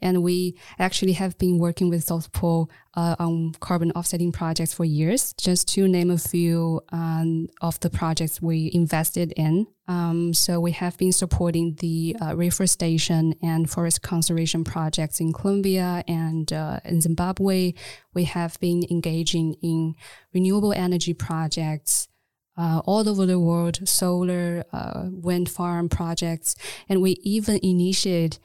And 0.01 0.23
we 0.23 0.57
actually 0.79 1.15
have 1.15 1.37
been 1.39 1.59
working 1.59 1.89
with 1.89 2.05
South 2.05 2.33
Pole 2.33 2.71
uh, 2.95 3.17
on 3.19 3.53
carbon 3.61 3.91
offsetting 3.93 4.33
projects 4.33 4.73
for 4.73 4.85
years. 4.85 5.35
Just 5.39 5.69
to 5.75 5.89
name 5.89 6.11
a 6.11 6.19
few 6.19 6.81
um, 6.93 7.49
of 7.61 7.81
the 7.81 7.91
projects 7.91 8.41
we 8.41 8.71
invested 8.73 9.33
in. 9.37 9.67
Um, 9.89 10.35
so 10.35 10.61
we 10.61 10.73
have 10.73 10.99
been 10.99 11.13
supporting 11.13 11.77
the 11.81 12.15
uh, 12.21 12.37
reforestation 12.37 13.35
and 13.43 13.71
forest 13.71 14.03
conservation 14.03 14.63
projects 14.63 15.19
in 15.19 15.33
Colombia 15.33 16.05
and 16.07 16.53
uh, 16.53 16.81
in 16.85 17.01
Zimbabwe. 17.01 17.73
We 18.13 18.25
have 18.25 18.61
been 18.61 18.85
engaging 18.91 19.55
in 19.63 19.95
renewable 20.35 20.75
energy 20.75 21.15
projects 21.15 22.09
uh, 22.59 22.83
all 22.85 23.09
over 23.09 23.25
the 23.25 23.39
world, 23.39 23.89
solar, 23.89 24.65
uh, 24.73 25.05
wind 25.07 25.49
farm 25.49 25.89
projects, 25.89 26.57
and 26.89 27.01
we 27.01 27.13
even 27.23 27.59
initiate 27.63 28.39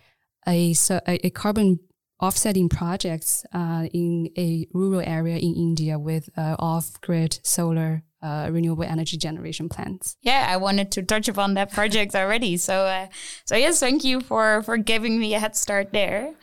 a, 0.48 0.76
a, 1.08 1.30
carbon 1.32 1.80
offsetting 2.20 2.70
projects 2.70 3.46
uh, 3.54 3.88
in 3.92 4.30
a 4.38 4.68
rural 4.74 5.02
area 5.02 5.38
in 5.38 5.56
India 5.56 5.98
with 5.98 6.30
uh, 6.38 6.56
off-grid 6.60 7.40
solar 7.44 8.04
uh, 8.22 8.50
renewable 8.52 8.84
energy 8.84 9.18
generation 9.18 9.68
plants. 9.68 10.16
Yeah, 10.22 10.48
I 10.50 10.58
wanted 10.58 10.92
to 10.92 11.04
touch 11.04 11.28
upon 11.28 11.56
that 11.56 11.74
project 11.74 12.16
already. 12.16 12.56
So, 12.58 12.86
uh, 12.86 13.08
so 13.46 13.56
yes, 13.56 13.80
thank 13.80 14.04
you 14.04 14.22
for 14.22 14.62
for 14.64 14.78
giving 14.78 15.20
me 15.20 15.34
a 15.34 15.40
head 15.40 15.56
start 15.56 15.92
there. 15.92 16.34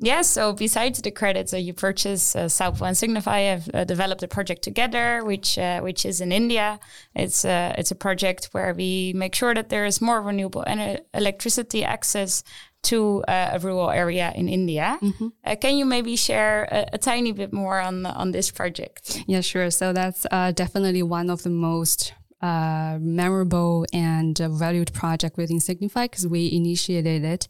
Yeah, 0.00 0.22
so 0.22 0.52
besides 0.52 1.02
the 1.02 1.10
credits 1.10 1.50
that 1.50 1.62
you 1.62 1.74
purchase, 1.74 2.36
uh, 2.36 2.48
South 2.48 2.80
and 2.82 2.96
Signify 2.96 3.40
have 3.40 3.68
uh, 3.74 3.84
developed 3.84 4.22
a 4.22 4.28
project 4.28 4.62
together, 4.62 5.24
which 5.24 5.58
uh, 5.58 5.80
which 5.80 6.04
is 6.06 6.20
in 6.20 6.30
India. 6.30 6.78
It's 7.16 7.44
uh, 7.44 7.74
it's 7.76 7.90
a 7.90 7.96
project 7.96 8.48
where 8.52 8.72
we 8.72 9.12
make 9.16 9.34
sure 9.34 9.54
that 9.54 9.70
there 9.70 9.86
is 9.86 10.00
more 10.00 10.22
renewable 10.22 10.62
en- 10.68 11.00
electricity 11.14 11.84
access 11.84 12.44
to 12.82 13.24
uh, 13.26 13.50
a 13.54 13.58
rural 13.58 13.90
area 13.90 14.32
in 14.36 14.48
India. 14.48 14.98
Mm-hmm. 15.02 15.28
Uh, 15.44 15.56
can 15.56 15.76
you 15.76 15.84
maybe 15.84 16.14
share 16.14 16.68
a, 16.70 16.90
a, 16.92 16.98
tiny 16.98 17.32
bit 17.32 17.52
more 17.52 17.80
on 17.80 18.06
on 18.06 18.30
this 18.30 18.52
project? 18.52 19.24
Yeah, 19.26 19.40
sure. 19.40 19.68
So 19.70 19.92
that's 19.92 20.24
uh, 20.30 20.52
definitely 20.52 21.02
one 21.02 21.28
of 21.28 21.42
the 21.42 21.50
most 21.50 22.14
uh, 22.40 22.98
memorable 23.00 23.84
and 23.92 24.38
valued 24.38 24.92
project 24.92 25.36
within 25.36 25.58
Signify 25.58 26.04
because 26.04 26.26
we 26.26 26.52
initiated 26.52 27.24
it. 27.24 27.48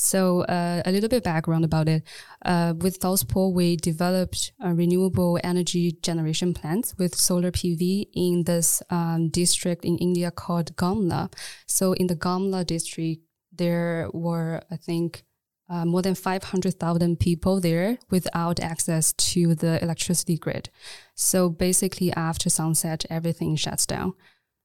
So 0.00 0.42
uh, 0.42 0.80
a 0.86 0.92
little 0.92 1.08
bit 1.08 1.24
background 1.24 1.64
about 1.64 1.88
it. 1.88 2.04
Uh, 2.44 2.72
with 2.78 3.00
Pole, 3.00 3.52
we 3.52 3.76
developed 3.76 4.52
renewable 4.60 5.40
energy 5.42 5.98
generation 6.02 6.54
plants 6.54 6.94
with 6.98 7.16
solar 7.16 7.50
PV 7.50 8.06
in 8.14 8.44
this 8.44 8.80
um, 8.90 9.28
district 9.28 9.84
in 9.84 9.98
India 9.98 10.30
called 10.30 10.76
Gumla. 10.76 11.32
So 11.66 11.94
in 11.94 12.06
the 12.06 12.14
Gumla 12.14 12.64
district, 12.64 13.22
there 13.50 14.08
were, 14.12 14.62
I 14.70 14.76
think, 14.76 15.24
uh, 15.68 15.84
more 15.84 16.00
than 16.00 16.14
500,000 16.14 17.18
people 17.18 17.60
there 17.60 17.98
without 18.08 18.60
access 18.60 19.12
to 19.14 19.56
the 19.56 19.82
electricity 19.82 20.38
grid. 20.38 20.70
So 21.16 21.50
basically, 21.50 22.12
after 22.12 22.48
sunset, 22.48 23.04
everything 23.10 23.56
shuts 23.56 23.84
down. 23.84 24.14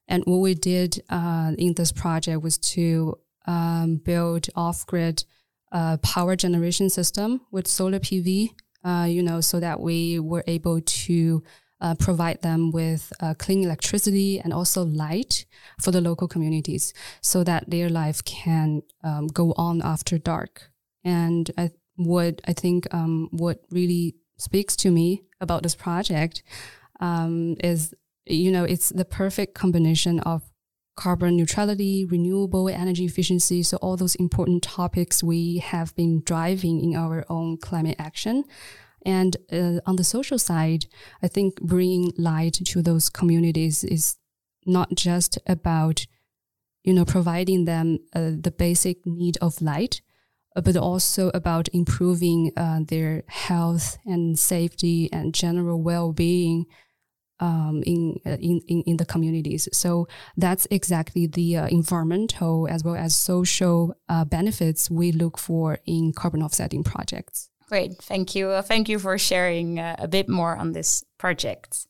And 0.08 0.24
what 0.26 0.38
we 0.38 0.54
did 0.54 1.02
uh, 1.10 1.54
in 1.58 1.74
this 1.74 1.92
project 1.92 2.44
was 2.44 2.60
to 2.60 3.18
um, 3.46 3.98
build 3.98 4.48
off-grid 4.56 5.24
uh, 5.72 5.98
power 5.98 6.36
generation 6.36 6.90
system 6.90 7.42
with 7.52 7.68
solar 7.68 8.00
PV. 8.00 8.50
Uh, 8.86 9.06
you 9.08 9.24
know, 9.24 9.40
so 9.40 9.62
that 9.62 9.80
we 9.80 10.20
were 10.20 10.44
able 10.46 10.82
to 10.82 11.42
uh, 11.84 11.96
provide 11.96 12.42
them 12.42 12.72
with 12.72 13.12
uh, 13.20 13.34
clean 13.38 13.64
electricity 13.64 14.40
and 14.40 14.54
also 14.54 14.84
light 14.84 15.46
for 15.82 15.92
the 15.92 16.02
local 16.02 16.28
communities 16.28 16.94
so 17.22 17.44
that 17.44 17.70
their 17.70 17.90
life 17.90 18.24
can 18.24 18.82
um, 19.04 19.28
go 19.28 19.54
on 19.58 19.82
after 19.82 20.18
dark. 20.18 20.70
And 21.04 21.52
I, 21.58 21.72
what 21.96 22.42
I 22.48 22.54
think 22.54 22.92
um, 22.94 23.28
what 23.32 23.60
really 23.70 24.16
speaks 24.38 24.76
to 24.78 24.92
me 24.92 25.24
about 25.42 25.64
this 25.64 25.76
project 25.76 26.42
um, 27.02 27.58
is, 27.62 27.94
you 28.26 28.52
know, 28.52 28.64
it's 28.64 28.90
the 28.90 29.06
perfect 29.06 29.54
combination 29.54 30.22
of 30.22 30.42
carbon 30.96 31.36
neutrality, 31.36 32.06
renewable 32.06 32.70
energy 32.70 33.06
efficiency. 33.06 33.64
So 33.64 33.78
all 33.78 33.98
those 33.98 34.16
important 34.16 34.64
topics 34.64 35.24
we 35.24 35.58
have 35.58 35.96
been 35.96 36.22
driving 36.22 36.80
in 36.82 36.96
our 36.96 37.26
own 37.30 37.58
climate 37.58 37.96
action. 38.00 38.44
And 39.06 39.36
uh, 39.52 39.80
on 39.86 39.98
the 39.98 40.04
social 40.04 40.40
side, 40.40 40.86
I 41.22 41.28
think 41.28 41.60
bringing 41.62 42.14
light 42.18 42.54
to 42.66 42.82
those 42.82 43.10
communities 43.10 43.84
is 43.84 44.18
not 44.66 44.96
just 44.96 45.38
about, 45.46 46.06
you 46.84 46.94
know, 46.94 47.06
providing 47.06 47.66
them 47.66 48.00
uh, 48.14 48.32
the 48.40 48.54
basic 48.58 49.06
need 49.06 49.38
of 49.42 49.62
light, 49.62 50.02
but 50.56 50.78
also 50.78 51.32
about 51.34 51.68
improving 51.74 52.52
uh, 52.56 52.80
their 52.88 53.24
health 53.28 53.98
and 54.06 54.38
safety 54.38 55.10
and 55.12 55.34
general 55.34 55.82
well-being 55.82 56.66
um, 57.40 57.84
in, 57.86 58.20
uh, 58.26 58.38
in, 58.40 58.62
in 58.68 58.84
in 58.86 58.98
the 58.98 59.06
communities. 59.06 59.68
So 59.72 60.08
that's 60.38 60.68
exactly 60.72 61.28
the 61.28 61.58
uh, 61.58 61.68
environmental 61.68 62.68
as 62.70 62.84
well 62.84 62.96
as 62.96 63.16
social 63.16 63.96
benefits 64.28 64.90
we 64.90 65.12
look 65.12 65.38
for 65.38 65.80
in 65.86 66.14
carbon 66.14 66.44
offsetting 66.44 66.84
projects. 66.84 67.50
Great, 67.74 67.98
thank 68.02 68.36
you. 68.36 68.50
Uh, 68.50 68.62
thank 68.62 68.88
you 68.88 69.00
for 69.00 69.18
sharing 69.18 69.80
uh, 69.80 69.96
a 69.98 70.08
bit 70.08 70.30
more 70.30 70.56
on 70.56 70.74
this 70.74 71.04
project. 71.18 71.88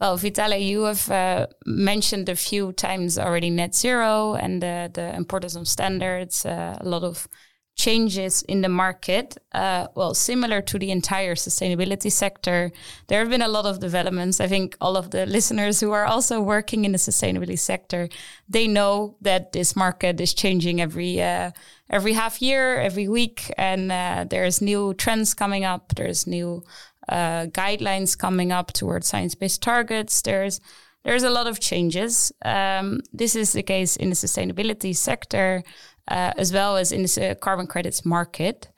Well, 0.00 0.16
Vitale, 0.16 0.58
you 0.58 0.82
have 0.82 1.10
uh, 1.10 1.46
mentioned 1.64 2.28
a 2.28 2.36
few 2.36 2.72
times 2.72 3.18
already 3.18 3.50
net 3.50 3.74
zero 3.74 4.34
and 4.34 4.62
the 4.62 5.12
importance 5.16 5.54
of 5.54 5.68
standards, 5.68 6.44
uh, 6.44 6.76
a 6.80 6.88
lot 6.88 7.04
of 7.04 7.28
changes 7.76 8.42
in 8.42 8.60
the 8.60 8.68
market. 8.68 9.36
Uh, 9.52 9.88
well, 9.94 10.14
similar 10.14 10.60
to 10.62 10.78
the 10.78 10.90
entire 10.90 11.34
sustainability 11.34 12.12
sector, 12.12 12.70
there 13.08 13.20
have 13.20 13.30
been 13.30 13.42
a 13.42 13.48
lot 13.48 13.64
of 13.64 13.80
developments. 13.80 14.40
I 14.40 14.46
think 14.46 14.76
all 14.80 14.96
of 14.96 15.10
the 15.10 15.26
listeners 15.36 15.80
who 15.80 15.92
are 15.92 16.04
also 16.04 16.40
working 16.40 16.84
in 16.84 16.92
the 16.92 16.98
sustainability 16.98 17.58
sector, 17.58 18.08
they 18.48 18.66
know 18.66 19.16
that 19.20 19.52
this 19.52 19.74
market 19.74 20.20
is 20.20 20.34
changing 20.34 20.80
every 20.80 21.20
uh, 21.22 21.50
every 21.90 22.12
half 22.12 22.40
year, 22.40 22.78
every 22.78 23.08
week, 23.08 23.52
and 23.56 23.92
uh, 23.92 24.24
there's 24.28 24.60
new 24.60 24.94
trends 24.94 25.34
coming 25.34 25.64
up. 25.64 25.94
There's 25.94 26.26
new 26.26 26.62
uh, 27.08 27.46
guidelines 27.46 28.16
coming 28.16 28.52
up 28.52 28.72
towards 28.72 29.08
science-based 29.08 29.62
targets. 29.62 30.22
There's 30.22 30.60
there's 31.04 31.24
a 31.24 31.30
lot 31.30 31.46
of 31.46 31.58
changes. 31.58 32.32
Um, 32.44 33.00
this 33.12 33.34
is 33.34 33.52
the 33.52 33.62
case 33.62 33.96
in 33.96 34.10
the 34.10 34.14
sustainability 34.14 34.94
sector 34.94 35.64
as 36.08 36.52
well 36.52 36.76
as 36.76 36.92
in 36.92 37.02
the 37.02 37.36
carbon 37.40 37.66
credits 37.66 38.04
market. 38.04 38.68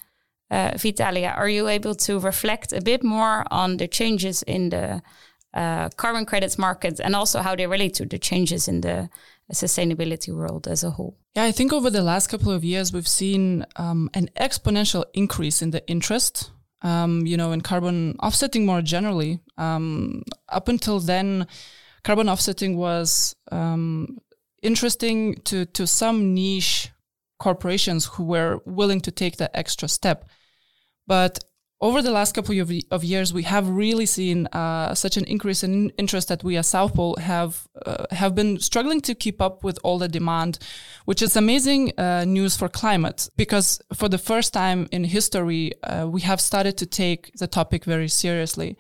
Uh, 0.51 0.73
Vitalia, 0.77 1.35
are 1.37 1.49
you 1.49 1.69
able 1.69 1.95
to 1.95 2.21
reflect 2.21 2.73
a 2.73 2.81
bit 2.81 3.03
more 3.03 3.45
on 3.51 3.79
the 3.79 3.89
changes 3.89 4.43
in 4.43 4.69
the 4.71 5.03
uh, 5.55 5.89
carbon 5.97 6.27
credits 6.27 6.59
market 6.59 7.01
and 7.01 7.17
also 7.17 7.41
how 7.41 7.57
they 7.57 7.67
relate 7.67 7.95
to 7.95 8.05
the 8.05 8.19
changes 8.19 8.69
in 8.69 8.81
the 8.81 9.09
sustainability 9.53 10.35
world 10.35 10.69
as 10.69 10.85
a 10.85 10.91
whole? 10.91 11.17
Yeah, 11.35 11.45
I 11.45 11.53
think 11.53 11.73
over 11.73 11.91
the 11.91 12.03
last 12.03 12.29
couple 12.29 12.53
of 12.53 12.65
years, 12.65 12.93
we've 12.93 13.09
seen 13.09 13.65
um, 13.77 14.11
an 14.15 14.29
exponential 14.37 15.05
increase 15.15 15.63
in 15.63 15.71
the 15.71 15.87
interest, 15.89 16.51
um, 16.83 17.27
you 17.27 17.37
know, 17.37 17.53
in 17.53 17.61
carbon 17.61 18.17
offsetting 18.23 18.67
more 18.67 18.83
generally. 18.83 19.41
Um, 19.57 20.23
up 20.49 20.69
until 20.69 21.01
then, 21.01 21.47
carbon 22.03 22.29
offsetting 22.29 22.77
was 22.77 23.35
um, 23.51 24.19
interesting 24.63 25.37
to, 25.45 25.67
to 25.67 25.87
some 25.87 26.35
niche 26.35 26.91
corporations 27.47 28.03
who 28.13 28.25
were 28.35 28.53
willing 28.65 29.01
to 29.03 29.11
take 29.23 29.37
that 29.37 29.51
extra 29.63 29.89
step. 29.89 30.19
But 31.07 31.35
over 31.81 32.01
the 32.01 32.15
last 32.19 32.35
couple 32.35 32.59
of, 32.59 32.73
of 32.91 33.05
years, 33.05 33.29
we 33.39 33.43
have 33.43 33.69
really 33.69 34.07
seen 34.07 34.47
uh, 34.47 34.95
such 34.95 35.17
an 35.21 35.25
increase 35.35 35.63
in 35.63 35.91
interest 35.99 36.29
that 36.29 36.43
we 36.43 36.57
as 36.57 36.67
South 36.69 36.95
Pole 36.95 37.17
have 37.33 37.53
uh, 37.85 38.07
have 38.11 38.35
been 38.35 38.59
struggling 38.59 39.01
to 39.03 39.15
keep 39.15 39.39
up 39.47 39.63
with 39.67 39.79
all 39.85 39.99
the 39.99 40.09
demand, 40.09 40.53
which 41.09 41.21
is 41.27 41.37
amazing 41.37 41.93
uh, 41.99 42.25
news 42.25 42.57
for 42.57 42.69
climate 42.83 43.29
because 43.37 43.69
for 43.93 44.09
the 44.09 44.23
first 44.31 44.51
time 44.53 44.81
in 44.97 45.05
history, 45.05 45.65
uh, 45.83 46.07
we 46.15 46.21
have 46.23 46.41
started 46.41 46.75
to 46.79 46.87
take 46.87 47.21
the 47.41 47.47
topic 47.47 47.85
very 47.85 48.09
seriously. 48.09 48.71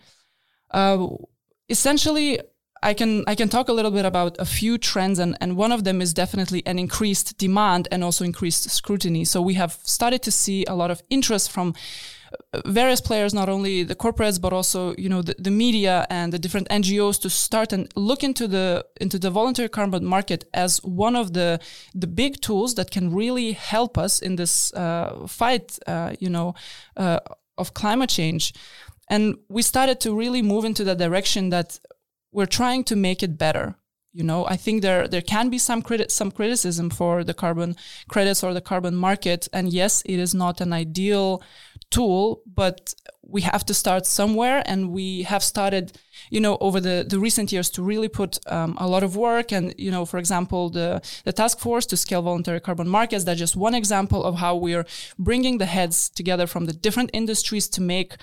Uh, 0.70 1.06
essentially, 1.68 2.40
I 2.84 2.92
can 2.92 3.24
I 3.26 3.34
can 3.34 3.48
talk 3.48 3.68
a 3.68 3.72
little 3.72 3.90
bit 3.90 4.04
about 4.04 4.36
a 4.38 4.44
few 4.44 4.76
trends, 4.76 5.18
and, 5.18 5.36
and 5.40 5.56
one 5.56 5.72
of 5.72 5.84
them 5.84 6.02
is 6.02 6.12
definitely 6.12 6.62
an 6.66 6.78
increased 6.78 7.38
demand 7.38 7.88
and 7.90 8.04
also 8.04 8.24
increased 8.24 8.70
scrutiny. 8.70 9.24
So 9.24 9.40
we 9.40 9.54
have 9.54 9.78
started 9.82 10.22
to 10.22 10.30
see 10.30 10.64
a 10.66 10.74
lot 10.74 10.90
of 10.90 11.02
interest 11.08 11.50
from 11.50 11.74
uh, 12.52 12.60
various 12.66 13.00
players, 13.00 13.32
not 13.32 13.48
only 13.48 13.84
the 13.84 13.94
corporates, 13.94 14.38
but 14.38 14.52
also 14.52 14.94
you 14.98 15.08
know 15.08 15.22
the, 15.22 15.34
the 15.38 15.50
media 15.50 16.06
and 16.10 16.30
the 16.30 16.38
different 16.38 16.68
NGOs 16.68 17.18
to 17.22 17.30
start 17.30 17.72
and 17.72 17.90
look 17.96 18.22
into 18.22 18.46
the 18.46 18.84
into 19.00 19.18
the 19.18 19.30
voluntary 19.30 19.70
carbon 19.70 20.04
market 20.04 20.44
as 20.52 20.76
one 20.84 21.16
of 21.16 21.32
the 21.32 21.60
the 21.94 22.06
big 22.06 22.42
tools 22.42 22.74
that 22.74 22.90
can 22.90 23.14
really 23.14 23.52
help 23.52 23.96
us 23.96 24.20
in 24.20 24.36
this 24.36 24.74
uh, 24.74 25.26
fight, 25.26 25.78
uh, 25.86 26.12
you 26.20 26.28
know, 26.28 26.54
uh, 26.98 27.20
of 27.56 27.72
climate 27.72 28.10
change. 28.10 28.52
And 29.08 29.36
we 29.48 29.62
started 29.62 30.00
to 30.00 30.14
really 30.14 30.42
move 30.42 30.64
into 30.64 30.82
the 30.82 30.94
direction 30.94 31.50
that 31.50 31.78
we're 32.34 32.46
trying 32.60 32.84
to 32.84 32.96
make 32.96 33.22
it 33.22 33.38
better. 33.38 33.76
You 34.12 34.22
know, 34.22 34.46
I 34.46 34.56
think 34.56 34.82
there 34.82 35.08
there 35.08 35.22
can 35.22 35.50
be 35.50 35.58
some 35.58 35.82
criti- 35.82 36.10
some 36.10 36.30
criticism 36.30 36.88
for 36.90 37.24
the 37.24 37.34
carbon 37.34 37.74
credits 38.08 38.44
or 38.44 38.54
the 38.54 38.60
carbon 38.60 38.94
market, 38.94 39.48
and 39.52 39.72
yes, 39.72 40.02
it 40.06 40.20
is 40.20 40.32
not 40.34 40.60
an 40.60 40.72
ideal 40.72 41.42
tool, 41.90 42.42
but 42.46 42.94
we 43.22 43.40
have 43.40 43.64
to 43.66 43.74
start 43.74 44.06
somewhere, 44.06 44.62
and 44.66 44.92
we 44.92 45.24
have 45.24 45.42
started, 45.42 45.98
you 46.30 46.40
know, 46.40 46.56
over 46.60 46.80
the 46.80 47.04
the 47.08 47.18
recent 47.18 47.50
years 47.50 47.70
to 47.70 47.82
really 47.82 48.08
put 48.08 48.38
um, 48.46 48.76
a 48.78 48.86
lot 48.86 49.02
of 49.02 49.16
work, 49.16 49.52
and 49.52 49.74
you 49.76 49.90
know, 49.90 50.04
for 50.04 50.18
example, 50.18 50.70
the 50.70 51.02
the 51.24 51.32
task 51.32 51.58
force 51.58 51.86
to 51.86 51.96
scale 51.96 52.22
voluntary 52.22 52.60
carbon 52.60 52.88
markets. 52.88 53.24
That's 53.24 53.40
just 53.40 53.56
one 53.56 53.74
example 53.74 54.22
of 54.22 54.36
how 54.36 54.54
we 54.54 54.76
are 54.76 54.86
bringing 55.18 55.58
the 55.58 55.66
heads 55.66 56.08
together 56.08 56.46
from 56.46 56.66
the 56.66 56.72
different 56.72 57.10
industries 57.12 57.68
to 57.70 57.80
make 57.80 58.14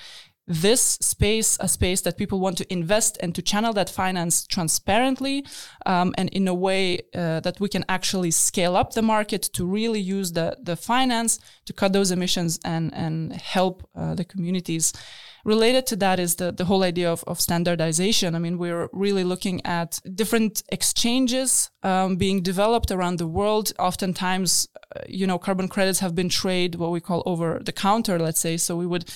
this 0.52 0.82
space 0.82 1.58
a 1.60 1.68
space 1.68 2.02
that 2.02 2.18
people 2.18 2.40
want 2.40 2.58
to 2.58 2.74
invest 2.74 3.18
and 3.22 3.34
to 3.34 3.42
channel 3.42 3.74
that 3.74 3.90
finance 3.90 4.46
transparently 4.46 5.46
um, 5.86 6.14
and 6.18 6.30
in 6.30 6.48
a 6.48 6.54
way 6.54 7.00
uh, 7.16 7.40
that 7.40 7.60
we 7.60 7.70
can 7.70 7.86
actually 7.88 8.32
scale 8.32 8.76
up 8.76 8.94
the 8.94 9.02
market 9.02 9.42
to 9.42 9.66
really 9.66 10.00
use 10.00 10.34
the, 10.34 10.58
the 10.62 10.76
finance 10.76 11.40
to 11.66 11.74
cut 11.74 11.94
those 11.94 12.12
emissions 12.12 12.60
and, 12.66 12.94
and 12.94 13.34
help 13.34 13.90
uh, 13.96 14.14
the 14.14 14.26
communities 14.26 14.94
related 15.44 15.88
to 15.88 15.96
that 15.96 16.20
is 16.20 16.36
the, 16.36 16.52
the 16.52 16.66
whole 16.66 16.84
idea 16.84 17.12
of, 17.12 17.24
of 17.26 17.40
standardization. 17.40 18.36
I 18.36 18.40
mean, 18.40 18.58
we're 18.58 18.90
really 18.94 19.24
looking 19.24 19.66
at 19.66 20.00
different 20.14 20.62
exchanges 20.70 21.72
um, 21.84 22.16
being 22.16 22.42
developed 22.42 22.92
around 22.92 23.18
the 23.18 23.28
world. 23.28 23.72
Oftentimes, 23.80 24.68
uh, 24.96 25.00
you 25.08 25.26
know, 25.26 25.40
carbon 25.40 25.68
credits 25.68 26.00
have 26.00 26.16
been 26.16 26.30
traded 26.30 26.80
what 26.80 26.92
we 26.92 27.00
call 27.00 27.24
over 27.26 27.60
the 27.64 27.72
counter, 27.72 28.20
let's 28.20 28.40
say. 28.40 28.58
So 28.58 28.76
we 28.76 28.86
would 28.86 29.12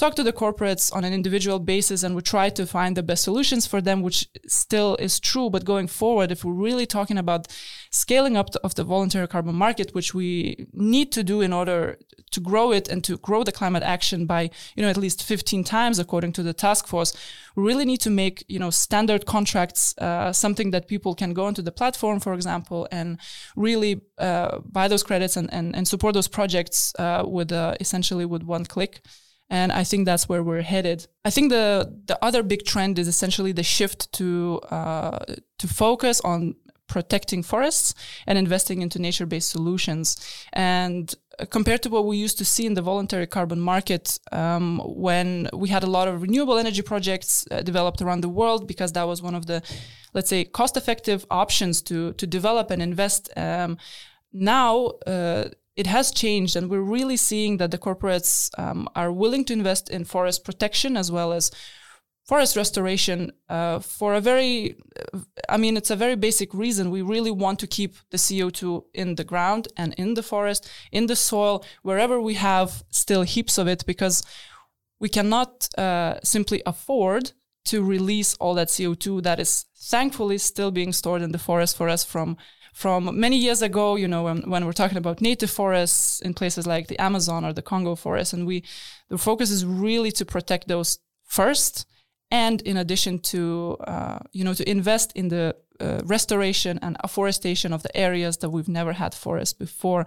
talk 0.00 0.14
to 0.14 0.22
the 0.22 0.32
corporates 0.32 0.92
on 0.96 1.04
an 1.04 1.12
individual 1.12 1.58
basis 1.58 2.02
and 2.02 2.16
we 2.16 2.22
try 2.22 2.48
to 2.48 2.66
find 2.66 2.96
the 2.96 3.02
best 3.02 3.22
solutions 3.22 3.66
for 3.66 3.82
them, 3.82 4.00
which 4.00 4.26
still 4.46 4.96
is 4.96 5.20
true. 5.20 5.50
But 5.50 5.66
going 5.66 5.88
forward, 5.88 6.32
if 6.32 6.42
we're 6.42 6.64
really 6.68 6.86
talking 6.86 7.18
about 7.18 7.48
scaling 7.90 8.34
up 8.34 8.48
of 8.64 8.74
the 8.76 8.84
voluntary 8.84 9.28
carbon 9.28 9.54
market, 9.54 9.94
which 9.94 10.14
we 10.14 10.66
need 10.72 11.12
to 11.12 11.22
do 11.22 11.42
in 11.42 11.52
order 11.52 11.98
to 12.30 12.40
grow 12.40 12.72
it 12.72 12.88
and 12.88 13.04
to 13.04 13.18
grow 13.18 13.44
the 13.44 13.52
climate 13.52 13.82
action 13.82 14.24
by, 14.24 14.50
you 14.74 14.82
know, 14.82 14.88
at 14.88 14.96
least 14.96 15.22
15 15.22 15.64
times, 15.64 15.98
according 15.98 16.32
to 16.32 16.42
the 16.42 16.54
task 16.54 16.86
force, 16.86 17.12
we 17.54 17.62
really 17.62 17.84
need 17.84 18.00
to 18.00 18.10
make, 18.10 18.44
you 18.48 18.58
know, 18.58 18.70
standard 18.70 19.26
contracts, 19.26 19.94
uh, 19.98 20.32
something 20.32 20.70
that 20.70 20.88
people 20.88 21.14
can 21.14 21.34
go 21.34 21.44
onto 21.44 21.60
the 21.60 21.72
platform, 21.72 22.20
for 22.20 22.32
example, 22.32 22.88
and 22.90 23.18
really 23.54 24.00
uh, 24.16 24.60
buy 24.64 24.88
those 24.88 25.02
credits 25.02 25.36
and, 25.36 25.52
and, 25.52 25.76
and 25.76 25.86
support 25.86 26.14
those 26.14 26.28
projects 26.28 26.94
uh, 26.98 27.22
with 27.26 27.52
uh, 27.52 27.74
essentially 27.80 28.24
with 28.24 28.42
one 28.42 28.64
click 28.64 29.02
and 29.50 29.72
I 29.72 29.84
think 29.84 30.06
that's 30.06 30.28
where 30.28 30.42
we're 30.42 30.62
headed. 30.62 31.06
I 31.24 31.30
think 31.30 31.50
the 31.50 32.00
the 32.06 32.18
other 32.22 32.42
big 32.42 32.64
trend 32.64 32.98
is 32.98 33.08
essentially 33.08 33.52
the 33.52 33.62
shift 33.64 34.12
to 34.12 34.60
uh, 34.70 35.18
to 35.58 35.68
focus 35.68 36.20
on 36.20 36.54
protecting 36.86 37.44
forests 37.44 37.94
and 38.26 38.36
investing 38.38 38.82
into 38.82 38.98
nature-based 38.98 39.50
solutions. 39.50 40.16
And 40.52 41.14
compared 41.50 41.82
to 41.82 41.88
what 41.88 42.04
we 42.04 42.16
used 42.24 42.38
to 42.38 42.44
see 42.44 42.66
in 42.66 42.74
the 42.74 42.82
voluntary 42.82 43.26
carbon 43.26 43.60
market, 43.60 44.18
um, 44.32 44.80
when 44.84 45.48
we 45.52 45.68
had 45.68 45.84
a 45.84 45.86
lot 45.86 46.08
of 46.08 46.20
renewable 46.22 46.58
energy 46.58 46.82
projects 46.82 47.46
uh, 47.50 47.62
developed 47.62 48.02
around 48.02 48.22
the 48.22 48.28
world, 48.28 48.66
because 48.66 48.92
that 48.92 49.06
was 49.06 49.22
one 49.22 49.36
of 49.36 49.46
the, 49.46 49.62
let's 50.14 50.28
say, 50.28 50.44
cost-effective 50.44 51.24
options 51.30 51.82
to 51.82 52.12
to 52.14 52.26
develop 52.26 52.70
and 52.70 52.82
invest. 52.82 53.30
Um, 53.36 53.78
now 54.32 54.86
uh, 55.06 55.44
it 55.80 55.86
has 55.86 56.10
changed, 56.10 56.56
and 56.56 56.68
we're 56.68 56.92
really 56.96 57.16
seeing 57.16 57.56
that 57.56 57.70
the 57.70 57.78
corporates 57.78 58.50
um, 58.58 58.86
are 58.94 59.10
willing 59.10 59.46
to 59.46 59.54
invest 59.54 59.88
in 59.88 60.04
forest 60.04 60.44
protection 60.44 60.94
as 60.94 61.10
well 61.10 61.32
as 61.32 61.50
forest 62.28 62.54
restoration 62.54 63.32
uh, 63.48 63.78
for 63.78 64.12
a 64.12 64.20
very, 64.20 64.76
I 65.48 65.56
mean, 65.56 65.78
it's 65.78 65.90
a 65.90 65.96
very 66.04 66.16
basic 66.16 66.52
reason. 66.52 66.90
We 66.90 67.00
really 67.14 67.30
want 67.30 67.58
to 67.60 67.66
keep 67.66 67.92
the 68.10 68.18
CO2 68.18 68.84
in 68.92 69.14
the 69.14 69.24
ground 69.24 69.68
and 69.78 69.94
in 69.94 70.14
the 70.14 70.22
forest, 70.22 70.70
in 70.92 71.06
the 71.06 71.16
soil, 71.16 71.64
wherever 71.82 72.20
we 72.20 72.34
have 72.34 72.84
still 72.90 73.22
heaps 73.22 73.56
of 73.56 73.66
it, 73.66 73.86
because 73.86 74.22
we 75.00 75.08
cannot 75.08 75.66
uh, 75.78 76.20
simply 76.22 76.62
afford 76.66 77.32
to 77.64 77.82
release 77.82 78.34
all 78.34 78.54
that 78.54 78.68
CO2 78.68 79.22
that 79.22 79.40
is 79.40 79.64
thankfully 79.76 80.36
still 80.36 80.70
being 80.70 80.92
stored 80.92 81.22
in 81.22 81.32
the 81.32 81.44
forest 81.48 81.74
for 81.74 81.88
us 81.88 82.04
from 82.04 82.36
from 82.80 83.20
many 83.20 83.36
years 83.36 83.60
ago, 83.60 83.96
you 83.96 84.08
know, 84.08 84.22
when, 84.22 84.38
when, 84.48 84.64
we're 84.64 84.80
talking 84.82 84.96
about 84.96 85.20
native 85.20 85.50
forests 85.50 86.20
in 86.22 86.32
places 86.32 86.66
like 86.66 86.88
the 86.88 86.98
Amazon 86.98 87.44
or 87.44 87.52
the 87.52 87.60
Congo 87.60 87.94
forest, 87.94 88.32
and 88.32 88.46
we, 88.46 88.64
the 89.10 89.18
focus 89.18 89.50
is 89.50 89.66
really 89.66 90.10
to 90.12 90.24
protect 90.24 90.66
those 90.66 90.98
first, 91.24 91.86
and 92.30 92.62
in 92.62 92.78
addition 92.78 93.18
to, 93.18 93.76
uh, 93.86 94.20
you 94.32 94.44
know, 94.44 94.54
to 94.54 94.64
invest 94.66 95.12
in 95.14 95.28
the 95.28 95.54
uh, 95.78 96.00
restoration 96.04 96.78
and 96.80 96.96
afforestation 97.04 97.74
of 97.74 97.82
the 97.82 97.94
areas 97.94 98.38
that 98.38 98.48
we've 98.48 98.68
never 98.80 98.94
had 98.94 99.12
forests 99.12 99.52
before. 99.52 100.06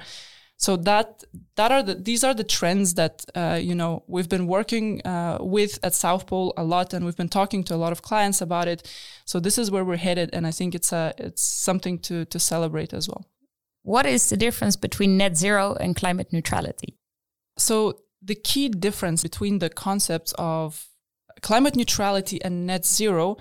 So 0.58 0.78
that 0.78 1.24
that 1.56 1.72
are 1.72 1.84
the 1.84 1.96
these 1.96 2.24
are 2.24 2.34
the 2.34 2.44
trends 2.44 2.94
that 2.94 3.26
uh, 3.36 3.60
you 3.62 3.76
know 3.76 4.04
we've 4.08 4.30
been 4.30 4.48
working 4.48 5.06
uh, 5.06 5.40
with 5.42 5.78
at 5.84 5.94
South 5.94 6.28
Pole 6.28 6.54
a 6.56 6.64
lot, 6.64 6.94
and 6.94 7.06
we've 7.06 7.18
been 7.18 7.30
talking 7.30 7.64
to 7.66 7.76
a 7.76 7.78
lot 7.78 7.92
of 7.92 8.02
clients 8.02 8.42
about 8.42 8.68
it. 8.68 8.90
So 9.26 9.40
this 9.40 9.58
is 9.58 9.72
where 9.72 9.84
we're 9.84 9.98
headed, 9.98 10.30
and 10.32 10.48
I 10.48 10.52
think 10.52 10.74
it's 10.76 10.94
a 10.94 11.14
it's 11.18 11.42
something 11.42 12.00
to 12.00 12.26
to 12.26 12.40
celebrate 12.40 12.94
as 12.94 13.10
well. 13.10 13.26
What 13.82 14.06
is 14.06 14.30
the 14.30 14.38
difference 14.38 14.78
between 14.78 15.18
net 15.18 15.36
zero 15.36 15.76
and 15.80 15.96
climate 15.96 16.32
neutrality? 16.32 16.98
So 17.58 18.00
the 18.22 18.36
key 18.36 18.70
difference 18.70 19.22
between 19.22 19.60
the 19.60 19.70
concepts 19.70 20.34
of 20.38 20.88
climate 21.42 21.76
neutrality 21.76 22.42
and 22.42 22.66
net 22.66 22.86
zero 22.86 23.38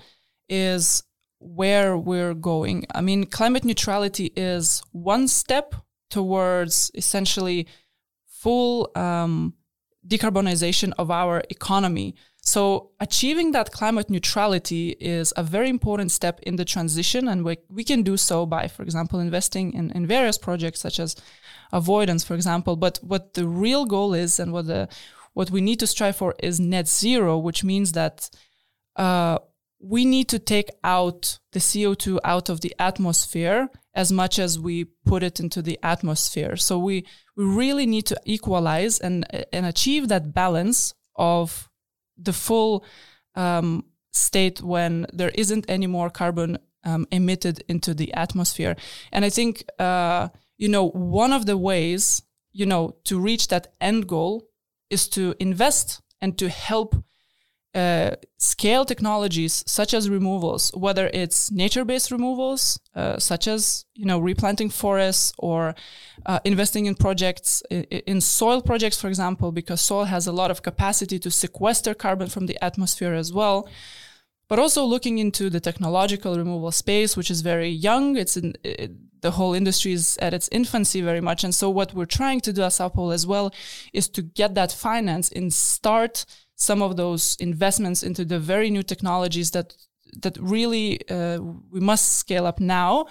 is 0.49 1.03
where 1.39 1.97
we're 1.97 2.33
going. 2.33 2.85
I 2.93 3.01
mean, 3.01 3.25
climate 3.25 3.65
neutrality 3.65 4.31
is 4.35 4.83
one 4.91 5.27
step 5.27 5.75
towards 6.13 6.91
essentially 6.93 7.67
full 8.25 8.91
um, 8.95 9.53
decarbonization 10.07 10.93
of 10.97 11.09
our 11.09 11.41
economy. 11.49 12.15
So 12.41 12.91
achieving 12.99 13.51
that 13.53 13.71
climate 13.71 14.09
neutrality 14.09 14.89
is 14.99 15.33
a 15.37 15.43
very 15.43 15.69
important 15.69 16.11
step 16.11 16.39
in 16.41 16.57
the 16.57 16.65
transition. 16.65 17.27
And 17.27 17.43
we, 17.43 17.57
we 17.69 17.83
can 17.83 18.03
do 18.03 18.15
so 18.17 18.45
by, 18.45 18.67
for 18.67 18.83
example, 18.83 19.19
investing 19.19 19.73
in, 19.73 19.91
in 19.91 20.05
various 20.05 20.37
projects 20.37 20.81
such 20.81 20.99
as 20.99 21.15
avoidance, 21.71 22.23
for 22.23 22.35
example. 22.35 22.75
But 22.75 22.99
what 23.01 23.33
the 23.33 23.47
real 23.47 23.85
goal 23.85 24.13
is 24.13 24.39
and 24.39 24.51
what 24.51 24.67
the 24.67 24.87
what 25.33 25.49
we 25.49 25.61
need 25.61 25.79
to 25.79 25.87
strive 25.87 26.15
for 26.15 26.35
is 26.43 26.59
net 26.59 26.87
zero, 26.87 27.39
which 27.39 27.63
means 27.63 27.93
that 27.93 28.29
uh, 28.97 29.39
we 29.79 30.05
need 30.05 30.27
to 30.29 30.37
take 30.37 30.69
out 30.83 31.39
the 31.53 31.59
CO2 31.59 32.19
out 32.23 32.49
of 32.49 32.61
the 32.61 32.73
atmosphere 32.77 33.69
as 33.95 34.11
much 34.11 34.39
as 34.39 34.59
we 34.59 34.85
put 35.05 35.23
it 35.23 35.39
into 35.39 35.61
the 35.61 35.79
atmosphere. 35.83 36.55
So 36.55 36.79
we, 36.79 37.05
we 37.35 37.45
really 37.45 37.85
need 37.85 38.05
to 38.07 38.19
equalize 38.25 38.99
and, 38.99 39.25
and 39.51 39.65
achieve 39.65 40.07
that 40.07 40.33
balance 40.33 40.93
of 41.15 41.69
the 42.17 42.33
full 42.33 42.83
um, 43.35 43.85
state 44.11 44.61
when 44.61 45.05
there 45.13 45.31
isn't 45.35 45.65
any 45.69 45.87
more 45.87 46.09
carbon 46.09 46.57
um, 46.83 47.07
emitted 47.11 47.63
into 47.67 47.93
the 47.93 48.13
atmosphere. 48.13 48.75
And 49.11 49.23
I 49.25 49.29
think, 49.29 49.63
uh, 49.79 50.29
you 50.57 50.69
know, 50.69 50.89
one 50.89 51.31
of 51.31 51.45
the 51.45 51.57
ways, 51.57 52.21
you 52.51 52.65
know, 52.65 52.95
to 53.05 53.19
reach 53.19 53.47
that 53.47 53.73
end 53.79 54.07
goal 54.07 54.47
is 54.89 55.07
to 55.09 55.35
invest 55.39 56.01
and 56.21 56.37
to 56.37 56.49
help 56.49 56.95
uh, 57.73 58.11
scale 58.37 58.85
technologies 58.85 59.63
such 59.65 59.93
as 59.93 60.09
removals, 60.09 60.69
whether 60.75 61.09
it's 61.13 61.51
nature-based 61.51 62.11
removals, 62.11 62.79
uh, 62.95 63.17
such 63.17 63.47
as 63.47 63.85
you 63.95 64.05
know 64.05 64.19
replanting 64.19 64.69
forests 64.69 65.33
or 65.39 65.73
uh, 66.25 66.39
investing 66.43 66.85
in 66.85 66.93
projects 66.93 67.63
in, 67.71 68.21
soil 68.21 68.61
projects, 68.61 69.01
for 69.01 69.07
example, 69.07 69.51
because 69.51 69.81
soil 69.81 70.05
has 70.05 70.27
a 70.27 70.31
lot 70.31 70.51
of 70.51 70.61
capacity 70.61 71.17
to 71.17 71.31
sequester 71.31 71.95
carbon 71.95 72.27
from 72.27 72.45
the 72.45 72.63
atmosphere 72.63 73.13
as 73.13 73.33
well. 73.33 73.67
But 74.49 74.59
also 74.59 74.83
looking 74.83 75.17
into 75.17 75.49
the 75.49 75.59
technological 75.59 76.37
removal 76.37 76.71
space, 76.71 77.17
which 77.17 77.31
is 77.31 77.41
very 77.41 77.69
young. 77.69 78.17
It's 78.17 78.37
in, 78.37 78.53
it, 78.63 78.91
the 79.21 79.31
whole 79.31 79.55
industry 79.55 79.93
is 79.93 80.17
at 80.21 80.33
its 80.33 80.47
infancy 80.51 81.01
very 81.01 81.21
much, 81.21 81.43
and 81.43 81.55
so 81.55 81.71
what 81.71 81.95
we're 81.95 82.05
trying 82.05 82.41
to 82.41 82.53
do 82.53 82.61
at 82.61 82.77
Pole 82.93 83.11
as 83.11 83.25
well 83.25 83.51
is 83.93 84.07
to 84.09 84.21
get 84.21 84.53
that 84.53 84.71
finance 84.71 85.31
and 85.31 85.51
start 85.51 86.25
some 86.63 86.81
of 86.81 86.95
those 86.95 87.35
investments 87.39 88.03
into 88.03 88.25
the 88.25 88.39
very 88.39 88.69
new 88.69 88.83
technologies 88.83 89.51
that 89.51 89.75
that 90.21 90.37
really 90.37 90.99
uh, 91.09 91.39
we 91.71 91.79
must 91.79 92.17
scale 92.17 92.45
up 92.45 92.59
now 92.59 93.05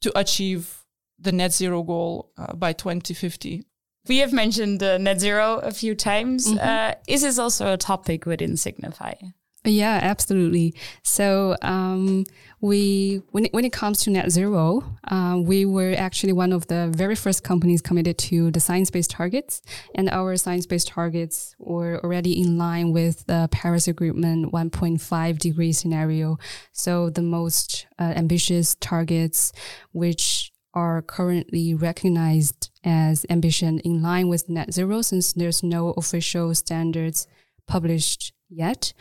to 0.00 0.18
achieve 0.18 0.84
the 1.18 1.32
net 1.32 1.52
zero 1.52 1.82
goal 1.82 2.32
uh, 2.38 2.54
by 2.54 2.72
2050. 2.72 3.62
We 4.08 4.18
have 4.18 4.32
mentioned 4.32 4.82
uh, 4.82 4.98
net 4.98 5.20
zero 5.20 5.58
a 5.62 5.70
few 5.70 5.94
times. 5.94 6.46
Mm 6.46 6.58
-hmm. 6.58 6.94
is 7.06 7.20
this 7.20 7.38
also 7.38 7.66
a 7.66 7.76
topic 7.76 8.26
within 8.26 8.56
Signify? 8.56 9.14
Yeah, 9.64 9.98
absolutely. 10.02 10.74
So 11.02 11.54
um, 11.60 12.24
we, 12.62 13.20
when 13.32 13.44
it, 13.44 13.52
when 13.52 13.66
it 13.66 13.74
comes 13.74 14.00
to 14.02 14.10
net 14.10 14.30
zero, 14.30 14.96
uh, 15.06 15.38
we 15.38 15.66
were 15.66 15.94
actually 15.98 16.32
one 16.32 16.54
of 16.54 16.66
the 16.68 16.90
very 16.96 17.14
first 17.14 17.44
companies 17.44 17.82
committed 17.82 18.16
to 18.18 18.50
the 18.50 18.60
science-based 18.60 19.10
targets, 19.10 19.60
and 19.94 20.08
our 20.08 20.34
science-based 20.38 20.88
targets 20.88 21.54
were 21.58 22.00
already 22.02 22.40
in 22.40 22.56
line 22.56 22.92
with 22.92 23.26
the 23.26 23.50
Paris 23.52 23.86
Agreement 23.86 24.50
1.5 24.50 25.38
degree 25.38 25.72
scenario. 25.72 26.38
So 26.72 27.10
the 27.10 27.22
most 27.22 27.86
uh, 27.98 28.14
ambitious 28.16 28.76
targets, 28.76 29.52
which 29.92 30.52
are 30.72 31.02
currently 31.02 31.74
recognized 31.74 32.70
as 32.82 33.26
ambition 33.28 33.78
in 33.80 34.00
line 34.00 34.28
with 34.28 34.48
net 34.48 34.72
zero, 34.72 35.02
since 35.02 35.34
there's 35.34 35.62
no 35.62 35.90
official 35.98 36.54
standards 36.54 37.26
published 37.66 38.32
yet. 38.48 38.92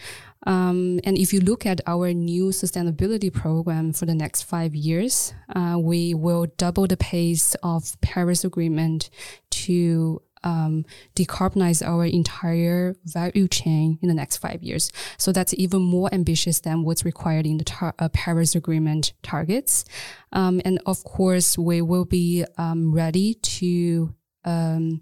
Um, 0.45 0.99
and 1.03 1.17
if 1.17 1.33
you 1.33 1.41
look 1.41 1.65
at 1.65 1.81
our 1.85 2.13
new 2.13 2.45
sustainability 2.45 3.31
program 3.33 3.93
for 3.93 4.05
the 4.05 4.15
next 4.15 4.43
five 4.43 4.73
years, 4.75 5.33
uh, 5.55 5.77
we 5.79 6.13
will 6.13 6.47
double 6.57 6.87
the 6.87 6.97
pace 6.97 7.55
of 7.61 7.99
Paris 8.01 8.43
Agreement 8.43 9.09
to 9.51 10.21
um, 10.43 10.85
decarbonize 11.15 11.85
our 11.85 12.05
entire 12.05 12.95
value 13.03 13.47
chain 13.47 13.99
in 14.01 14.07
the 14.07 14.13
next 14.13 14.37
five 14.37 14.63
years. 14.63 14.91
So 15.17 15.31
that's 15.31 15.53
even 15.55 15.81
more 15.81 16.09
ambitious 16.13 16.61
than 16.61 16.83
what's 16.83 17.03
required 17.03 17.45
in 17.45 17.57
the 17.57 17.65
tar- 17.65 17.95
uh, 17.99 18.09
Paris 18.09 18.55
Agreement 18.55 19.13
targets. 19.21 19.85
Um, 20.31 20.61
and 20.63 20.79
of 20.85 21.03
course, 21.03 21.57
we 21.57 21.81
will 21.81 22.05
be 22.05 22.45
um, 22.57 22.93
ready 22.93 23.33
to 23.33 24.15
um, 24.45 25.01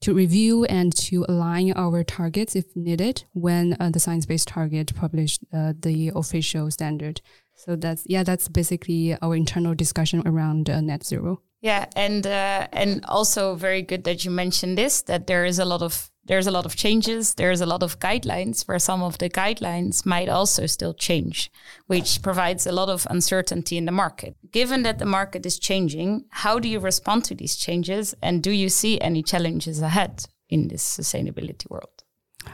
to 0.00 0.14
review 0.14 0.64
and 0.64 0.94
to 0.96 1.24
align 1.28 1.72
our 1.74 2.04
targets 2.04 2.54
if 2.54 2.64
needed 2.76 3.24
when 3.32 3.76
uh, 3.80 3.90
the 3.90 3.98
science-based 4.00 4.48
target 4.48 4.94
published 4.94 5.44
uh, 5.52 5.72
the 5.78 6.12
official 6.14 6.70
standard. 6.70 7.20
So 7.54 7.74
that's 7.74 8.04
yeah, 8.06 8.22
that's 8.22 8.48
basically 8.48 9.16
our 9.20 9.34
internal 9.34 9.74
discussion 9.74 10.22
around 10.26 10.70
uh, 10.70 10.80
net 10.80 11.04
zero. 11.04 11.42
Yeah, 11.60 11.86
and 11.96 12.24
uh, 12.24 12.68
and 12.72 13.04
also 13.06 13.56
very 13.56 13.82
good 13.82 14.04
that 14.04 14.24
you 14.24 14.30
mentioned 14.30 14.78
this 14.78 15.02
that 15.02 15.26
there 15.26 15.44
is 15.44 15.58
a 15.58 15.64
lot 15.64 15.82
of 15.82 16.10
there's 16.28 16.46
a 16.46 16.50
lot 16.50 16.66
of 16.66 16.76
changes. 16.76 17.34
There's 17.34 17.60
a 17.60 17.66
lot 17.66 17.82
of 17.82 17.98
guidelines 17.98 18.68
where 18.68 18.78
some 18.78 19.02
of 19.02 19.18
the 19.18 19.28
guidelines 19.28 20.06
might 20.06 20.28
also 20.28 20.66
still 20.66 20.94
change, 20.94 21.50
which 21.86 22.22
provides 22.22 22.66
a 22.66 22.72
lot 22.72 22.88
of 22.88 23.06
uncertainty 23.10 23.76
in 23.76 23.86
the 23.86 23.92
market. 23.92 24.36
Given 24.52 24.82
that 24.84 24.98
the 24.98 25.06
market 25.06 25.44
is 25.46 25.58
changing, 25.58 26.26
how 26.30 26.58
do 26.58 26.68
you 26.68 26.78
respond 26.78 27.24
to 27.24 27.34
these 27.34 27.56
changes, 27.56 28.14
and 28.22 28.42
do 28.42 28.50
you 28.50 28.68
see 28.68 29.00
any 29.00 29.22
challenges 29.22 29.80
ahead 29.80 30.26
in 30.48 30.68
this 30.68 30.84
sustainability 30.98 31.68
world? 31.68 32.04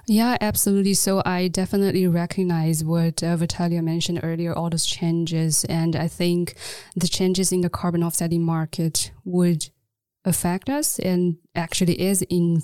Yeah, 0.06 0.36
absolutely. 0.40 0.94
So 0.94 1.22
I 1.24 1.48
definitely 1.48 2.06
recognize 2.06 2.84
what 2.84 3.22
uh, 3.22 3.36
Vitalia 3.36 3.82
mentioned 3.82 4.20
earlier, 4.22 4.52
all 4.52 4.70
those 4.70 4.86
changes. 4.86 5.64
And 5.64 5.94
I 5.94 6.08
think 6.08 6.54
the 6.96 7.08
changes 7.08 7.52
in 7.52 7.60
the 7.60 7.68
carbon 7.68 8.02
offsetting 8.02 8.42
market 8.42 9.12
would 9.24 9.68
affect 10.24 10.68
us 10.68 10.98
and 10.98 11.36
actually 11.54 12.00
is 12.00 12.22
in 12.22 12.62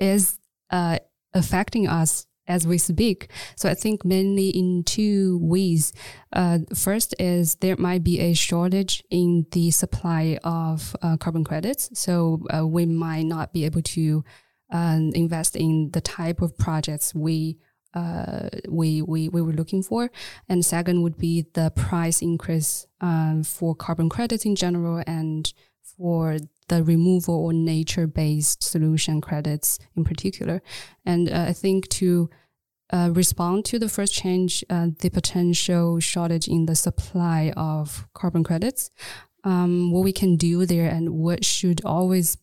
is 0.00 0.38
uh, 0.70 0.98
affecting 1.34 1.86
us 1.86 2.26
as 2.48 2.66
we 2.66 2.78
speak. 2.78 3.30
So 3.54 3.68
I 3.68 3.74
think 3.74 4.04
mainly 4.04 4.48
in 4.48 4.82
two 4.82 5.38
ways. 5.40 5.92
Uh, 6.32 6.58
first 6.74 7.14
is 7.18 7.54
there 7.56 7.76
might 7.76 8.02
be 8.02 8.18
a 8.18 8.34
shortage 8.34 9.04
in 9.08 9.46
the 9.52 9.70
supply 9.70 10.38
of 10.42 10.96
uh, 11.00 11.16
carbon 11.16 11.44
credits. 11.44 11.90
So 11.94 12.42
uh, 12.52 12.66
we 12.66 12.86
might 12.86 13.22
not 13.22 13.52
be 13.52 13.64
able 13.64 13.82
to 13.82 14.24
and 14.70 15.14
invest 15.14 15.56
in 15.56 15.90
the 15.92 16.00
type 16.00 16.40
of 16.42 16.56
projects 16.56 17.14
we 17.14 17.58
uh, 17.92 18.48
we, 18.68 19.02
we, 19.02 19.28
we 19.28 19.42
were 19.42 19.52
looking 19.52 19.82
for. 19.82 20.12
And 20.48 20.64
second 20.64 21.02
would 21.02 21.18
be 21.18 21.46
the 21.54 21.72
price 21.74 22.22
increase 22.22 22.86
um, 23.00 23.42
for 23.42 23.74
carbon 23.74 24.08
credits 24.08 24.44
in 24.44 24.54
general 24.54 25.02
and 25.08 25.52
for 25.82 26.38
the 26.70 26.82
removal 26.82 27.34
or 27.34 27.52
nature 27.52 28.06
based 28.06 28.62
solution 28.62 29.20
credits 29.20 29.78
in 29.96 30.04
particular. 30.04 30.62
And 31.04 31.30
uh, 31.30 31.46
I 31.48 31.52
think 31.52 31.88
to 32.00 32.30
uh, 32.92 33.10
respond 33.12 33.64
to 33.66 33.78
the 33.78 33.88
first 33.88 34.14
change, 34.14 34.64
uh, 34.70 34.88
the 35.00 35.10
potential 35.10 36.00
shortage 36.00 36.48
in 36.48 36.66
the 36.66 36.74
supply 36.74 37.52
of 37.56 38.06
carbon 38.14 38.42
credits, 38.44 38.90
um, 39.44 39.92
what 39.92 40.04
we 40.04 40.12
can 40.12 40.36
do 40.36 40.64
there 40.64 40.88
and 40.88 41.10
what 41.10 41.44
should 41.44 41.84
always 41.84 42.38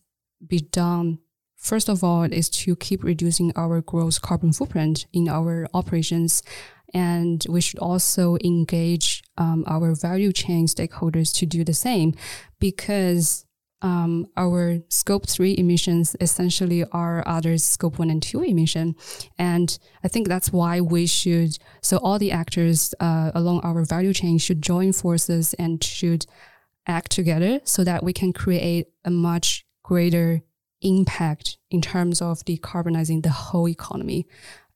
be 0.46 0.60
done 0.60 1.18
First 1.58 1.88
of 1.88 2.04
all, 2.04 2.22
is 2.22 2.48
to 2.50 2.76
keep 2.76 3.02
reducing 3.02 3.52
our 3.56 3.80
gross 3.80 4.20
carbon 4.20 4.52
footprint 4.52 5.06
in 5.12 5.28
our 5.28 5.66
operations. 5.74 6.42
And 6.94 7.44
we 7.48 7.60
should 7.60 7.80
also 7.80 8.38
engage 8.44 9.24
um, 9.36 9.64
our 9.66 9.94
value 9.94 10.32
chain 10.32 10.66
stakeholders 10.66 11.34
to 11.38 11.46
do 11.46 11.64
the 11.64 11.74
same 11.74 12.14
because 12.60 13.44
um, 13.80 14.26
our 14.36 14.78
scope 14.88 15.28
three 15.28 15.56
emissions 15.56 16.16
essentially 16.20 16.84
are 16.90 17.22
others 17.26 17.62
scope 17.62 17.98
one 17.98 18.10
and 18.10 18.22
two 18.22 18.42
emission. 18.42 18.96
And 19.38 19.78
I 20.02 20.08
think 20.08 20.28
that's 20.28 20.52
why 20.52 20.80
we 20.80 21.06
should, 21.06 21.56
so 21.80 21.98
all 21.98 22.18
the 22.18 22.32
actors 22.32 22.94
uh, 22.98 23.30
along 23.34 23.60
our 23.60 23.84
value 23.84 24.12
chain 24.12 24.38
should 24.38 24.62
join 24.62 24.92
forces 24.92 25.54
and 25.54 25.82
should 25.82 26.26
act 26.86 27.12
together 27.12 27.60
so 27.64 27.84
that 27.84 28.02
we 28.02 28.12
can 28.12 28.32
create 28.32 28.88
a 29.04 29.10
much 29.10 29.64
greater 29.84 30.42
impact 30.80 31.58
in 31.70 31.80
terms 31.80 32.20
of 32.20 32.44
decarbonizing 32.44 33.22
the 33.22 33.30
whole 33.30 33.68
economy. 33.68 34.26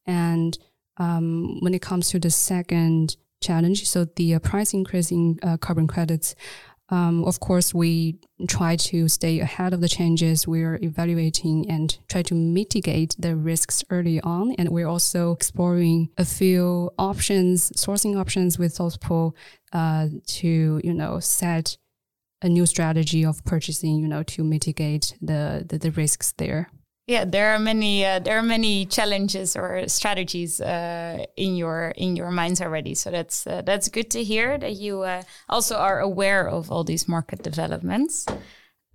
And 0.07 0.57
um, 0.99 1.59
when 1.61 1.75
it 1.75 1.83
comes 1.83 2.11
to 2.11 2.19
the 2.19 2.31
second 2.31 3.17
challenge, 3.41 3.89
so 3.89 4.05
the 4.05 4.35
uh, 4.35 4.39
price 4.39 4.73
increase 4.73 5.11
in 5.11 5.39
uh, 5.43 5.57
carbon 5.57 5.87
credits, 5.87 6.35
um, 6.93 7.25
of 7.25 7.41
course, 7.41 7.73
we 7.73 8.19
try 8.49 8.77
to 8.77 9.09
stay 9.09 9.41
ahead 9.41 9.73
of 9.73 9.81
the 9.81 9.89
changes. 9.89 10.47
We're 10.47 10.79
evaluating 10.83 11.71
and 11.71 11.99
try 12.07 12.21
to 12.25 12.35
mitigate 12.35 13.17
the 13.19 13.35
risks 13.35 13.83
early 13.89 14.21
on. 14.21 14.53
And 14.59 14.69
we're 14.69 14.87
also 14.87 15.33
exploring 15.33 16.11
a 16.19 16.27
few 16.27 16.91
options, 16.99 17.71
sourcing 17.71 18.21
options 18.21 18.59
with 18.59 18.75
South 18.75 19.01
Pole 19.01 19.35
uh, 19.73 20.09
to, 20.27 20.83
you 20.85 20.93
know, 20.93 21.19
set 21.19 21.79
a 22.43 22.49
new 22.51 22.67
strategy 22.67 23.25
of 23.25 23.43
purchasing, 23.47 24.01
you 24.01 24.09
know, 24.09 24.23
to 24.25 24.45
mitigate 24.45 25.17
the 25.23 25.65
the, 25.67 25.79
the 25.79 25.93
risks 25.93 26.35
there. 26.37 26.69
Yeah, 27.07 27.25
there 27.25 27.53
are 27.55 27.59
many 27.59 28.05
uh, 28.05 28.21
there 28.21 28.39
are 28.39 28.43
many 28.45 28.87
challenges 28.87 29.57
or 29.57 29.89
strategies 29.89 30.61
uh, 30.61 31.25
in 31.37 31.57
your 31.57 31.93
in 31.97 32.15
your 32.15 32.31
minds 32.31 32.61
already. 32.61 32.95
So 32.95 33.11
that's 33.11 33.47
uh, 33.47 33.63
that's 33.63 33.89
good 33.89 34.09
to 34.11 34.23
hear 34.23 34.57
that 34.59 34.77
you 34.77 35.03
uh, 35.03 35.23
also 35.49 35.77
are 35.77 35.99
aware 36.01 36.49
of 36.49 36.71
all 36.71 36.85
these 36.85 37.09
market 37.09 37.43
developments. 37.43 38.27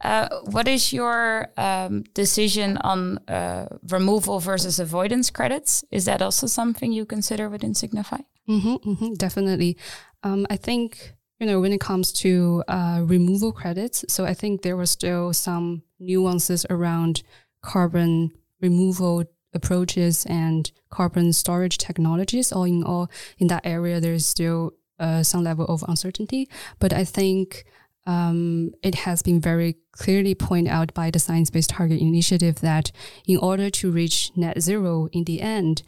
Uh, 0.01 0.29
what 0.51 0.67
is 0.67 0.93
your 0.93 1.47
um, 1.57 2.03
decision 2.13 2.77
on 2.77 3.17
uh, 3.27 3.67
removal 3.89 4.39
versus 4.39 4.79
avoidance 4.79 5.29
credits? 5.29 5.83
Is 5.91 6.05
that 6.05 6.21
also 6.21 6.47
something 6.47 6.93
you 6.93 7.05
consider 7.05 7.49
within 7.49 7.73
Signify? 7.73 8.21
Mm 8.47 8.61
-hmm, 8.61 8.77
mm 8.85 8.95
-hmm, 8.95 9.17
definitely. 9.17 9.75
Um, 10.23 10.45
I 10.49 10.57
think 10.57 11.17
you 11.39 11.45
know, 11.45 11.61
when 11.61 11.73
it 11.73 11.79
comes 11.79 12.11
to 12.11 12.63
uh, 12.67 13.01
removal 13.05 13.51
credits, 13.51 14.05
so 14.07 14.25
I 14.25 14.33
think 14.33 14.61
there 14.61 14.75
were 14.75 14.87
still 14.87 15.33
some 15.33 15.81
nuances 15.99 16.65
around 16.69 17.23
carbon 17.61 18.31
removal 18.61 19.25
approaches 19.53 20.25
and 20.25 20.71
carbon 20.89 21.33
storage 21.33 21.77
technologies. 21.77 22.51
All 22.51 22.63
in 22.63 22.83
all, 22.83 23.09
in 23.37 23.47
that 23.47 23.65
area, 23.65 23.99
there's 23.99 24.25
still 24.25 24.73
uh, 24.99 25.23
some 25.23 25.43
level 25.43 25.65
of 25.65 25.83
uncertainty. 25.87 26.49
But 26.79 26.93
I 26.93 27.03
think 27.03 27.65
um, 28.05 28.71
it 28.81 28.95
has 28.95 29.21
been 29.21 29.41
very 29.41 29.75
clearly 29.91 30.33
pointed 30.33 30.71
out 30.71 30.93
by 30.93 31.11
the 31.11 31.19
Science 31.19 31.49
Based 31.49 31.69
Target 31.69 31.99
Initiative 31.99 32.61
that 32.61 32.91
in 33.27 33.37
order 33.37 33.69
to 33.69 33.91
reach 33.91 34.31
net 34.35 34.61
zero 34.61 35.09
in 35.11 35.25
the 35.25 35.41
end, 35.41 35.83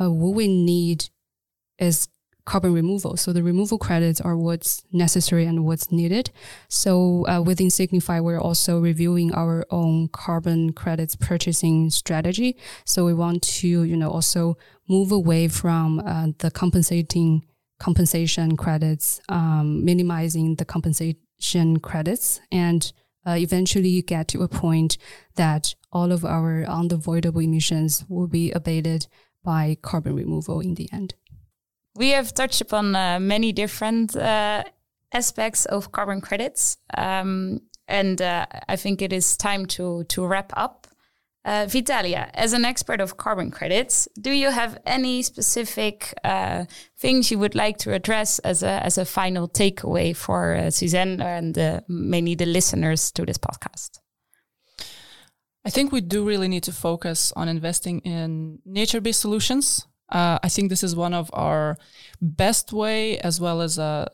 uh, 0.00 0.10
what 0.10 0.34
we 0.34 0.48
need 0.48 1.08
is 1.78 2.08
carbon 2.50 2.74
removal. 2.74 3.16
So 3.16 3.32
the 3.32 3.44
removal 3.44 3.78
credits 3.78 4.20
are 4.20 4.36
what's 4.36 4.82
necessary 4.90 5.44
and 5.46 5.64
what's 5.64 5.92
needed. 5.92 6.32
So 6.68 7.24
uh, 7.28 7.40
within 7.40 7.70
Signify, 7.70 8.18
we're 8.18 8.40
also 8.40 8.80
reviewing 8.80 9.32
our 9.32 9.64
own 9.70 10.08
carbon 10.08 10.72
credits 10.72 11.14
purchasing 11.14 11.90
strategy. 11.90 12.56
So 12.84 13.06
we 13.06 13.14
want 13.14 13.42
to, 13.60 13.68
you 13.84 13.96
know, 13.96 14.10
also 14.10 14.58
move 14.88 15.12
away 15.12 15.46
from 15.46 16.00
uh, 16.00 16.32
the 16.38 16.50
compensating 16.50 17.46
compensation 17.78 18.56
credits, 18.56 19.20
um, 19.28 19.84
minimizing 19.84 20.56
the 20.56 20.64
compensation 20.64 21.78
credits, 21.78 22.40
and 22.50 22.92
uh, 23.24 23.36
eventually 23.38 24.02
get 24.02 24.26
to 24.26 24.42
a 24.42 24.48
point 24.48 24.98
that 25.36 25.76
all 25.92 26.10
of 26.10 26.24
our 26.24 26.64
unavoidable 26.64 27.42
emissions 27.42 28.04
will 28.08 28.26
be 28.26 28.50
abated 28.50 29.06
by 29.44 29.76
carbon 29.82 30.16
removal 30.16 30.58
in 30.58 30.74
the 30.74 30.88
end. 30.92 31.14
We 31.96 32.10
have 32.10 32.32
touched 32.32 32.60
upon 32.60 32.94
uh, 32.94 33.18
many 33.20 33.52
different 33.52 34.16
uh, 34.16 34.62
aspects 35.12 35.66
of 35.66 35.90
carbon 35.92 36.20
credits, 36.20 36.78
um, 36.96 37.60
and 37.88 38.22
uh, 38.22 38.46
I 38.68 38.76
think 38.76 39.02
it 39.02 39.12
is 39.12 39.36
time 39.36 39.66
to 39.66 40.04
to 40.04 40.26
wrap 40.26 40.52
up. 40.56 40.86
Uh, 41.42 41.64
Vitalia, 41.66 42.30
as 42.34 42.52
an 42.52 42.66
expert 42.66 43.00
of 43.00 43.16
carbon 43.16 43.50
credits, 43.50 44.06
do 44.20 44.30
you 44.30 44.50
have 44.50 44.78
any 44.84 45.22
specific 45.22 46.12
uh, 46.22 46.66
things 46.98 47.30
you 47.30 47.38
would 47.38 47.54
like 47.54 47.78
to 47.78 47.94
address 47.94 48.38
as 48.40 48.62
a 48.62 48.84
as 48.84 48.98
a 48.98 49.04
final 49.04 49.48
takeaway 49.48 50.14
for 50.14 50.54
uh, 50.54 50.70
Suzanne 50.70 51.20
and 51.20 51.82
mainly 51.88 52.34
the 52.34 52.46
listeners 52.46 53.10
to 53.12 53.24
this 53.24 53.38
podcast? 53.38 53.98
I 55.64 55.70
think 55.70 55.92
we 55.92 56.00
do 56.00 56.26
really 56.26 56.48
need 56.48 56.62
to 56.64 56.72
focus 56.72 57.32
on 57.36 57.48
investing 57.48 58.00
in 58.00 58.60
nature-based 58.64 59.20
solutions 59.20 59.86
uh, 60.10 60.38
I 60.42 60.48
think 60.48 60.70
this 60.70 60.82
is 60.82 60.96
one 60.96 61.14
of 61.14 61.30
our 61.32 61.78
best 62.20 62.72
way, 62.72 63.18
as 63.18 63.40
well 63.40 63.60
as 63.60 63.78
uh, 63.78 64.08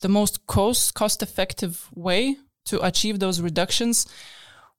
the 0.00 0.08
most 0.08 0.46
cost 0.46 0.94
cost 0.94 1.22
effective 1.22 1.88
way 1.94 2.36
to 2.66 2.84
achieve 2.84 3.18
those 3.18 3.40
reductions. 3.40 4.06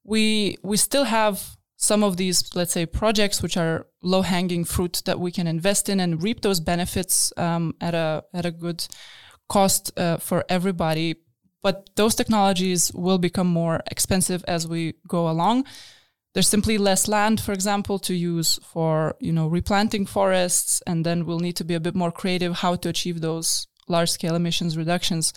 We 0.04 0.58
we 0.64 0.78
still 0.78 1.06
have 1.06 1.58
some 1.78 2.04
of 2.04 2.18
these, 2.18 2.56
let's 2.56 2.74
say, 2.74 2.86
projects 2.86 3.42
which 3.42 3.56
are 3.56 3.88
low 4.04 4.22
hanging 4.22 4.66
fruit 4.66 5.02
that 5.06 5.20
we 5.20 5.32
can 5.32 5.48
invest 5.48 5.88
in 5.88 6.00
and 6.00 6.22
reap 6.22 6.42
those 6.42 6.60
benefits 6.60 7.32
um, 7.38 7.76
at 7.80 7.94
a 7.94 8.24
at 8.34 8.46
a 8.46 8.52
good 8.52 8.88
cost 9.48 9.98
uh, 9.98 10.18
for 10.18 10.46
everybody. 10.50 11.16
But 11.62 11.90
those 11.96 12.16
technologies 12.16 12.92
will 12.94 13.18
become 13.18 13.48
more 13.48 13.82
expensive 13.92 14.44
as 14.48 14.68
we 14.68 14.94
go 15.08 15.30
along 15.30 15.66
there's 16.40 16.48
simply 16.48 16.78
less 16.78 17.10
land, 17.10 17.42
for 17.42 17.52
example, 17.52 18.00
to 18.00 18.14
use 18.14 18.62
for, 18.64 19.14
you 19.20 19.34
know, 19.34 19.48
replanting 19.48 20.06
forests. 20.06 20.82
And 20.88 21.06
then 21.06 21.26
we'll 21.26 21.42
need 21.42 21.58
to 21.58 21.66
be 21.66 21.74
a 21.74 21.82
bit 21.82 21.96
more 21.96 22.14
creative 22.14 22.60
how 22.60 22.76
to 22.78 22.88
achieve 22.88 23.20
those 23.20 23.68
large 23.90 24.10
scale 24.10 24.36
emissions 24.36 24.78
reductions. 24.78 25.34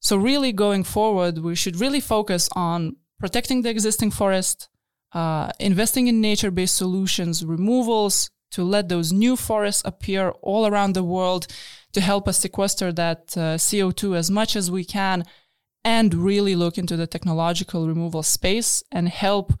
So 0.00 0.18
really 0.18 0.52
going 0.52 0.84
forward, 0.84 1.38
we 1.38 1.54
should 1.54 1.80
really 1.80 2.00
focus 2.00 2.50
on 2.54 2.96
protecting 3.18 3.62
the 3.62 3.70
existing 3.70 4.10
forest, 4.10 4.68
uh, 5.14 5.52
investing 5.58 6.06
in 6.06 6.20
nature 6.20 6.50
based 6.50 6.76
solutions, 6.76 7.42
removals 7.42 8.28
to 8.50 8.62
let 8.62 8.90
those 8.90 9.14
new 9.14 9.36
forests 9.36 9.80
appear 9.86 10.32
all 10.42 10.66
around 10.66 10.92
the 10.92 11.02
world 11.02 11.46
to 11.94 12.02
help 12.02 12.28
us 12.28 12.40
sequester 12.40 12.92
that 12.92 13.34
uh, 13.38 13.56
CO2 13.56 14.14
as 14.14 14.30
much 14.30 14.54
as 14.54 14.70
we 14.70 14.84
can 14.84 15.24
and 15.82 16.12
really 16.12 16.54
look 16.54 16.76
into 16.76 16.94
the 16.94 17.06
technological 17.06 17.88
removal 17.88 18.22
space 18.22 18.82
and 18.92 19.08
help 19.08 19.54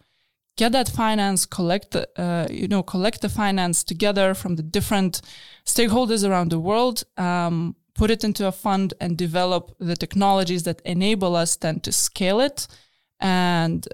get 0.56 0.72
that 0.72 0.88
finance, 0.88 1.46
collect 1.46 1.90
the, 1.92 2.08
uh, 2.20 2.46
you 2.50 2.68
know, 2.68 2.82
collect 2.82 3.20
the 3.20 3.28
finance 3.28 3.84
together 3.84 4.34
from 4.34 4.56
the 4.56 4.62
different 4.62 5.20
stakeholders 5.64 6.28
around 6.28 6.50
the 6.50 6.60
world, 6.60 7.04
um, 7.16 7.76
put 7.94 8.10
it 8.10 8.24
into 8.24 8.46
a 8.46 8.52
fund 8.52 8.94
and 9.00 9.16
develop 9.16 9.74
the 9.78 9.96
technologies 9.96 10.62
that 10.64 10.80
enable 10.84 11.36
us 11.36 11.56
then 11.56 11.80
to 11.80 11.92
scale 11.92 12.40
it 12.40 12.66
and 13.20 13.88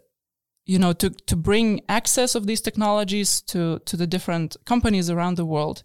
you 0.67 0.79
know 0.79 0.93
to 0.93 1.11
to 1.11 1.37
bring 1.37 1.81
access 1.89 2.35
of 2.35 2.47
these 2.47 2.61
technologies 2.61 3.41
to 3.41 3.79
to 3.81 3.97
the 3.97 4.07
different 4.07 4.57
companies 4.65 5.11
around 5.11 5.37
the 5.37 5.47
world. 5.47 5.83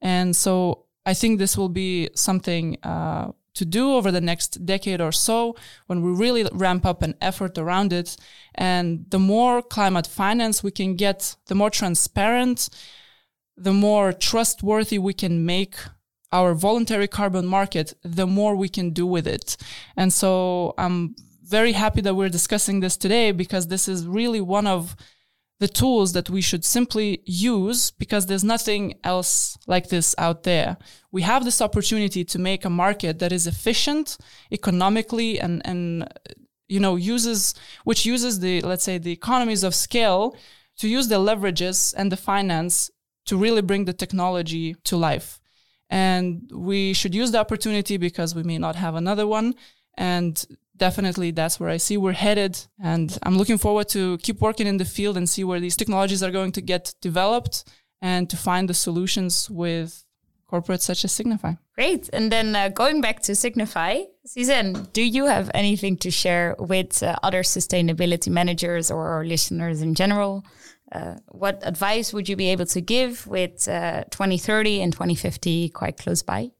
And 0.00 0.34
so 0.34 0.86
i 1.04 1.14
think 1.14 1.38
this 1.38 1.56
will 1.56 1.68
be 1.68 2.08
something 2.14 2.76
uh, 2.82 3.32
to 3.54 3.64
do 3.64 3.94
over 3.94 4.10
the 4.10 4.20
next 4.20 4.64
decade 4.64 5.00
or 5.00 5.12
so 5.12 5.54
when 5.86 6.02
we 6.02 6.10
really 6.10 6.48
ramp 6.52 6.86
up 6.86 7.02
an 7.02 7.14
effort 7.20 7.58
around 7.58 7.92
it. 7.92 8.16
And 8.54 9.06
the 9.10 9.18
more 9.18 9.62
climate 9.62 10.06
finance 10.06 10.62
we 10.62 10.70
can 10.70 10.96
get, 10.96 11.36
the 11.46 11.54
more 11.54 11.70
transparent, 11.70 12.68
the 13.56 13.72
more 13.72 14.12
trustworthy 14.12 14.98
we 14.98 15.14
can 15.14 15.44
make 15.44 15.76
our 16.32 16.54
voluntary 16.54 17.08
carbon 17.08 17.46
market, 17.46 17.92
the 18.02 18.26
more 18.26 18.56
we 18.56 18.68
can 18.68 18.90
do 18.90 19.06
with 19.06 19.26
it. 19.26 19.56
And 19.96 20.12
so 20.12 20.74
I'm 20.78 21.14
very 21.42 21.72
happy 21.72 22.00
that 22.00 22.14
we're 22.14 22.30
discussing 22.30 22.80
this 22.80 22.96
today 22.96 23.32
because 23.32 23.68
this 23.68 23.86
is 23.86 24.06
really 24.06 24.40
one 24.40 24.66
of 24.66 24.96
the 25.60 25.68
tools 25.68 26.12
that 26.12 26.28
we 26.28 26.40
should 26.40 26.64
simply 26.64 27.22
use 27.24 27.92
because 27.92 28.26
there's 28.26 28.42
nothing 28.42 28.94
else 29.04 29.56
like 29.66 29.88
this 29.88 30.14
out 30.18 30.42
there. 30.42 30.76
We 31.12 31.22
have 31.22 31.44
this 31.44 31.60
opportunity 31.60 32.24
to 32.24 32.38
make 32.38 32.64
a 32.64 32.70
market 32.70 33.20
that 33.20 33.32
is 33.32 33.46
efficient 33.46 34.18
economically 34.50 35.38
and, 35.38 35.62
and 35.64 36.08
you 36.68 36.80
know, 36.80 36.96
uses, 36.96 37.54
which 37.84 38.04
uses 38.04 38.40
the, 38.40 38.60
let's 38.62 38.82
say, 38.82 38.98
the 38.98 39.12
economies 39.12 39.62
of 39.62 39.74
scale 39.74 40.36
to 40.78 40.88
use 40.88 41.08
the 41.08 41.16
leverages 41.20 41.94
and 41.96 42.10
the 42.10 42.16
finance 42.16 42.90
to 43.26 43.36
really 43.36 43.62
bring 43.62 43.84
the 43.84 43.92
technology 43.92 44.74
to 44.84 44.96
life. 44.96 45.40
And 45.90 46.50
we 46.52 46.94
should 46.94 47.14
use 47.14 47.30
the 47.30 47.38
opportunity 47.38 47.98
because 47.98 48.34
we 48.34 48.42
may 48.42 48.58
not 48.58 48.76
have 48.76 48.94
another 48.94 49.26
one. 49.26 49.54
And 49.98 50.44
definitely 50.88 51.30
that's 51.30 51.60
where 51.60 51.70
I 51.76 51.78
see 51.86 51.96
we're 51.96 52.20
headed. 52.26 52.54
And 52.92 53.08
I'm 53.22 53.36
looking 53.40 53.58
forward 53.66 53.88
to 53.90 54.18
keep 54.26 54.38
working 54.40 54.66
in 54.66 54.78
the 54.82 54.88
field 54.96 55.16
and 55.16 55.26
see 55.34 55.44
where 55.44 55.60
these 55.60 55.76
technologies 55.76 56.22
are 56.24 56.32
going 56.38 56.52
to 56.58 56.62
get 56.72 56.84
developed 57.08 57.56
and 58.10 58.28
to 58.32 58.36
find 58.36 58.64
the 58.68 58.74
solutions 58.74 59.34
with 59.48 59.90
corporates 60.50 60.84
such 60.90 61.04
as 61.04 61.12
Signify. 61.12 61.52
Great. 61.78 62.10
And 62.12 62.32
then 62.34 62.48
uh, 62.56 62.68
going 62.82 63.00
back 63.00 63.18
to 63.26 63.32
Signify, 63.34 63.92
Suzanne, 64.26 64.72
do 64.92 65.02
you 65.16 65.24
have 65.26 65.50
anything 65.54 65.96
to 65.98 66.10
share 66.10 66.56
with 66.58 67.02
uh, 67.02 67.14
other 67.22 67.42
sustainability 67.56 68.30
managers 68.40 68.90
or 68.90 69.24
listeners 69.24 69.82
in 69.82 69.94
general? 69.94 70.44
Uh, 70.90 71.14
what 71.28 71.56
advice 71.72 72.12
would 72.12 72.28
you 72.28 72.36
be 72.36 72.48
able 72.54 72.66
to 72.66 72.80
give 72.80 73.26
with 73.28 73.68
uh, 73.68 74.02
2030 74.10 74.82
and 74.82 74.92
2050 74.92 75.68
quite 75.68 75.96
close 75.96 76.22
by? 76.22 76.50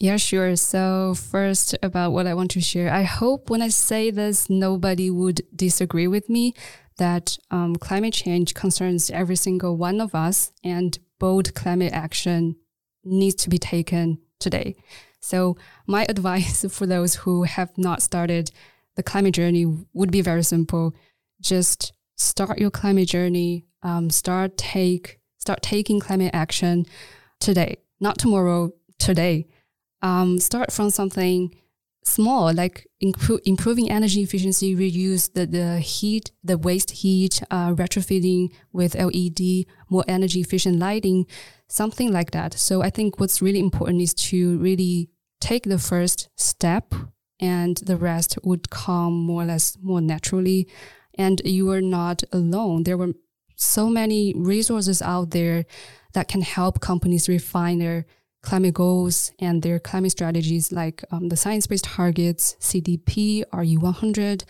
Yeah, 0.00 0.16
sure. 0.16 0.56
So, 0.56 1.14
first, 1.14 1.76
about 1.82 2.12
what 2.12 2.26
I 2.26 2.32
want 2.32 2.50
to 2.52 2.60
share. 2.60 2.90
I 2.90 3.02
hope 3.02 3.50
when 3.50 3.60
I 3.60 3.68
say 3.68 4.10
this, 4.10 4.48
nobody 4.48 5.10
would 5.10 5.42
disagree 5.54 6.06
with 6.06 6.30
me 6.30 6.54
that 6.96 7.36
um, 7.50 7.76
climate 7.76 8.14
change 8.14 8.54
concerns 8.54 9.10
every 9.10 9.36
single 9.36 9.76
one 9.76 10.00
of 10.00 10.14
us, 10.14 10.52
and 10.64 10.98
bold 11.18 11.54
climate 11.54 11.92
action 11.92 12.56
needs 13.04 13.42
to 13.42 13.50
be 13.50 13.58
taken 13.58 14.18
today. 14.38 14.74
So, 15.20 15.58
my 15.86 16.06
advice 16.08 16.64
for 16.70 16.86
those 16.86 17.16
who 17.16 17.42
have 17.42 17.76
not 17.76 18.00
started 18.02 18.50
the 18.96 19.02
climate 19.02 19.34
journey 19.34 19.66
would 19.92 20.10
be 20.10 20.22
very 20.22 20.42
simple. 20.42 20.94
Just 21.42 21.92
start 22.16 22.58
your 22.58 22.70
climate 22.70 23.08
journey. 23.08 23.66
Um, 23.82 24.08
start 24.08 24.56
take 24.56 25.20
start 25.36 25.62
taking 25.62 26.00
climate 26.00 26.30
action 26.34 26.86
today, 27.38 27.78
not 28.00 28.18
tomorrow. 28.18 28.72
Today 28.98 29.46
um, 30.02 30.38
start 30.38 30.72
from 30.72 30.90
something 30.90 31.54
small, 32.04 32.52
like 32.52 32.86
improve, 33.00 33.40
improving 33.44 33.90
energy 33.90 34.22
efficiency, 34.22 34.74
reduce 34.74 35.28
the, 35.28 35.46
the 35.46 35.78
heat, 35.80 36.30
the 36.42 36.58
waste 36.58 36.90
heat, 36.90 37.42
uh, 37.50 37.72
retrofitting 37.74 38.52
with 38.72 38.94
LED, 38.94 39.66
more 39.88 40.04
energy 40.08 40.40
efficient 40.40 40.78
lighting, 40.78 41.26
something 41.68 42.12
like 42.12 42.30
that. 42.32 42.54
So 42.54 42.82
I 42.82 42.90
think 42.90 43.20
what's 43.20 43.42
really 43.42 43.60
important 43.60 44.00
is 44.00 44.14
to 44.14 44.58
really 44.58 45.10
take 45.40 45.64
the 45.64 45.78
first 45.78 46.28
step 46.36 46.94
and 47.38 47.78
the 47.78 47.96
rest 47.96 48.38
would 48.42 48.70
come 48.70 49.14
more 49.14 49.42
or 49.42 49.46
less 49.46 49.76
more 49.80 50.00
naturally. 50.00 50.68
And 51.14 51.40
you 51.44 51.70
are 51.70 51.80
not 51.80 52.22
alone. 52.32 52.84
There 52.84 52.96
were 52.96 53.14
so 53.56 53.88
many 53.88 54.32
resources 54.34 55.02
out 55.02 55.30
there 55.30 55.64
that 56.12 56.28
can 56.28 56.42
help 56.42 56.80
companies 56.80 57.28
refine 57.28 57.78
their 57.78 58.06
climate 58.42 58.74
goals 58.74 59.32
and 59.38 59.62
their 59.62 59.78
climate 59.78 60.12
strategies 60.12 60.72
like 60.72 61.04
um, 61.10 61.28
the 61.28 61.36
science 61.36 61.66
based 61.66 61.84
targets, 61.84 62.56
CDP, 62.60 63.44
RE100, 63.52 64.44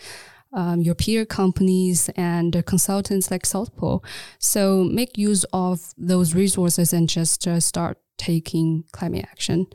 um, 0.53 0.81
your 0.81 0.95
peer 0.95 1.25
companies 1.25 2.09
and 2.15 2.63
consultants 2.65 3.31
like 3.31 3.45
South 3.45 3.75
Pole. 3.75 4.03
So 4.39 4.83
make 4.83 5.17
use 5.17 5.45
of 5.53 5.93
those 5.97 6.33
resources 6.35 6.93
and 6.93 7.07
just 7.07 7.47
uh, 7.47 7.59
start 7.59 7.97
taking 8.17 8.83
climate 8.91 9.25
action. 9.29 9.67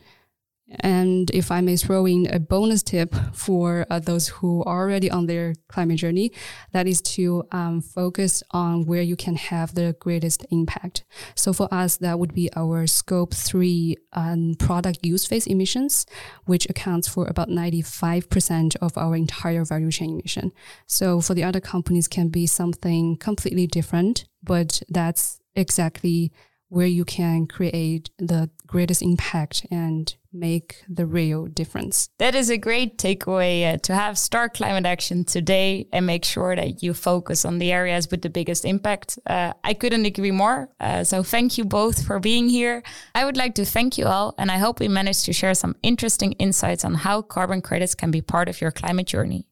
And 0.81 1.31
if 1.31 1.51
I 1.53 1.61
may 1.61 1.77
throw 1.77 2.07
in 2.07 2.27
a 2.27 2.41
bonus 2.41 2.83
tip 2.83 3.15
for 3.33 3.87
uh, 3.89 4.01
those 4.01 4.29
who 4.29 4.65
are 4.65 4.81
already 4.81 5.11
on 5.11 5.27
their 5.27 5.55
climate 5.69 5.99
journey, 5.99 6.33
that 6.73 6.89
is 6.89 7.01
to 7.03 7.45
um, 7.53 7.81
focus 7.81 8.43
on 8.51 8.85
where 8.85 9.03
you 9.03 9.15
can 9.15 9.37
have 9.37 9.75
the 9.75 9.97
greatest 10.01 10.45
impact. 10.51 11.05
So 11.37 11.53
for 11.53 11.73
us, 11.73 11.99
that 11.99 12.19
would 12.19 12.35
be 12.35 12.51
our 12.57 12.87
scope 12.89 13.33
three 13.33 13.97
um, 14.13 14.57
product 14.59 15.07
use 15.07 15.25
phase 15.25 15.47
emissions, 15.47 16.05
which 16.47 16.69
accounts 16.69 17.07
for 17.07 17.29
about 17.29 17.49
95% 17.49 18.77
of 18.83 18.99
our 18.99 19.15
entire 19.15 19.65
value 19.65 19.93
chain 19.93 20.19
emission. 20.19 20.53
So 20.87 21.21
for 21.21 21.35
the 21.35 21.45
other 21.45 21.61
companies 21.61 22.09
can 22.09 22.29
be 22.29 22.47
something 22.47 23.17
completely 23.19 23.69
different, 23.69 24.25
but 24.43 24.83
that's 24.89 25.41
exactly 25.55 26.33
where 26.69 26.87
you 26.87 27.05
can 27.05 27.47
create 27.47 28.11
the 28.19 28.51
greatest 28.67 29.03
impact 29.03 29.65
and 29.71 30.17
make 30.33 30.85
the 30.89 31.07
real 31.07 31.47
difference. 31.47 32.11
That 32.19 32.35
is 32.35 32.51
a 32.51 32.59
great 32.59 32.99
takeaway 32.99 33.75
uh, 33.75 33.79
to 33.79 33.95
have 33.95 34.19
start 34.19 34.55
climate 34.55 34.85
action 34.85 35.25
today 35.25 35.89
and 35.93 36.07
make 36.07 36.25
sure 36.25 36.55
that 36.55 36.83
you 36.83 36.93
focus 36.93 37.45
on 37.45 37.59
the 37.59 37.73
areas 37.73 38.11
with 38.11 38.23
the 38.23 38.31
biggest 38.31 38.65
impact. 38.65 39.19
Uh, 39.27 39.53
I 39.65 39.75
couldn't 39.75 40.05
agree 40.05 40.31
more. 40.31 40.69
Uh, 40.79 41.05
so 41.05 41.23
thank 41.23 41.57
you 41.57 41.65
both 41.65 42.05
for 42.05 42.21
being 42.21 42.49
here. 42.49 42.83
I 43.15 43.25
would 43.25 43.37
like 43.37 43.55
to 43.55 43.65
thank 43.65 43.97
you 43.97 44.07
all, 44.07 44.35
and 44.37 44.51
I 44.51 44.59
hope 44.59 44.81
we 44.81 44.89
managed 44.89 45.25
to 45.27 45.33
share 45.33 45.55
some 45.55 45.77
interesting 45.83 46.33
insights 46.33 46.85
on 46.85 46.95
how 46.95 47.23
carbon 47.23 47.63
credits 47.63 47.95
can 47.95 48.11
be 48.11 48.21
part 48.21 48.49
of 48.49 48.61
your 48.61 48.73
climate 48.73 49.07
journey. 49.07 49.47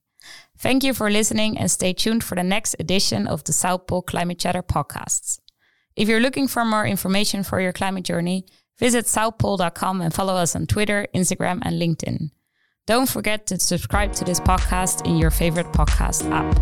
Thank 0.59 0.85
you 0.85 0.95
for 0.95 1.11
listening 1.11 1.59
and 1.59 1.71
stay 1.71 1.93
tuned 1.93 2.25
for 2.25 2.35
the 2.35 2.43
next 2.43 2.77
edition 2.79 3.27
of 3.27 3.45
the 3.45 3.53
South 3.53 3.87
Pole 3.87 4.03
Climate 4.03 4.39
Chatter 4.39 4.63
podcasts. 4.63 5.39
If 5.97 6.09
you're 6.09 6.21
looking 6.21 6.49
for 6.49 6.65
more 6.65 6.87
information 6.87 7.45
for 7.45 7.61
your 7.61 7.73
climate 7.73 8.05
journey, 8.05 8.45
visit 8.79 9.07
southpole.com 9.07 10.01
and 10.01 10.13
follow 10.13 10.35
us 10.35 10.57
on 10.57 10.67
Twitter, 10.67 11.07
Instagram, 11.15 11.61
and 11.63 11.81
LinkedIn. 11.81 12.31
Don't 12.87 13.09
forget 13.09 13.47
to 13.47 13.61
subscribe 13.61 14.13
to 14.15 14.25
this 14.25 14.41
podcast 14.41 15.07
in 15.07 15.17
your 15.17 15.31
favorite 15.31 15.73
podcast 15.73 16.29
app. 16.31 16.55